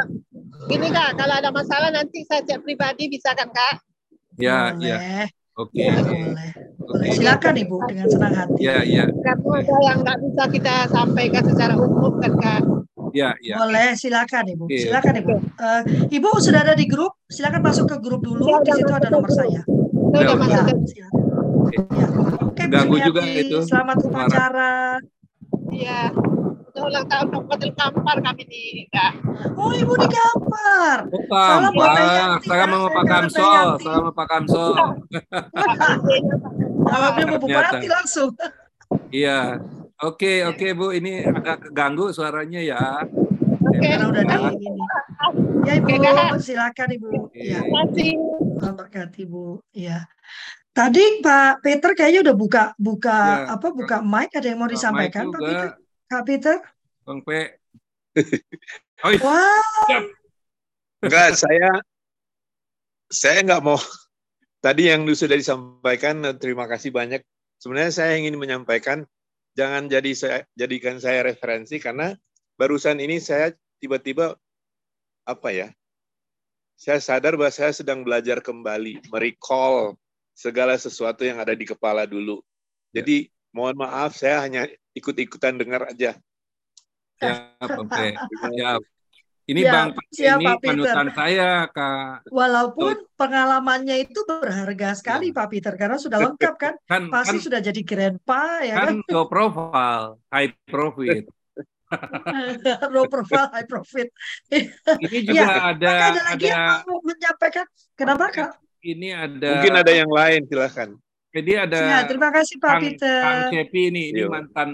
gini 0.69 0.87
Kak, 0.93 1.17
kalau 1.17 1.33
ada 1.33 1.49
masalah 1.49 1.89
nanti 1.89 2.21
saya 2.29 2.45
chat 2.45 2.61
pribadi 2.61 3.09
bisa 3.09 3.33
kan 3.33 3.49
Kak? 3.49 3.81
Ya, 4.37 4.77
ya. 4.77 5.25
Oke. 5.53 5.85
Okay. 5.85 5.85
Ya, 5.85 6.01
boleh. 6.01 6.49
Boleh. 6.81 7.09
Silakan 7.13 7.53
Ibu 7.61 7.77
dengan 7.85 8.07
senang 8.09 8.33
hati. 8.33 8.57
Ya, 8.57 8.81
ya. 8.81 9.05
Karena 9.05 9.51
ada 9.61 9.75
yang 9.85 9.97
nggak 10.01 10.17
bisa 10.25 10.43
kita 10.49 10.73
sampaikan 10.89 11.43
secara 11.45 11.73
umum 11.77 12.13
kan 12.17 12.33
Kak. 12.41 12.61
Ya, 13.13 13.37
ya. 13.45 13.61
Boleh, 13.61 13.93
silakan 13.93 14.43
Ibu. 14.49 14.65
Okay. 14.65 14.89
Silakan 14.89 15.13
Ibu. 15.21 15.33
Uh, 15.61 15.81
Ibu 16.09 16.29
sudah 16.41 16.65
ada 16.65 16.73
di 16.73 16.89
grup, 16.89 17.21
silakan 17.29 17.61
masuk 17.61 17.85
ke 17.85 17.97
grup 18.01 18.25
dulu. 18.25 18.49
Ya, 18.49 18.65
di 18.65 18.71
situ 18.81 18.89
ada 18.89 19.07
nomor 19.13 19.29
saya. 19.29 19.61
Sudah 19.61 20.35
masuk. 20.41 20.65
Ya, 20.65 20.73
silakan. 20.89 21.21
Ya. 21.73 22.07
Oke, 22.49 22.63
Ganggu 22.65 22.97
juga 22.97 23.21
itu. 23.29 23.57
Selamat 23.69 23.97
upacara. 24.01 24.97
Iya 25.69 26.13
ulang 26.81 27.05
tahun 27.05 27.27
Hotel 27.29 27.71
Kampar 27.77 28.17
kami 28.25 28.43
di 28.49 28.89
Kak. 28.89 29.13
Oh 29.53 29.69
ibu 29.69 29.93
di 29.93 30.07
Kampar. 30.09 31.05
Oh, 31.05 31.21
Kampar. 31.29 32.41
Saya 32.41 32.65
mau 32.65 32.89
Pak 32.89 33.05
Kamsol. 33.05 33.67
Saya 33.77 33.97
mau 34.01 34.13
Pak 34.13 34.27
Kamsol. 34.29 34.73
Jawabnya 36.83 37.25
mau 37.29 37.37
bupati 37.37 37.87
langsung. 37.87 38.33
Iya. 39.13 39.61
Oke, 40.03 40.43
oke 40.43 40.67
Bu, 40.75 40.91
ini 40.91 41.23
agak 41.23 41.69
keganggu 41.69 42.11
suaranya 42.11 42.59
ya. 42.59 43.07
Oke, 43.63 43.87
karena 43.87 44.09
udah 44.09 44.23
di 44.25 44.65
ini. 44.67 44.81
Ya 45.63 45.73
Ibu, 45.79 46.35
silakan 46.41 46.89
Ibu. 46.97 47.07
Iya. 47.31 47.59
Terima 47.63 47.87
kasih. 47.87 48.11
Selamat 48.59 49.13
Bu. 49.29 49.61
Iya. 49.71 50.09
Tadi 50.73 51.21
Pak 51.21 51.61
Peter 51.61 51.93
kayaknya 51.93 52.25
udah 52.25 52.35
buka 52.35 52.63
buka 52.81 53.45
ya, 53.45 53.53
apa 53.53 53.69
buka 53.69 54.01
mic 54.01 54.33
ada 54.33 54.49
yang 54.49 54.57
mau 54.57 54.65
disampaikan 54.65 55.29
Pak 55.29 55.41
Peter? 55.45 55.69
Kak 56.13 56.25
Peter? 56.29 56.57
Bang 57.09 57.25
P. 57.25 57.29
iya. 59.09 59.17
Wow. 59.17 60.13
Enggak, 61.01 61.33
saya 61.33 61.81
saya 63.09 63.41
nggak 63.41 63.63
mau. 63.65 63.81
Tadi 64.61 64.93
yang 64.93 65.03
sudah 65.09 65.33
disampaikan, 65.33 66.21
terima 66.37 66.69
kasih 66.69 66.93
banyak. 66.93 67.19
Sebenarnya 67.57 67.91
saya 67.91 68.13
ingin 68.15 68.37
menyampaikan, 68.37 69.03
jangan 69.57 69.89
jadi 69.89 70.11
saya 70.13 70.37
jadikan 70.53 71.01
saya 71.01 71.25
referensi 71.25 71.81
karena 71.81 72.15
barusan 72.55 73.01
ini 73.01 73.17
saya 73.17 73.51
tiba-tiba 73.81 74.37
apa 75.25 75.49
ya? 75.49 75.67
Saya 76.77 77.01
sadar 77.01 77.35
bahwa 77.35 77.51
saya 77.51 77.73
sedang 77.73 78.05
belajar 78.05 78.39
kembali, 78.39 79.09
merecall 79.09 79.97
segala 80.37 80.77
sesuatu 80.77 81.25
yang 81.25 81.41
ada 81.41 81.57
di 81.57 81.65
kepala 81.65 82.05
dulu. 82.05 82.39
Jadi 82.93 83.33
mohon 83.53 83.77
maaf, 83.77 84.17
saya 84.17 84.41
hanya 84.43 84.65
ikut-ikutan 84.97 85.55
dengar 85.55 85.87
aja. 85.87 86.17
Ya, 87.21 87.33
oke. 87.61 88.07
Ya. 88.57 88.81
Ini 89.43 89.59
ya, 89.67 89.71
Bang 89.75 89.89
siap, 90.07 90.39
ini 90.39 90.55
panutan 90.63 91.07
saya, 91.11 91.67
Kak. 91.67 92.31
Walaupun 92.31 92.95
Tuh. 92.95 93.11
pengalamannya 93.19 94.07
itu 94.07 94.23
berharga 94.23 94.95
sekali, 94.95 95.35
ya. 95.35 95.35
Pak 95.35 95.47
Peter, 95.51 95.73
karena 95.75 95.99
sudah 95.99 96.15
lengkap 96.23 96.55
kan. 96.55 96.73
kan 96.87 97.11
Pasti 97.11 97.43
kan, 97.43 97.45
sudah 97.51 97.59
jadi 97.59 97.81
grandpa, 97.83 98.63
ya 98.63 98.75
kan? 98.79 99.03
Kan 99.03 99.11
low 99.11 99.27
profile, 99.27 100.23
high 100.31 100.55
profit. 100.63 101.27
low 102.95 103.03
profile, 103.11 103.51
high 103.51 103.67
profit. 103.67 104.15
ini 105.11 105.27
juga 105.27 105.43
ya, 105.43 105.75
ada 105.75 105.91
ada 105.91 106.21
lagi 106.23 106.47
ada, 106.47 106.55
yang 106.55 106.87
mau 106.87 106.99
menyampaikan. 107.03 107.65
Kenapa, 107.99 108.25
Kak? 108.31 108.51
Ini 108.79 109.09
ada 109.11 109.49
Mungkin 109.59 109.75
ada 109.75 109.91
yang 109.91 110.11
lain, 110.11 110.47
silahkan. 110.47 110.89
Jadi 111.33 111.51
ada 111.57 111.79
ya, 111.81 111.99
terima 112.05 112.29
kasih 112.29 112.61
Pak 112.61 112.69
Kang, 112.69 112.81
Peter. 112.85 113.21
Kang 113.25 113.41
Cepi 113.49 113.81
ini, 113.89 114.13
ini 114.13 114.21
mantan 114.29 114.69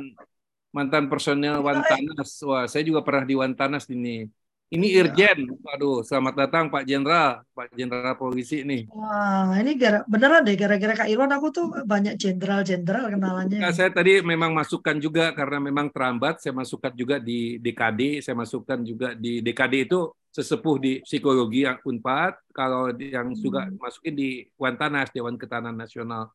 mantan 0.75 1.07
personel 1.07 1.63
Wantanas. 1.63 2.31
Wah, 2.43 2.67
saya 2.67 2.83
juga 2.83 2.99
pernah 2.99 3.23
di 3.23 3.35
Wantanas 3.39 3.87
ini. 3.87 4.27
Ini 4.69 4.85
iya. 4.85 5.01
Irjen. 5.01 5.49
Waduh, 5.65 6.05
selamat 6.05 6.45
datang 6.45 6.69
Pak 6.69 6.85
Jenderal, 6.85 7.41
Pak 7.57 7.73
Jenderal 7.73 8.13
Polisi 8.13 8.61
nih. 8.61 8.85
Wah, 8.93 9.57
ini 9.57 9.73
gara 9.73 10.05
beneran 10.05 10.45
deh 10.45 10.53
gara-gara 10.53 10.93
Kak 10.93 11.09
Irwan 11.09 11.33
aku 11.33 11.47
tuh 11.49 11.65
banyak 11.89 12.13
jenderal-jenderal 12.21 13.09
kenalannya. 13.09 13.65
Nah, 13.65 13.73
saya 13.73 13.89
tadi 13.89 14.21
memang 14.21 14.53
masukkan 14.53 14.93
juga 15.01 15.33
karena 15.33 15.57
memang 15.57 15.89
terlambat, 15.89 16.43
saya 16.43 16.53
masukkan 16.53 16.93
juga 16.93 17.17
di 17.17 17.57
DKD, 17.57 18.21
saya 18.21 18.37
masukkan 18.37 18.77
juga 18.85 19.17
di 19.17 19.41
DKD 19.41 19.89
itu 19.89 20.13
sesepuh 20.29 20.75
di 20.77 20.93
psikologi 21.01 21.65
yang 21.65 21.81
Unpad, 21.81 22.53
kalau 22.53 22.93
yang 22.93 23.33
hmm. 23.33 23.41
juga 23.41 23.65
masukin 23.73 24.13
di 24.13 24.45
Wantanas, 24.53 25.09
Dewan 25.09 25.33
Ketahanan 25.33 25.73
Nasional. 25.73 26.29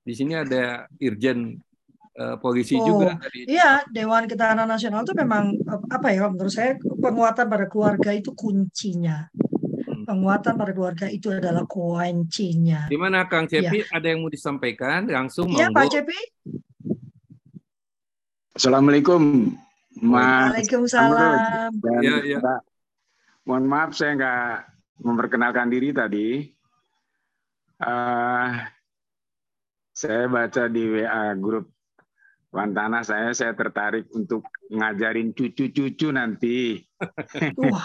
Di 0.00 0.12
sini 0.16 0.32
ada 0.32 0.88
Irjen 0.96 1.60
uh, 2.16 2.36
polisi 2.40 2.76
oh, 2.76 2.84
juga 2.84 3.20
tadi. 3.20 3.44
Iya, 3.48 3.84
Dewan 3.88 4.24
Ketahanan 4.24 4.68
Nasional 4.68 5.04
itu 5.04 5.14
memang 5.16 5.56
apa 5.92 6.08
ya 6.12 6.28
menurut 6.28 6.52
saya 6.52 6.76
penguatan 6.80 7.46
pada 7.46 7.66
keluarga 7.68 8.10
itu 8.16 8.32
kuncinya. 8.32 9.28
Hmm. 9.32 10.04
Penguatan 10.08 10.56
pada 10.56 10.72
keluarga 10.72 11.06
itu 11.12 11.28
adalah 11.30 11.68
kuncinya. 11.68 12.88
Di 12.88 12.98
mana 12.98 13.28
Kang 13.28 13.46
Cepi 13.46 13.84
ada 13.92 14.06
yang 14.08 14.24
mau 14.24 14.32
disampaikan 14.32 15.04
langsung 15.06 15.52
Iya. 15.52 15.68
Pak 15.70 15.86
Cepi. 15.92 16.20
Assalamualaikum, 18.50 19.54
Mas. 20.04 20.52
Waalaikumsalam. 20.52 21.70
Dan 21.80 22.00
Ya, 22.02 22.16
ya. 22.24 22.38
Mbak. 22.42 22.60
Mohon 23.48 23.64
maaf 23.72 23.90
saya 23.96 24.12
nggak 24.20 24.44
memperkenalkan 25.00 25.68
diri 25.72 25.96
tadi. 25.96 26.28
Eh, 27.80 28.50
saya 30.00 30.24
baca 30.26 30.64
di 30.64 30.80
WA 30.88 31.36
grup 31.36 31.68
Wantana 32.50 33.04
saya, 33.04 33.30
saya 33.30 33.52
tertarik 33.54 34.08
untuk 34.10 34.42
ngajarin 34.72 35.30
cucu-cucu 35.30 36.10
nanti. 36.10 36.82
Wah. 37.60 37.84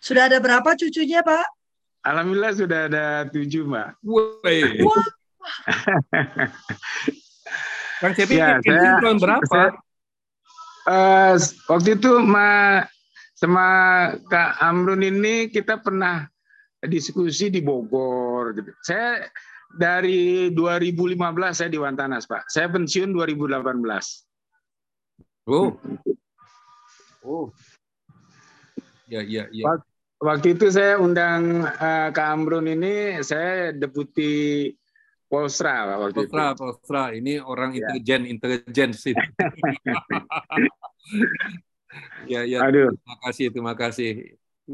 Sudah 0.00 0.32
ada 0.32 0.40
berapa 0.40 0.72
cucunya, 0.72 1.20
Pak? 1.20 1.44
Alhamdulillah 2.06 2.54
sudah 2.56 2.80
ada 2.88 3.06
tujuh, 3.28 3.68
Mbak. 3.68 3.88
Woi. 4.00 4.80
Wah, 4.80 5.04
Kang 8.00 8.14
Cepi 8.14 8.40
Ya, 8.40 8.62
saya- 8.62 9.00
tahun 9.02 9.18
berapa? 9.20 9.44
saya- 9.44 9.76
Eh, 10.86 11.34
waktu 11.66 11.98
itu 11.98 12.22
ma, 12.22 12.78
sama 13.34 13.66
Kak 14.30 14.62
Amrun 14.62 15.02
ini 15.02 15.50
kita 15.50 15.82
pernah 15.82 16.22
diskusi 16.80 17.50
di 17.50 17.58
Bogor. 17.58 18.54
Gitu. 18.54 18.70
Saya 18.86 19.26
dari 19.74 20.48
2015 20.54 21.18
saya 21.52 21.68
di 21.68 21.78
Wantanas, 21.80 22.24
Pak. 22.24 22.46
Saya 22.46 22.70
pensiun 22.70 23.10
2018. 23.10 23.82
Oh. 25.46 25.74
Oh. 27.22 27.46
Ya, 29.06 29.22
ya, 29.22 29.46
ya. 29.50 29.64
Waktu 30.16 30.56
itu 30.56 30.72
saya 30.72 30.96
undang 30.96 31.66
eh, 31.66 32.08
Kak 32.10 32.28
Amrun 32.32 32.66
ini, 32.66 33.20
saya 33.20 33.70
deputi 33.70 34.72
Polstra 35.26 35.82
Pak, 35.84 35.96
waktu 35.98 36.18
Postra, 36.24 36.44
itu. 36.46 36.56
Postra. 36.62 37.02
Ini 37.12 37.32
orang 37.42 37.74
Ya. 37.74 37.90
intelijen, 37.90 38.22
intelijen 38.30 38.90
sih. 38.94 39.10
ya, 42.32 42.46
ya. 42.46 42.58
Aduh, 42.66 42.94
Terima 42.94 43.16
kasih, 43.26 43.46
terima 43.52 43.74
kasih. 43.74 44.10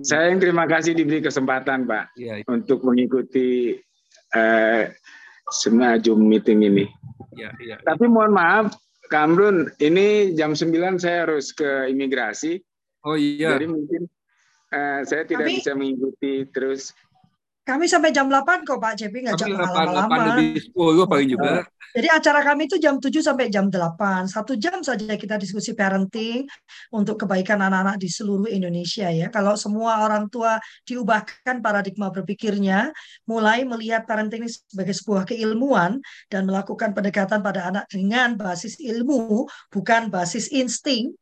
saya 0.01 0.33
yang 0.33 0.41
terima 0.41 0.65
kasih 0.65 0.97
diberi 0.97 1.21
kesempatan, 1.21 1.85
Pak, 1.85 2.17
Ya, 2.17 2.41
untuk 2.49 2.81
mengikuti 2.81 3.77
eh, 4.33 4.93
semua 5.51 6.01
Zoom 6.01 6.27
meeting 6.27 6.65
ini. 6.65 6.87
ya, 7.33 7.53
ya. 7.61 7.77
Tapi 7.81 8.05
mohon 8.09 8.33
maaf, 8.33 8.77
Kak 9.09 9.29
Amrun, 9.29 9.69
ini 9.79 10.33
jam 10.33 10.53
9 10.53 10.97
saya 10.97 11.25
harus 11.29 11.53
ke 11.53 11.89
imigrasi, 11.89 12.61
Oh 13.05 13.17
iya. 13.17 13.57
jadi 13.57 13.67
mungkin 13.69 14.09
eh, 14.69 15.01
saya 15.05 15.25
tidak 15.25 15.49
Tapi- 15.49 15.57
bisa 15.61 15.73
mengikuti 15.77 16.33
terus. 16.49 16.93
Kami 17.63 17.87
sampai 17.87 18.11
jam 18.11 18.27
8 18.27 18.67
kok, 18.67 18.79
Pak 18.83 18.95
Cepi. 18.99 19.23
Nggak 19.23 19.39
Tapi 19.39 19.55
jangan 19.55 19.71
8, 19.71 19.71
8 19.71 19.95
lama-lama. 19.95 20.35
lebih 20.35 20.51
10 20.75 21.07
paling 21.07 21.29
juga. 21.31 21.51
Jadi 21.93 22.09
acara 22.09 22.41
kami 22.41 22.65
itu 22.67 22.77
jam 22.81 22.97
7 22.97 23.21
sampai 23.21 23.53
jam 23.53 23.69
8. 23.69 24.25
Satu 24.25 24.57
jam 24.57 24.81
saja 24.81 25.13
kita 25.13 25.37
diskusi 25.37 25.77
parenting 25.77 26.49
untuk 26.89 27.21
kebaikan 27.21 27.61
anak-anak 27.61 28.01
di 28.01 28.09
seluruh 28.09 28.49
Indonesia 28.49 29.13
ya. 29.13 29.29
Kalau 29.29 29.55
semua 29.61 30.01
orang 30.01 30.33
tua 30.33 30.57
diubahkan 30.89 31.61
paradigma 31.61 32.09
berpikirnya, 32.09 32.91
mulai 33.29 33.69
melihat 33.69 34.09
parenting 34.09 34.49
ini 34.49 34.51
sebagai 34.51 34.97
sebuah 34.97 35.29
keilmuan 35.29 36.01
dan 36.33 36.49
melakukan 36.49 36.97
pendekatan 36.97 37.45
pada 37.45 37.69
anak 37.69 37.85
dengan 37.93 38.41
basis 38.41 38.81
ilmu, 38.81 39.45
bukan 39.69 40.09
basis 40.09 40.49
insting. 40.49 41.13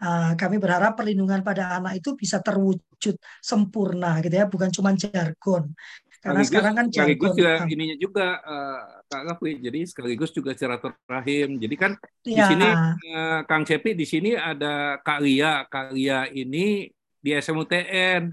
Ah, 0.00 0.32
kami 0.34 0.56
berharap 0.56 0.96
perlindungan 0.96 1.40
pada 1.44 1.76
anak 1.78 2.00
itu 2.00 2.16
bisa 2.16 2.40
terwujud 2.40 3.16
sempurna 3.40 4.18
gitu 4.24 4.34
ya, 4.34 4.46
bukan 4.48 4.68
cuma 4.72 4.90
jargon. 4.96 5.72
Karena 6.20 6.44
Sekaligus, 6.44 6.48
sekarang 6.52 6.74
kan 6.76 6.86
sekaligus 6.92 7.32
jargon. 7.32 7.38
juga 7.40 7.52
ah, 7.56 7.72
ininya 7.72 7.96
juga 7.96 8.26
eh, 8.44 8.80
Kak 9.08 9.22
Gafri. 9.24 9.52
Jadi 9.64 9.80
sekaligus 9.88 10.30
juga 10.36 10.50
silaturahim. 10.52 11.50
Jadi 11.56 11.74
kan 11.80 11.92
di 12.20 12.36
ya. 12.36 12.44
sini 12.44 12.68
eh, 13.08 13.40
Kang 13.48 13.64
Cepi 13.64 13.96
di 13.96 14.04
sini 14.04 14.36
ada 14.36 15.00
Kak 15.00 15.20
Lia. 15.24 15.64
Kak 15.64 15.96
Lia 15.96 16.28
ini 16.28 16.92
di 17.16 17.30
SMUTN. 17.32 18.28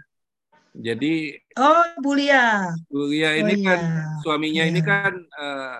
Jadi 0.77 1.31
Oh, 1.55 1.83
Bu 2.03 2.11
Lia. 2.13 2.75
Bu 2.91 3.07
Lia 3.07 3.39
Oh 3.39 3.47
ini 3.47 3.55
kan 3.63 3.79
iya. 3.79 4.03
suaminya 4.19 4.63
ini 4.67 4.81
Iya. 4.83 4.87
kan 4.91 5.13
eh, 5.17 5.77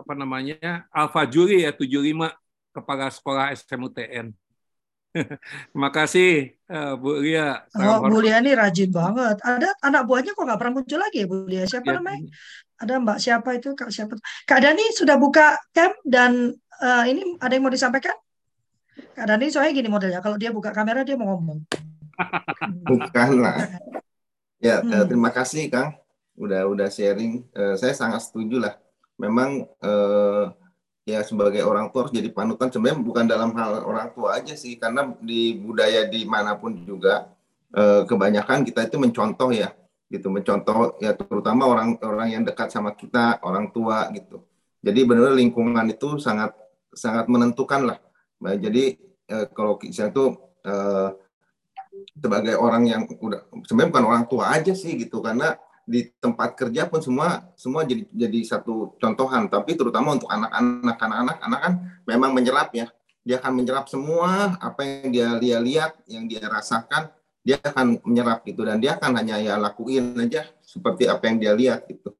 apa 0.00 0.12
namanya 0.16 0.88
Alfa 0.88 1.28
Juri 1.28 1.68
ya 1.68 1.76
75 1.76 2.32
kepala 2.72 3.12
sekolah 3.12 3.52
SMUTN. 3.52 4.32
Terima 5.74 5.90
kasih 5.90 6.54
eh, 6.56 6.92
Bu 6.96 7.18
Lia. 7.18 7.66
Oh, 7.74 8.06
Bu. 8.06 8.22
Lia 8.22 8.38
ini 8.38 8.54
rajin 8.54 8.90
banget. 8.94 9.36
Ada 9.42 9.74
anak 9.82 10.02
buahnya 10.06 10.32
kok 10.34 10.44
nggak 10.46 10.58
pernah 10.60 10.74
muncul 10.78 10.98
lagi 11.02 11.18
ya 11.22 11.26
Bu 11.26 11.36
Lia? 11.50 11.64
Siapa 11.66 11.86
Ya, 11.90 11.98
namanya? 11.98 12.30
Ada 12.80 12.92
Mbak 13.02 13.18
siapa 13.18 13.48
itu? 13.58 13.68
Kak 13.74 13.90
siapa? 13.90 14.14
Kak 14.46 14.60
Dani 14.62 14.84
sudah 14.94 15.16
buka 15.18 15.58
cam 15.74 15.92
dan 16.06 16.54
eh, 16.80 17.04
ini 17.10 17.36
ada 17.42 17.52
yang 17.52 17.64
mau 17.66 17.72
disampaikan? 17.74 18.14
Kak 19.16 19.26
Dani 19.26 19.50
soalnya 19.50 19.72
gini 19.74 19.88
modelnya. 19.90 20.20
Kalau 20.22 20.38
dia 20.38 20.54
buka 20.54 20.70
kamera 20.70 21.02
dia 21.02 21.18
mau 21.18 21.34
ngomong. 21.36 21.60
Bukan 22.88 23.30
lah. 23.40 23.58
Ya, 24.60 24.80
eh, 24.80 24.84
Hmm. 24.84 25.08
terima 25.08 25.32
kasih 25.32 25.72
Kang. 25.72 25.96
Udah 26.38 26.64
udah 26.70 26.88
sharing. 26.88 27.44
Eh, 27.50 27.74
saya 27.76 27.92
sangat 27.92 28.24
setuju 28.28 28.60
lah. 28.60 28.78
Memang 29.18 29.66
eh, 29.66 30.44
ya 31.08 31.20
sebagai 31.24 31.64
orang 31.64 31.88
tua 31.90 32.06
harus 32.06 32.14
jadi 32.14 32.30
panutan. 32.30 32.68
Sebenarnya 32.72 33.00
bukan 33.00 33.24
dalam 33.26 33.50
hal 33.56 33.84
orang 33.84 34.12
tua 34.12 34.38
aja 34.38 34.54
sih, 34.56 34.76
karena 34.76 35.12
di 35.20 35.56
budaya 35.58 36.06
di 36.06 36.24
mana 36.24 36.56
pun 36.56 36.76
juga 36.84 37.32
eh, 37.74 38.02
kebanyakan 38.04 38.66
kita 38.66 38.88
itu 38.88 38.96
mencontoh 39.00 39.50
ya, 39.52 39.72
gitu. 40.12 40.28
Mencontoh 40.28 40.96
ya 41.02 41.16
terutama 41.16 41.68
orang-orang 41.68 42.28
yang 42.40 42.42
dekat 42.44 42.72
sama 42.72 42.92
kita, 42.94 43.40
orang 43.44 43.72
tua 43.72 44.08
gitu. 44.14 44.44
Jadi 44.80 45.00
benar 45.04 45.36
lingkungan 45.36 45.84
itu 45.92 46.16
sangat 46.16 46.56
sangat 46.96 47.28
menentukan 47.28 47.94
lah. 47.94 47.98
Nah, 48.40 48.56
jadi 48.56 48.96
eh, 49.28 49.46
kalau 49.52 49.76
saya 49.92 50.08
tuh 50.10 50.56
eh, 50.64 51.10
sebagai 52.16 52.56
orang 52.56 52.82
yang 52.86 53.02
udah 53.06 53.50
sebenarnya 53.66 53.90
bukan 53.92 54.06
orang 54.06 54.24
tua 54.30 54.44
aja 54.54 54.72
sih 54.72 54.96
gitu 54.96 55.20
karena 55.20 55.58
di 55.90 56.06
tempat 56.22 56.54
kerja 56.54 56.86
pun 56.86 57.02
semua 57.02 57.50
semua 57.58 57.82
jadi 57.82 58.06
jadi 58.14 58.40
satu 58.46 58.94
contohan. 59.02 59.50
Tapi 59.50 59.74
terutama 59.74 60.14
untuk 60.14 60.30
anak-anak 60.30 60.98
anak-anak 61.02 61.36
anak 61.42 61.60
kan 61.66 61.72
memang 62.06 62.30
menyerap 62.30 62.70
ya. 62.70 62.86
Dia 63.26 63.42
akan 63.42 63.52
menyerap 63.58 63.90
semua 63.90 64.54
apa 64.62 64.80
yang 64.86 65.10
dia 65.42 65.58
lihat 65.58 65.92
yang 66.06 66.30
dia 66.30 66.46
rasakan 66.46 67.10
dia 67.42 67.58
akan 67.58 67.98
menyerap 68.06 68.46
gitu. 68.46 68.62
Dan 68.62 68.78
dia 68.78 68.94
akan 68.94 69.18
hanya 69.18 69.42
ya 69.42 69.58
lakuin 69.58 70.14
aja 70.14 70.46
seperti 70.62 71.10
apa 71.10 71.26
yang 71.26 71.36
dia 71.42 71.52
lihat 71.58 71.90
gitu. 71.90 72.14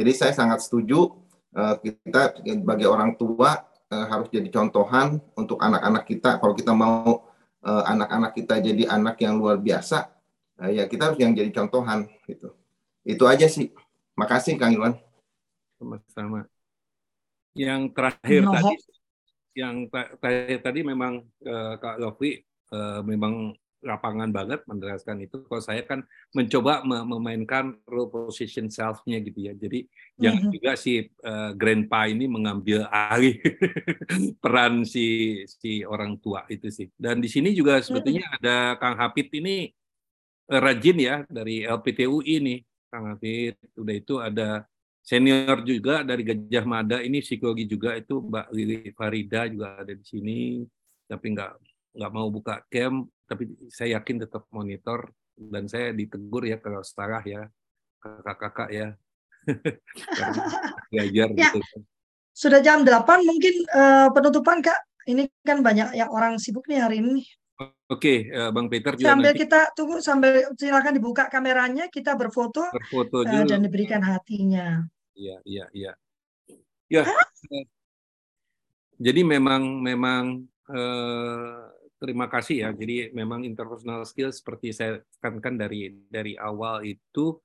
Jadi 0.00 0.12
saya 0.16 0.32
sangat 0.32 0.64
setuju 0.64 1.12
eh, 1.52 1.76
kita 1.84 2.40
sebagai 2.40 2.88
orang 2.88 3.20
tua 3.20 3.68
eh, 3.92 4.06
harus 4.08 4.32
jadi 4.32 4.48
contohan 4.48 5.20
untuk 5.36 5.60
anak-anak 5.60 6.08
kita. 6.08 6.40
Kalau 6.40 6.54
kita 6.56 6.72
mau 6.72 7.28
eh, 7.60 7.84
anak-anak 7.84 8.32
kita 8.32 8.64
jadi 8.64 8.88
anak 8.88 9.20
yang 9.20 9.36
luar 9.36 9.60
biasa, 9.60 10.08
ya 10.72 10.84
kita 10.84 11.12
harus 11.12 11.18
yang 11.20 11.32
jadi 11.32 11.48
contohan 11.56 12.04
gitu. 12.28 12.59
Itu 13.04 13.24
aja 13.24 13.46
sih. 13.48 13.72
Makasih 14.16 14.60
Kang 14.60 14.76
Iwan. 14.76 14.94
Sama-sama. 15.80 16.44
Yang 17.56 17.82
terakhir 17.96 18.42
Noho. 18.46 18.54
tadi, 18.54 18.74
yang 19.58 19.76
terakhir 19.90 20.58
tadi 20.62 20.80
memang 20.86 21.24
eh, 21.42 21.74
Kak 21.80 21.96
Lofri 21.98 22.38
eh, 22.70 23.00
memang 23.02 23.52
lapangan 23.80 24.28
banget 24.28 24.60
menjelaskan 24.68 25.24
itu. 25.24 25.40
Kalau 25.48 25.64
saya 25.64 25.80
kan 25.88 26.04
mencoba 26.36 26.84
me- 26.84 27.00
memainkan 27.16 27.80
role 27.88 28.12
position 28.12 28.68
self-nya 28.68 29.24
gitu 29.24 29.40
ya. 29.48 29.52
Jadi 29.56 29.88
jangan 30.20 30.42
Mhm. 30.46 30.52
juga 30.52 30.70
si 30.76 30.92
eh, 31.08 31.50
grandpa 31.56 32.04
ini 32.06 32.28
mengambil 32.28 32.84
alih 32.92 33.40
peran 34.44 34.84
si 34.84 35.40
si 35.48 35.80
orang 35.82 36.20
tua 36.20 36.44
itu 36.52 36.68
sih. 36.68 36.92
Dan 36.94 37.24
di 37.24 37.28
sini 37.32 37.56
juga 37.56 37.80
sebetulnya 37.80 38.28
ada 38.36 38.76
Kang 38.76 39.00
Hafid 39.00 39.32
ini 39.32 39.72
eh, 40.52 40.60
rajin 40.60 40.96
ya 41.00 41.16
dari 41.26 41.64
LPTUI 41.64 42.36
nih. 42.44 42.58
Kang 42.90 43.06
Hafid 43.14 43.54
udah 43.78 43.94
itu 43.94 44.14
ada 44.18 44.66
senior 45.00 45.62
juga 45.62 46.02
dari 46.02 46.26
Gajah 46.26 46.66
Mada. 46.66 46.98
Ini 46.98 47.22
psikologi 47.22 47.64
juga 47.70 47.94
itu 47.94 48.18
Mbak 48.18 48.46
Lili 48.50 48.90
Farida 48.92 49.46
juga 49.46 49.78
ada 49.78 49.94
di 49.94 50.02
sini. 50.02 50.66
Tapi 51.06 51.26
nggak 51.34 51.52
nggak 51.94 52.12
mau 52.14 52.30
buka 52.30 52.62
cam 52.70 53.06
tapi 53.26 53.46
saya 53.70 54.02
yakin 54.02 54.26
tetap 54.26 54.44
monitor. 54.50 55.06
Dan 55.40 55.70
saya 55.70 55.94
ditegur 55.94 56.44
ya 56.44 56.58
kalau 56.58 56.82
salah 56.82 57.22
ya. 57.22 57.46
Kakak-kakak 58.02 58.68
ya. 58.74 58.88
Belajar 60.92 61.28
Ya. 61.38 61.54
gitu 61.54 61.80
Sudah 62.34 62.58
jam 62.58 62.82
8 62.82 63.22
mungkin 63.22 63.54
eh, 63.64 64.08
penutupan 64.10 64.60
Kak. 64.60 64.78
Ini 65.08 65.30
kan 65.46 65.64
banyak 65.64 65.96
yang 65.96 66.10
orang 66.12 66.36
sibuk 66.36 66.66
nih 66.68 66.82
hari 66.82 67.00
ini. 67.00 67.24
Oke 67.90 68.30
eh, 68.30 68.50
Bang 68.54 68.72
Peter 68.72 68.96
juga 68.96 69.12
Sambil 69.12 69.34
nanti 69.34 69.42
kita 69.44 69.60
tunggu 69.76 69.96
sambil 70.00 70.32
silakan 70.56 70.94
dibuka 70.96 71.28
kameranya, 71.28 71.92
kita 71.92 72.16
berfoto 72.16 72.64
berfoto 72.72 73.26
eh, 73.26 73.28
dulu 73.28 73.44
dan 73.50 73.60
diberikan 73.60 74.00
hatinya. 74.00 74.86
Iya, 75.12 75.36
iya, 75.44 75.64
iya. 75.76 75.92
Ya. 76.88 77.04
eh, 77.04 77.66
Jadi 79.00 79.20
memang 79.24 79.80
memang 79.80 80.44
eh, 80.72 81.60
terima 82.00 82.32
kasih 82.32 82.56
ya. 82.64 82.70
Jadi 82.72 83.12
memang 83.12 83.44
interpersonal 83.44 84.08
skill 84.08 84.32
seperti 84.32 84.72
saya 84.72 85.04
tekankan 85.20 85.60
dari 85.60 85.92
dari 86.08 86.32
awal 86.40 86.80
itu 86.88 87.36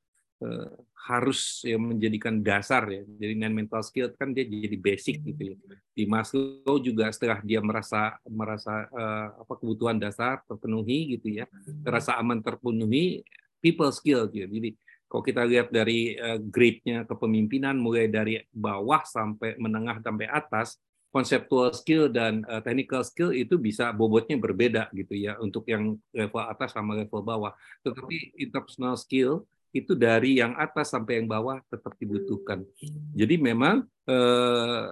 eh, 0.41 0.69
harus 1.05 1.61
ya 1.61 1.77
menjadikan 1.77 2.41
dasar 2.41 2.89
ya. 2.89 3.05
Jadi 3.05 3.33
non 3.38 3.53
mental 3.53 3.86
skill 3.86 4.09
kan 4.17 4.33
dia 4.33 4.43
jadi 4.43 4.77
basic 4.79 5.21
gitu 5.21 5.53
ya. 5.53 5.55
Di 5.93 6.03
Maslow 6.09 6.81
juga 6.81 7.13
setelah 7.13 7.39
dia 7.45 7.61
merasa 7.61 8.17
merasa 8.25 8.89
eh, 8.89 9.27
apa 9.45 9.53
kebutuhan 9.55 10.01
dasar 10.01 10.41
terpenuhi 10.49 11.19
gitu 11.19 11.29
ya, 11.29 11.45
terasa 11.86 12.17
aman 12.17 12.41
terpenuhi, 12.41 13.21
people 13.61 13.91
skill 13.93 14.25
gitu. 14.29 14.49
Jadi 14.49 14.69
kalau 15.05 15.23
kita 15.23 15.45
lihat 15.45 15.69
dari 15.69 16.17
uh, 16.17 16.41
grade-nya 16.41 17.05
kepemimpinan 17.05 17.77
mulai 17.77 18.09
dari 18.09 18.41
bawah 18.49 19.05
sampai 19.05 19.55
menengah 19.61 20.01
sampai 20.01 20.27
atas 20.27 20.81
konseptual 21.13 21.71
skill 21.71 22.11
dan 22.11 22.43
uh, 22.51 22.59
technical 22.59 22.99
skill 23.07 23.31
itu 23.31 23.55
bisa 23.55 23.95
bobotnya 23.95 24.36
berbeda 24.36 24.91
gitu 24.91 25.15
ya 25.15 25.39
untuk 25.39 25.63
yang 25.71 25.95
level 26.11 26.43
atas 26.43 26.75
sama 26.75 26.99
level 26.99 27.23
bawah. 27.23 27.55
Tetapi 27.88 28.36
interpersonal 28.43 28.99
skill 28.99 29.47
itu 29.76 29.91
dari 29.91 30.39
yang 30.39 30.55
atas 30.55 30.95
sampai 30.95 31.19
yang 31.19 31.28
bawah 31.28 31.59
tetap 31.67 31.91
dibutuhkan. 31.99 32.63
Jadi 33.11 33.36
memang 33.36 33.84
uh, 34.07 34.88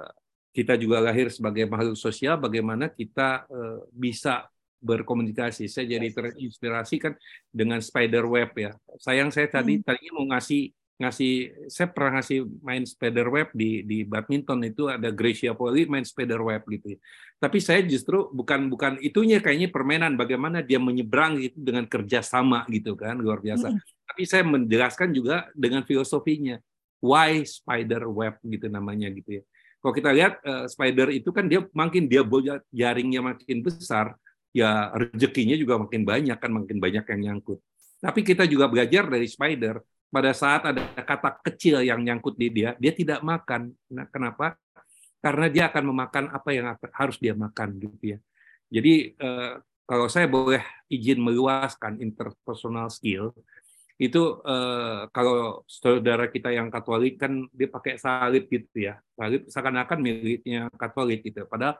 kita 0.51 0.75
juga 0.75 0.99
lahir 0.99 1.31
sebagai 1.31 1.63
makhluk 1.71 1.95
sosial, 1.95 2.36
bagaimana 2.36 2.91
kita 2.91 3.47
uh, 3.47 3.88
bisa 3.95 4.51
berkomunikasi. 4.84 5.71
Saya 5.71 5.95
jadi 5.95 6.11
terinspirasi 6.11 6.95
kan 6.99 7.15
dengan 7.47 7.79
spider 7.79 8.27
web 8.27 8.51
ya. 8.59 8.75
Sayang 8.99 9.31
saya 9.31 9.47
tadi 9.47 9.79
hmm. 9.79 9.84
tadinya 9.88 10.11
mau 10.19 10.27
ngasih 10.36 10.75
ngasih 10.93 11.34
saya 11.73 11.89
pernah 11.89 12.21
ngasih 12.21 12.45
main 12.61 12.86
spider 12.86 13.25
web 13.25 13.49
di 13.51 13.81
di 13.81 14.05
badminton 14.05 14.61
itu 14.61 14.86
ada 14.88 15.09
Gracia 15.09 15.57
Poli 15.57 15.89
main 15.89 16.05
spider 16.05 16.38
web 16.43 16.61
gitu 16.69 16.93
ya. 16.93 16.99
Tapi 17.41 17.57
saya 17.57 17.81
justru 17.81 18.29
bukan 18.29 18.69
bukan 18.69 19.01
itunya 19.01 19.41
kayaknya 19.41 19.73
permainan 19.73 20.13
bagaimana 20.19 20.61
dia 20.61 20.77
menyeberang 20.77 21.41
itu 21.41 21.57
dengan 21.57 21.89
kerjasama 21.89 22.67
gitu 22.69 22.93
kan 22.93 23.17
luar 23.17 23.41
biasa. 23.41 23.73
Hmm. 23.73 23.81
Tapi 24.14 24.30
saya 24.30 24.45
menjelaskan 24.45 25.09
juga 25.09 25.49
dengan 25.57 25.82
filosofinya 25.82 26.61
why 27.01 27.41
spider 27.41 28.05
web 28.05 28.38
gitu 28.45 28.70
namanya 28.70 29.09
gitu 29.09 29.41
ya. 29.41 29.43
Kalau 29.82 29.93
kita 29.97 30.14
lihat 30.14 30.38
uh, 30.45 30.70
spider 30.70 31.09
itu 31.09 31.34
kan 31.34 31.49
dia 31.49 31.66
makin 31.74 32.05
dia 32.05 32.22
jaringnya 32.70 33.26
makin 33.26 33.66
besar, 33.66 34.14
ya 34.53 34.93
rezekinya 34.93 35.57
juga 35.57 35.82
makin 35.82 36.05
banyak 36.05 36.38
kan 36.38 36.51
makin 36.53 36.78
banyak 36.78 37.03
yang 37.09 37.22
nyangkut. 37.26 37.57
Tapi 37.97 38.22
kita 38.22 38.45
juga 38.45 38.70
belajar 38.70 39.09
dari 39.09 39.26
spider 39.26 39.82
pada 40.14 40.30
saat 40.32 40.70
ada 40.70 40.86
kata 40.93 41.41
kecil 41.41 41.82
yang 41.82 42.05
nyangkut 42.05 42.38
di 42.38 42.53
dia, 42.53 42.78
dia 42.78 42.93
tidak 42.93 43.26
makan. 43.26 43.74
Nah, 43.89 44.05
kenapa? 44.14 44.53
Karena 45.18 45.49
dia 45.49 45.74
akan 45.74 45.84
memakan 45.89 46.26
apa 46.30 46.49
yang 46.53 46.70
harus 46.93 47.18
dia 47.18 47.34
makan 47.34 47.82
gitu 47.82 48.14
ya. 48.14 48.18
Jadi 48.70 49.18
eh, 49.18 49.53
kalau 49.84 50.07
saya 50.07 50.32
boleh 50.32 50.64
izin 50.88 51.20
meluaskan 51.20 51.99
interpersonal 51.99 52.88
skill, 52.88 53.36
itu 54.04 54.43
eh, 54.43 55.08
kalau 55.16 55.64
saudara 55.64 56.28
kita 56.28 56.51
yang 56.51 56.68
Katolik 56.68 57.16
kan 57.16 57.47
dia 57.56 57.72
pakai 57.72 57.95
salib 57.95 58.51
gitu 58.51 58.91
ya, 58.91 58.99
salib 59.16 59.47
seakan-akan 59.47 59.99
miliknya 60.04 60.68
Katolik 60.76 61.24
gitu. 61.24 61.47
Padahal 61.47 61.80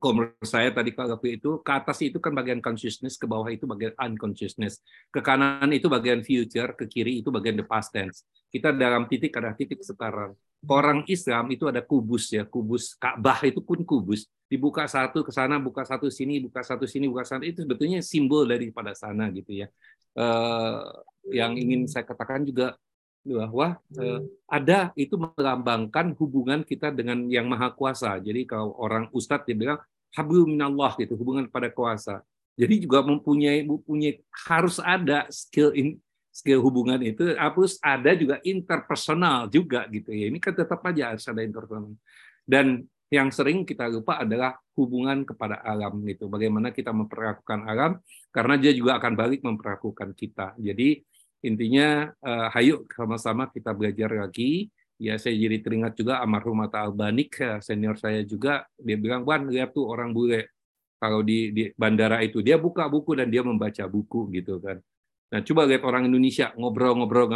kalau 0.00 0.14
menurut 0.16 0.48
saya 0.48 0.72
tadi 0.72 0.96
kalau 0.96 1.20
itu 1.28 1.60
ke 1.60 1.72
atas 1.72 2.00
itu 2.00 2.16
kan 2.16 2.32
bagian 2.32 2.64
consciousness, 2.64 3.20
ke 3.20 3.28
bawah 3.28 3.52
itu 3.52 3.68
bagian 3.68 3.92
unconsciousness, 4.00 4.80
ke 5.12 5.20
kanan 5.20 5.68
itu 5.76 5.92
bagian 5.92 6.24
future, 6.24 6.72
ke 6.72 6.88
kiri 6.88 7.20
itu 7.20 7.28
bagian 7.28 7.60
the 7.60 7.66
past 7.68 7.92
tense. 7.92 8.24
Kita 8.48 8.72
dalam 8.72 9.04
titik 9.04 9.36
ada 9.36 9.52
titik 9.52 9.84
sekarang. 9.84 10.32
Orang 10.64 11.04
Islam 11.04 11.52
itu 11.52 11.68
ada 11.68 11.84
kubus 11.84 12.32
ya, 12.32 12.48
kubus 12.48 12.96
Ka'bah 12.96 13.44
itu 13.44 13.60
pun 13.60 13.84
kubus. 13.84 14.24
Dibuka 14.48 14.88
satu 14.88 15.20
ke 15.20 15.28
sana, 15.28 15.60
buka 15.60 15.84
satu 15.84 16.08
sini, 16.08 16.40
buka 16.40 16.64
satu 16.64 16.88
sini, 16.88 17.04
buka 17.04 17.28
sana 17.28 17.44
itu 17.44 17.68
sebetulnya 17.68 18.00
simbol 18.00 18.48
daripada 18.48 18.96
sana 18.96 19.28
gitu 19.28 19.52
ya. 19.52 19.68
Uh, 20.16 21.04
yang 21.32 21.56
ingin 21.56 21.88
saya 21.88 22.04
katakan 22.04 22.44
juga 22.44 22.76
bahwa 23.24 23.80
eh, 23.96 24.20
ada 24.44 24.92
itu 24.94 25.16
melambangkan 25.16 26.12
hubungan 26.20 26.60
kita 26.60 26.92
dengan 26.92 27.24
yang 27.32 27.48
maha 27.48 27.72
kuasa. 27.72 28.20
Jadi 28.20 28.44
kalau 28.44 28.76
orang 28.76 29.08
ustadz 29.16 29.48
dia 29.48 29.56
bilang 29.56 29.80
hablum 30.12 30.52
minallah 30.52 30.92
gitu, 31.00 31.16
hubungan 31.16 31.48
pada 31.48 31.72
kuasa. 31.72 32.20
Jadi 32.54 32.86
juga 32.86 33.02
mempunyai 33.02 33.66
mempunyai 33.66 34.22
harus 34.46 34.78
ada 34.78 35.26
skill 35.32 35.74
in, 35.74 35.98
skill 36.30 36.62
hubungan 36.62 37.00
itu 37.02 37.34
harus 37.34 37.80
ada 37.82 38.14
juga 38.14 38.38
interpersonal 38.44 39.48
juga 39.50 39.88
gitu 39.90 40.12
ya. 40.12 40.28
Ini 40.30 40.38
kan 40.38 40.54
tetap 40.54 40.84
aja 40.86 41.16
harus 41.16 41.24
ada 41.26 41.42
interpersonal. 41.42 41.96
Dan 42.44 42.84
yang 43.08 43.32
sering 43.32 43.62
kita 43.62 43.88
lupa 43.88 44.20
adalah 44.20 44.58
hubungan 44.74 45.22
kepada 45.22 45.62
alam 45.62 45.98
itu. 46.06 46.26
Bagaimana 46.26 46.70
kita 46.74 46.90
memperlakukan 46.90 47.66
alam 47.66 47.98
karena 48.34 48.54
dia 48.58 48.72
juga 48.74 48.98
akan 48.98 49.12
balik 49.14 49.40
memperlakukan 49.46 50.12
kita. 50.18 50.54
Jadi 50.58 51.02
intinya 51.44 52.08
uh, 52.24 52.48
hayu 52.56 52.88
sama-sama 52.96 53.46
kita 53.52 53.76
belajar 53.76 54.08
lagi. 54.08 54.72
Ya 54.96 55.18
saya 55.18 55.34
jadi 55.36 55.58
teringat 55.60 55.98
juga 55.98 56.22
almarhum 56.22 56.64
Mata 56.64 56.80
Albanik 56.80 57.36
senior 57.60 58.00
saya 58.00 58.24
juga. 58.24 58.64
Dia 58.78 58.96
bilang 58.96 59.26
Wan 59.28 59.50
lihat 59.50 59.76
tuh 59.76 59.84
orang 59.84 60.14
bule. 60.14 60.48
Kalau 60.96 61.20
di, 61.20 61.52
di 61.52 61.62
bandara 61.76 62.24
itu 62.24 62.40
dia 62.40 62.56
buka 62.56 62.88
buku 62.88 63.12
dan 63.18 63.28
dia 63.28 63.44
membaca 63.44 63.84
buku 63.84 64.32
gitu 64.32 64.56
kan. 64.62 64.80
Nah 65.34 65.42
coba 65.42 65.66
lihat 65.68 65.82
orang 65.84 66.08
Indonesia 66.08 66.54
ngobrol-ngobrol 66.56 67.26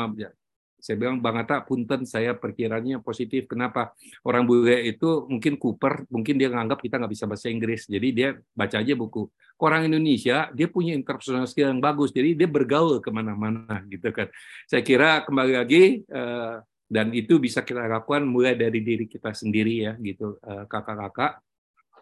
saya 0.78 0.94
bilang 0.94 1.18
Bang 1.18 1.34
Atta, 1.34 1.66
punten 1.66 2.06
saya 2.06 2.38
perkiranya 2.38 3.02
positif. 3.02 3.50
Kenapa? 3.50 3.92
Orang 4.22 4.46
bule 4.46 4.86
itu 4.86 5.26
mungkin 5.26 5.58
Cooper, 5.58 6.06
mungkin 6.06 6.38
dia 6.38 6.48
nganggap 6.54 6.78
kita 6.78 7.02
nggak 7.02 7.12
bisa 7.12 7.26
bahasa 7.26 7.50
Inggris. 7.50 7.90
Jadi 7.90 8.08
dia 8.14 8.28
baca 8.54 8.78
aja 8.78 8.94
buku. 8.94 9.26
Orang 9.58 9.90
Indonesia, 9.90 10.46
dia 10.54 10.70
punya 10.70 10.94
interpersonal 10.94 11.50
skill 11.50 11.74
yang 11.74 11.82
bagus. 11.82 12.14
Jadi 12.14 12.38
dia 12.38 12.46
bergaul 12.46 13.02
ke 13.02 13.10
mana-mana 13.10 13.82
gitu 13.90 14.14
kan. 14.14 14.30
Saya 14.70 14.86
kira 14.86 15.26
kembali 15.26 15.52
lagi, 15.58 16.06
eh, 16.06 16.56
dan 16.88 17.10
itu 17.12 17.42
bisa 17.42 17.66
kita 17.66 17.84
lakukan 17.84 18.24
mulai 18.24 18.54
dari 18.54 18.80
diri 18.80 19.04
kita 19.10 19.34
sendiri 19.34 19.90
ya 19.90 19.92
gitu 19.98 20.38
eh, 20.38 20.64
kakak-kakak. 20.70 21.42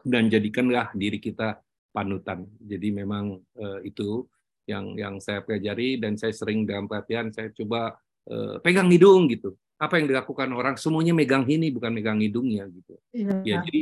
Dan 0.07 0.29
jadikanlah 0.29 0.93
diri 0.93 1.17
kita 1.17 1.59
panutan. 1.97 2.45
Jadi 2.61 2.93
memang 2.93 3.41
eh, 3.57 3.89
itu 3.89 4.29
yang 4.69 4.99
yang 4.99 5.15
saya 5.23 5.41
pelajari 5.41 5.97
dan 5.97 6.19
saya 6.19 6.35
sering 6.35 6.67
dalam 6.67 6.91
pelatihan 6.91 7.31
saya 7.31 7.55
coba 7.55 7.95
Eh, 8.27 8.59
pegang 8.59 8.91
hidung 8.91 9.31
gitu. 9.31 9.55
Apa 9.79 10.03
yang 10.03 10.11
dilakukan 10.11 10.51
orang 10.51 10.75
semuanya 10.75 11.15
megang 11.15 11.47
ini 11.47 11.71
bukan 11.71 11.95
megang 11.95 12.19
hidungnya 12.19 12.67
gitu. 12.67 12.99
Iya. 13.15 13.39
Ya 13.47 13.57
jadi 13.63 13.81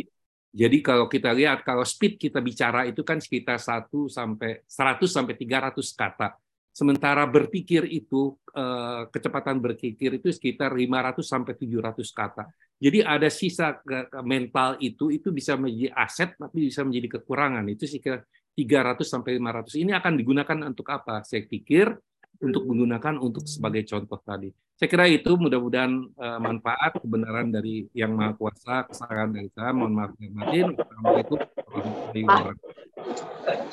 jadi 0.55 0.77
kalau 0.85 1.09
kita 1.09 1.33
lihat 1.33 1.65
kalau 1.65 1.81
speed 1.81 2.21
kita 2.21 2.45
bicara 2.45 2.85
itu 2.85 3.01
kan 3.01 3.25
sekitar 3.25 3.57
1 3.57 3.89
sampai 4.13 4.61
100 4.69 5.09
sampai 5.09 5.35
300 5.41 5.81
kata. 5.97 6.37
Sementara 6.77 7.25
berpikir 7.25 7.89
itu 7.89 8.37
eh, 8.53 9.09
kecepatan 9.09 9.65
berpikir 9.65 10.21
itu 10.21 10.29
sekitar 10.29 10.77
500 10.77 11.25
sampai 11.25 11.57
700 11.57 12.05
kata. 12.13 12.45
Jadi 12.77 13.01
ada 13.01 13.33
sisa 13.33 13.81
mental 14.29 14.77
itu 14.85 15.09
itu 15.09 15.33
bisa 15.33 15.57
menjadi 15.57 15.89
aset 15.97 16.37
tapi 16.37 16.69
bisa 16.69 16.85
menjadi 16.85 17.17
kekurangan. 17.17 17.65
Itu 17.73 17.89
sekitar 17.89 18.29
300 18.53 19.09
sampai 19.09 19.41
500. 19.41 19.73
Ini 19.81 19.97
akan 19.97 20.13
digunakan 20.21 20.59
untuk 20.69 20.85
apa? 20.93 21.25
Saya 21.25 21.49
pikir 21.49 21.97
untuk 22.43 22.63
menggunakan 22.67 23.15
untuk 23.21 23.45
sebagai 23.47 23.85
contoh 23.87 24.19
tadi. 24.23 24.51
Saya 24.75 24.91
kira 24.91 25.07
itu 25.07 25.39
mudah-mudahan 25.39 25.93
uh, 26.19 26.39
manfaat 26.43 26.99
kebenaran 26.99 27.55
dari 27.55 27.87
yang 27.95 28.19
maha 28.19 28.35
kuasa 28.35 28.83
kesalahan 28.91 29.31
dari 29.31 29.47
saya. 29.55 29.71
Mohon 29.71 29.93
maaf 29.95 30.13
batin. 30.19 30.75
Assalamualaikum 30.75 31.39
warahmatullahi 31.39 32.23
wabarakatuh. 32.27 32.83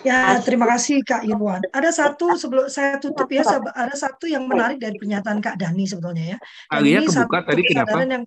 Ya, 0.05 0.37
terima 0.45 0.65
kasih 0.77 1.01
Kak 1.01 1.25
Irwan. 1.25 1.65
Ada 1.73 1.89
satu 1.89 2.37
sebelum 2.37 2.69
saya 2.69 3.01
tutup 3.01 3.25
ya, 3.33 3.41
ada 3.73 3.95
satu 3.97 4.29
yang 4.29 4.45
menarik 4.45 4.77
dari 4.77 4.97
pernyataan 5.01 5.41
Kak 5.41 5.57
Dani 5.57 5.89
sebetulnya 5.89 6.35
ya. 6.35 6.37
Dan 6.69 6.85
Alia 6.85 6.99
kebuka 7.01 7.39
tadi 7.49 7.61
kenapa? 7.65 7.97
Yang, 8.05 8.25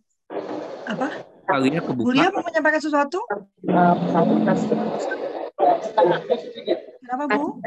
apa? 0.90 1.08
Alia 1.50 1.80
kebuka. 1.84 2.06
Kuliah 2.10 2.30
mau 2.34 2.42
menyampaikan 2.42 2.82
sesuatu? 2.82 3.22
Kenapa 7.04 7.22
Bu? 7.30 7.60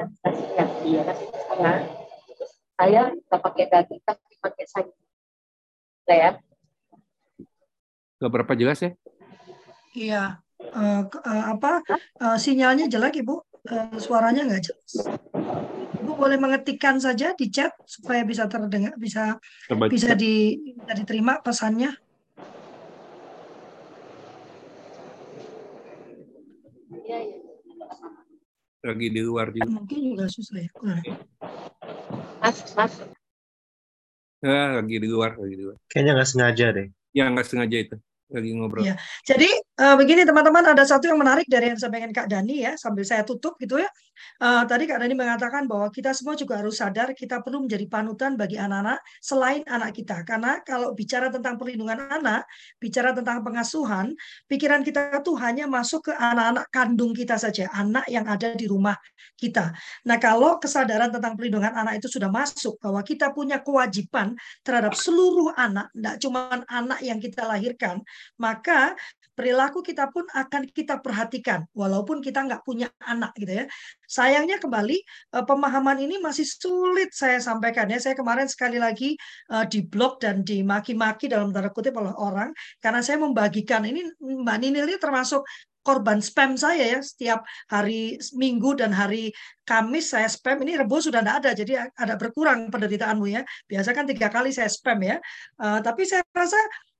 Iya, 0.84 1.04
saya 2.78 3.10
nggak 3.10 3.42
pakai 3.42 3.66
daging 3.74 4.02
tapi 4.06 4.34
pakai 4.38 4.66
sayur 4.70 4.96
ya 6.08 6.32
Gak 8.18 8.32
berapa 8.34 8.54
jelas 8.54 8.80
ya 8.86 8.92
iya 9.98 10.24
uh, 10.62 11.02
uh, 11.10 11.46
apa 11.58 11.82
uh, 12.22 12.38
sinyalnya 12.38 12.86
jelek 12.86 13.26
ibu 13.26 13.42
uh, 13.70 13.98
suaranya 13.98 14.46
nggak 14.46 14.64
jelas 14.70 14.94
ibu 15.98 16.12
boleh 16.14 16.38
mengetikkan 16.38 17.02
saja 17.02 17.34
di 17.34 17.50
chat 17.50 17.74
supaya 17.90 18.22
bisa 18.22 18.46
terdengar 18.46 18.94
bisa 19.02 19.42
Terbaca. 19.66 19.90
bisa 19.90 20.14
di 20.14 20.62
bisa 20.78 20.94
diterima 20.94 21.42
pesannya 21.42 21.98
Iya, 27.08 27.24
iya. 27.24 27.38
Lagi 28.84 29.08
di 29.16 29.22
luar 29.24 29.56
juga. 29.56 29.72
Mungkin 29.72 30.00
juga 30.12 30.28
susah 30.28 30.60
ya. 30.60 30.72
Mas, 32.48 32.64
mas. 32.80 32.94
Ya, 34.40 34.80
lagi 34.80 34.96
di 35.04 35.10
luar, 35.12 35.36
lagi 35.36 35.56
di 35.60 35.68
luar. 35.68 35.76
Kayaknya 35.92 36.12
nggak 36.16 36.30
sengaja 36.32 36.66
deh. 36.72 36.88
Ya, 37.12 37.28
nggak 37.28 37.44
sengaja 37.44 37.76
itu. 37.76 37.96
Lagi 38.28 38.50
ngobrol. 38.52 38.84
Iya. 38.84 38.96
Jadi 39.24 39.50
uh, 39.80 39.96
begini 39.96 40.28
teman-teman 40.28 40.76
ada 40.76 40.84
satu 40.84 41.08
yang 41.08 41.20
menarik 41.20 41.48
dari 41.48 41.72
yang 41.72 41.78
disampaikan 41.80 42.12
Kak 42.12 42.28
Dani 42.28 42.68
ya 42.68 42.76
sambil 42.76 43.08
saya 43.08 43.24
tutup 43.24 43.56
gitu 43.56 43.80
ya. 43.80 43.88
Uh, 44.42 44.68
tadi 44.68 44.84
Kak 44.90 45.00
Dani 45.00 45.16
mengatakan 45.16 45.64
bahwa 45.70 45.88
kita 45.94 46.12
semua 46.12 46.36
juga 46.36 46.60
harus 46.60 46.76
sadar 46.76 47.16
kita 47.16 47.40
perlu 47.40 47.64
menjadi 47.64 47.88
panutan 47.88 48.36
bagi 48.36 48.60
anak-anak 48.60 49.00
selain 49.24 49.64
anak 49.70 49.96
kita. 49.96 50.28
Karena 50.28 50.60
kalau 50.66 50.92
bicara 50.92 51.32
tentang 51.32 51.56
perlindungan 51.56 52.04
anak, 52.12 52.44
bicara 52.82 53.16
tentang 53.16 53.46
pengasuhan, 53.46 54.12
pikiran 54.52 54.84
kita 54.84 55.24
tuh 55.24 55.40
hanya 55.40 55.70
masuk 55.70 56.12
ke 56.12 56.14
anak-anak 56.14 56.68
kandung 56.68 57.16
kita 57.16 57.40
saja, 57.40 57.72
anak 57.72 58.04
yang 58.12 58.28
ada 58.28 58.52
di 58.58 58.68
rumah 58.68 58.98
kita. 59.38 59.72
Nah 60.10 60.18
kalau 60.18 60.58
kesadaran 60.58 61.14
tentang 61.14 61.38
perlindungan 61.38 61.72
anak 61.72 62.02
itu 62.02 62.10
sudah 62.10 62.28
masuk 62.28 62.82
bahwa 62.82 63.00
kita 63.06 63.32
punya 63.32 63.62
kewajiban 63.62 64.34
terhadap 64.66 64.98
seluruh 64.98 65.54
anak, 65.54 65.94
tidak 65.94 66.16
cuma 66.20 66.50
anak 66.68 67.00
yang 67.06 67.22
kita 67.22 67.46
lahirkan, 67.46 68.02
maka 68.40 68.98
perilaku 69.38 69.86
kita 69.86 70.10
pun 70.10 70.26
akan 70.34 70.66
kita 70.74 70.98
perhatikan 70.98 71.70
walaupun 71.78 72.26
kita 72.26 72.42
nggak 72.42 72.66
punya 72.66 72.90
anak 73.06 73.38
gitu 73.38 73.54
ya. 73.54 73.66
Sayangnya 74.10 74.58
kembali 74.58 74.98
eh, 75.38 75.46
pemahaman 75.46 76.02
ini 76.02 76.18
masih 76.18 76.50
sulit 76.50 77.14
saya 77.14 77.38
sampaikan 77.38 77.86
ya. 77.86 78.02
Saya 78.02 78.18
kemarin 78.18 78.50
sekali 78.50 78.82
lagi 78.82 79.14
uh, 79.54 79.68
di 79.70 79.86
blog 79.86 80.18
dan 80.18 80.42
dimaki-maki 80.42 81.30
dalam 81.30 81.54
tanda 81.54 81.70
kutip 81.70 81.94
oleh 82.02 82.18
orang 82.18 82.50
karena 82.82 83.06
saya 83.06 83.22
membagikan. 83.22 83.86
Ini 83.86 84.18
Mbak 84.18 84.58
Ninil 84.58 84.90
ini 84.90 84.98
termasuk 84.98 85.46
korban 85.86 86.20
spam 86.20 86.58
saya 86.58 86.98
ya. 86.98 87.00
Setiap 87.00 87.46
hari 87.70 88.18
Minggu 88.34 88.74
dan 88.74 88.90
hari 88.90 89.30
Kamis 89.64 90.18
saya 90.18 90.26
spam. 90.28 90.60
Ini 90.66 90.82
Rebo 90.82 90.98
sudah 90.98 91.22
tidak 91.22 91.36
ada 91.46 91.52
jadi 91.54 91.74
ada 91.94 92.18
berkurang 92.18 92.74
penderitaanmu 92.74 93.28
ya. 93.30 93.46
Biasa 93.70 93.94
kan 93.94 94.10
tiga 94.10 94.34
kali 94.34 94.50
saya 94.50 94.68
spam 94.68 94.98
ya. 95.06 95.22
Uh, 95.62 95.78
tapi 95.86 96.10
saya 96.10 96.26
rasa 96.34 96.58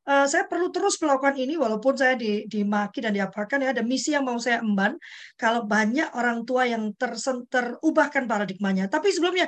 uh, 0.08 0.26
saya 0.26 0.48
perlu 0.48 0.72
terus 0.72 0.96
melakukan 1.04 1.36
ini 1.36 1.60
walaupun 1.60 1.94
saya 2.00 2.16
di, 2.16 2.48
dimaki 2.48 3.04
dan 3.04 3.12
diapakan 3.12 3.62
ya 3.62 3.70
ada 3.76 3.84
misi 3.84 4.16
yang 4.16 4.24
mau 4.24 4.40
saya 4.40 4.64
emban 4.64 4.96
kalau 5.36 5.68
banyak 5.68 6.08
orang 6.16 6.48
tua 6.48 6.66
yang 6.66 6.96
tersen, 6.96 7.46
terubahkan 7.52 8.26
paradigmanya 8.26 8.88
tapi 8.88 9.12
sebelumnya 9.12 9.46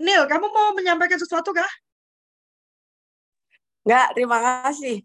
Neil 0.00 0.24
kamu 0.24 0.46
mau 0.48 0.72
menyampaikan 0.72 1.20
sesuatu 1.20 1.52
kah? 1.52 1.68
Enggak, 3.84 4.08
terima 4.12 4.38
kasih. 4.40 5.02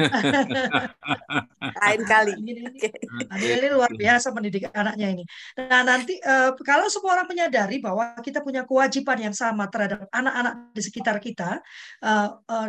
Lain 1.80 2.02
kali. 2.08 2.32
Ini, 2.40 2.52
ini, 2.72 3.46
ini 3.60 3.68
luar 3.68 3.92
biasa 3.92 4.32
mendidik 4.32 4.72
anaknya 4.72 5.08
ini. 5.12 5.24
Nah 5.60 5.82
nanti 5.84 6.16
uh, 6.24 6.56
kalau 6.64 6.88
semua 6.88 7.20
orang 7.20 7.28
menyadari 7.28 7.80
bahwa 7.82 8.16
kita 8.24 8.40
punya 8.40 8.64
kewajiban 8.64 9.30
yang 9.30 9.36
sama 9.36 9.68
terhadap 9.68 10.08
anak-anak 10.08 10.72
di 10.72 10.82
sekitar 10.84 11.16
kita, 11.20 11.60
uh, 12.04 12.28
uh, 12.48 12.68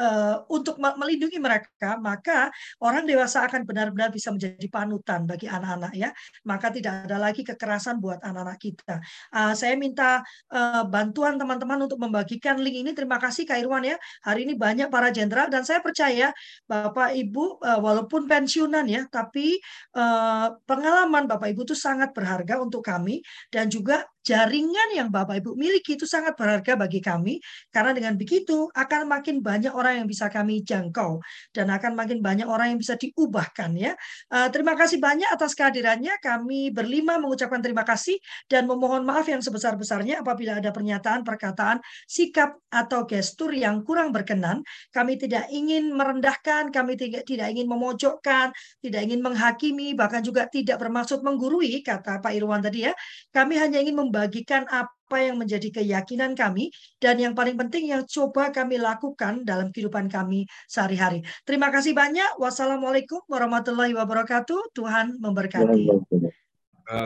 uh, 0.00 0.36
untuk 0.48 0.80
melindungi 0.80 1.36
mereka, 1.36 2.00
maka 2.00 2.48
orang 2.80 3.04
dewasa 3.04 3.44
akan 3.44 3.68
benar-benar 3.68 4.08
bisa 4.08 4.32
menjadi 4.32 4.66
panutan 4.72 5.28
bagi 5.28 5.44
anak-anak 5.44 5.92
ya. 5.92 6.10
Maka 6.48 6.72
tidak 6.72 7.04
ada 7.04 7.20
lagi 7.20 7.44
kekerasan 7.44 8.00
buat 8.00 8.24
anak-anak 8.24 8.56
kita. 8.56 8.96
Uh, 9.30 9.52
saya 9.52 9.76
minta 9.76 10.24
uh, 10.48 10.82
bantuan 10.88 11.36
teman-teman 11.36 11.84
untuk 11.84 12.00
membagikan 12.00 12.56
link 12.56 12.80
ini. 12.80 12.90
Terima 12.96 13.20
kasih 13.20 13.44
Kak 13.44 13.60
Irwan 13.60 13.84
ya. 13.84 14.00
Hari 14.24 14.48
ini 14.48 14.56
banyak 14.56 14.88
para 14.88 15.12
jenderal 15.12 15.52
dan 15.52 15.62
saya 15.68 15.84
percaya 15.84 16.32
Bapak 16.64 17.12
Ibu 17.12 17.60
uh, 17.60 17.80
walaupun 17.84 18.24
pensiunan 18.24 18.88
ya, 18.88 19.04
tapi 19.12 19.60
uh, 19.94 20.56
pengalaman 20.64 21.28
Bapak 21.28 21.52
Ibu 21.52 21.68
itu 21.68 21.76
sangat 21.76 22.16
berharga 22.16 22.56
untuk 22.62 22.80
kami 22.80 23.20
dan 23.52 23.68
juga 23.68 24.08
jaringan 24.20 24.88
yang 24.92 25.08
Bapak 25.08 25.40
Ibu 25.40 25.56
miliki 25.56 25.96
itu 25.96 26.04
sangat 26.04 26.36
berharga 26.36 26.76
bagi 26.76 27.00
kami 27.00 27.40
karena 27.72 27.96
dengan 27.96 28.14
begitu 28.20 28.68
akan 28.72 29.08
makin 29.08 29.40
banyak 29.40 29.72
orang 29.72 30.04
yang 30.04 30.08
bisa 30.08 30.28
kami 30.28 30.60
jangkau 30.60 31.20
dan 31.56 31.72
akan 31.72 31.96
makin 31.96 32.20
banyak 32.20 32.44
orang 32.44 32.76
yang 32.76 32.80
bisa 32.80 32.94
diubahkan 33.00 33.72
ya. 33.76 33.96
Uh, 34.28 34.48
terima 34.52 34.76
kasih 34.76 35.00
banyak 35.00 35.28
atas 35.32 35.56
kehadirannya. 35.56 36.20
Kami 36.20 36.70
berlima 36.70 37.16
mengucapkan 37.16 37.64
terima 37.64 37.82
kasih 37.82 38.20
dan 38.46 38.68
memohon 38.68 39.02
maaf 39.08 39.24
yang 39.26 39.40
sebesar-besarnya 39.40 40.20
apabila 40.20 40.60
ada 40.60 40.68
pernyataan, 40.68 41.24
perkataan, 41.24 41.80
sikap 42.04 42.60
atau 42.68 43.08
gestur 43.08 43.50
yang 43.56 43.80
kurang 43.82 44.12
berkenan. 44.12 44.60
Kami 44.92 45.16
tidak 45.16 45.48
ingin 45.48 45.96
merendahkan, 45.96 46.68
kami 46.68 47.00
tidak 47.00 47.24
tidak 47.24 47.48
ingin 47.50 47.66
memojokkan, 47.66 48.52
tidak 48.84 49.00
ingin 49.00 49.20
menghakimi, 49.24 49.96
bahkan 49.96 50.20
juga 50.20 50.44
tidak 50.46 50.76
bermaksud 50.76 51.24
menggurui 51.24 51.80
kata 51.80 52.20
Pak 52.20 52.32
Irwan 52.36 52.60
tadi 52.60 52.84
ya. 52.84 52.92
Kami 53.32 53.56
hanya 53.56 53.80
ingin 53.80 53.96
membagikan 54.10 54.66
apa 54.66 55.16
yang 55.22 55.38
menjadi 55.38 55.70
keyakinan 55.70 56.34
kami 56.34 56.74
dan 56.98 57.22
yang 57.22 57.30
paling 57.30 57.54
penting 57.54 57.94
yang 57.94 58.02
coba 58.10 58.50
kami 58.50 58.82
lakukan 58.82 59.46
dalam 59.46 59.70
kehidupan 59.70 60.10
kami 60.10 60.50
sehari-hari. 60.66 61.22
Terima 61.46 61.70
kasih 61.70 61.94
banyak. 61.94 62.42
Wassalamualaikum 62.42 63.22
warahmatullahi 63.30 63.94
wabarakatuh. 63.94 64.74
Tuhan 64.74 65.22
memberkati. 65.22 65.86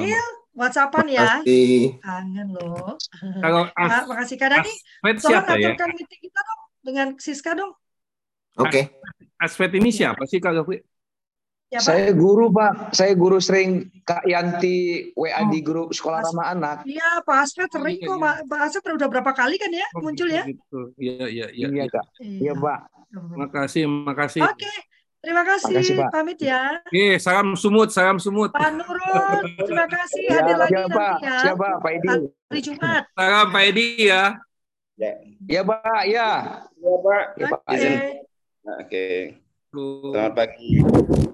Il, 0.01 0.29
WhatsAppan 0.57 1.07
ya. 1.13 1.45
Kangen 2.01 2.49
loh. 2.57 2.97
Kalau 3.45 3.69
Terima 3.77 4.17
kasih 4.25 4.37
Kak 4.41 4.49
Dani. 4.49 4.73
Tolong 5.21 5.45
ya? 5.45 5.53
aturkan 5.53 5.89
meeting 5.93 6.21
kita 6.25 6.41
dong 6.41 6.61
dengan 6.81 7.07
Siska 7.21 7.53
dong. 7.53 7.77
Oke. 8.57 8.69
Okay. 8.73 8.85
Asfet 9.37 9.77
ini 9.77 9.93
siapa 9.93 10.25
sih 10.25 10.41
Kak 10.41 10.57
Gafri? 10.57 10.81
Ya, 11.75 11.83
saya 11.83 12.15
guru 12.15 12.55
Pak, 12.55 12.95
saya 12.95 13.19
guru 13.19 13.43
sering 13.43 13.91
Kak 14.07 14.23
Yanti 14.31 15.11
WA 15.19 15.43
oh. 15.43 15.51
di 15.51 15.59
grup 15.59 15.91
sekolah 15.91 16.23
As 16.23 16.31
ramah 16.31 16.47
anak. 16.55 16.77
Iya 16.87 17.19
Pak 17.27 17.37
Asfet 17.43 17.67
sering 17.67 17.99
kok, 17.99 18.15
iya, 18.15 18.31
iya. 18.31 18.47
Pak 18.47 18.61
Asfet 18.63 18.95
udah 18.95 19.09
berapa 19.11 19.35
kali 19.35 19.59
kan 19.59 19.75
ya 19.75 19.83
oh, 19.99 20.07
muncul 20.07 20.31
ya? 20.31 20.47
Iya 20.95 21.27
iya 21.27 21.47
iya. 21.51 21.67
Iya 21.75 21.85
Kak. 21.91 22.07
Iya 22.23 22.55
Pak. 22.55 22.79
Terima 23.11 23.49
kasih, 23.51 23.83
terima 23.91 24.15
kasih. 24.15 24.41
Oke. 24.47 24.75
Terima 25.25 25.43
kasih, 25.43 25.75
kasih 25.75 25.95
Pak. 25.99 26.11
pamit 26.15 26.39
ya. 26.39 26.79
Oke, 26.85 27.19
salam 27.19 27.59
sumut, 27.59 27.91
salam 27.91 28.23
sumut. 28.23 28.55
Pak 28.55 28.71
Nurul, 28.77 29.43
terima 29.67 29.89
kasih 29.91 30.31
ya, 30.31 30.37
hadir 30.37 30.57
lagi 30.61 30.73
siapa, 30.77 30.93
nanti 30.95 31.25
ya. 31.27 31.37
Siapa, 31.43 31.69
Pak 31.81 31.91
Edi? 31.97 32.09
Hari 32.23 32.61
Jumat. 32.61 33.03
Salam 33.19 33.47
Pak 33.51 33.63
Edi 33.67 33.87
ya. 34.05 34.25
Ya, 34.95 35.13
ya 35.49 35.61
Pak, 35.67 36.03
ya. 36.07 36.29
Ya 36.79 36.97
Pak. 37.03 37.25
Ya, 37.35 37.47
Pak. 37.51 37.61
Oke. 37.67 37.75
Okay. 37.75 37.99
Oke. 38.79 39.07
Selamat 40.13 40.33
pagi. 40.39 41.34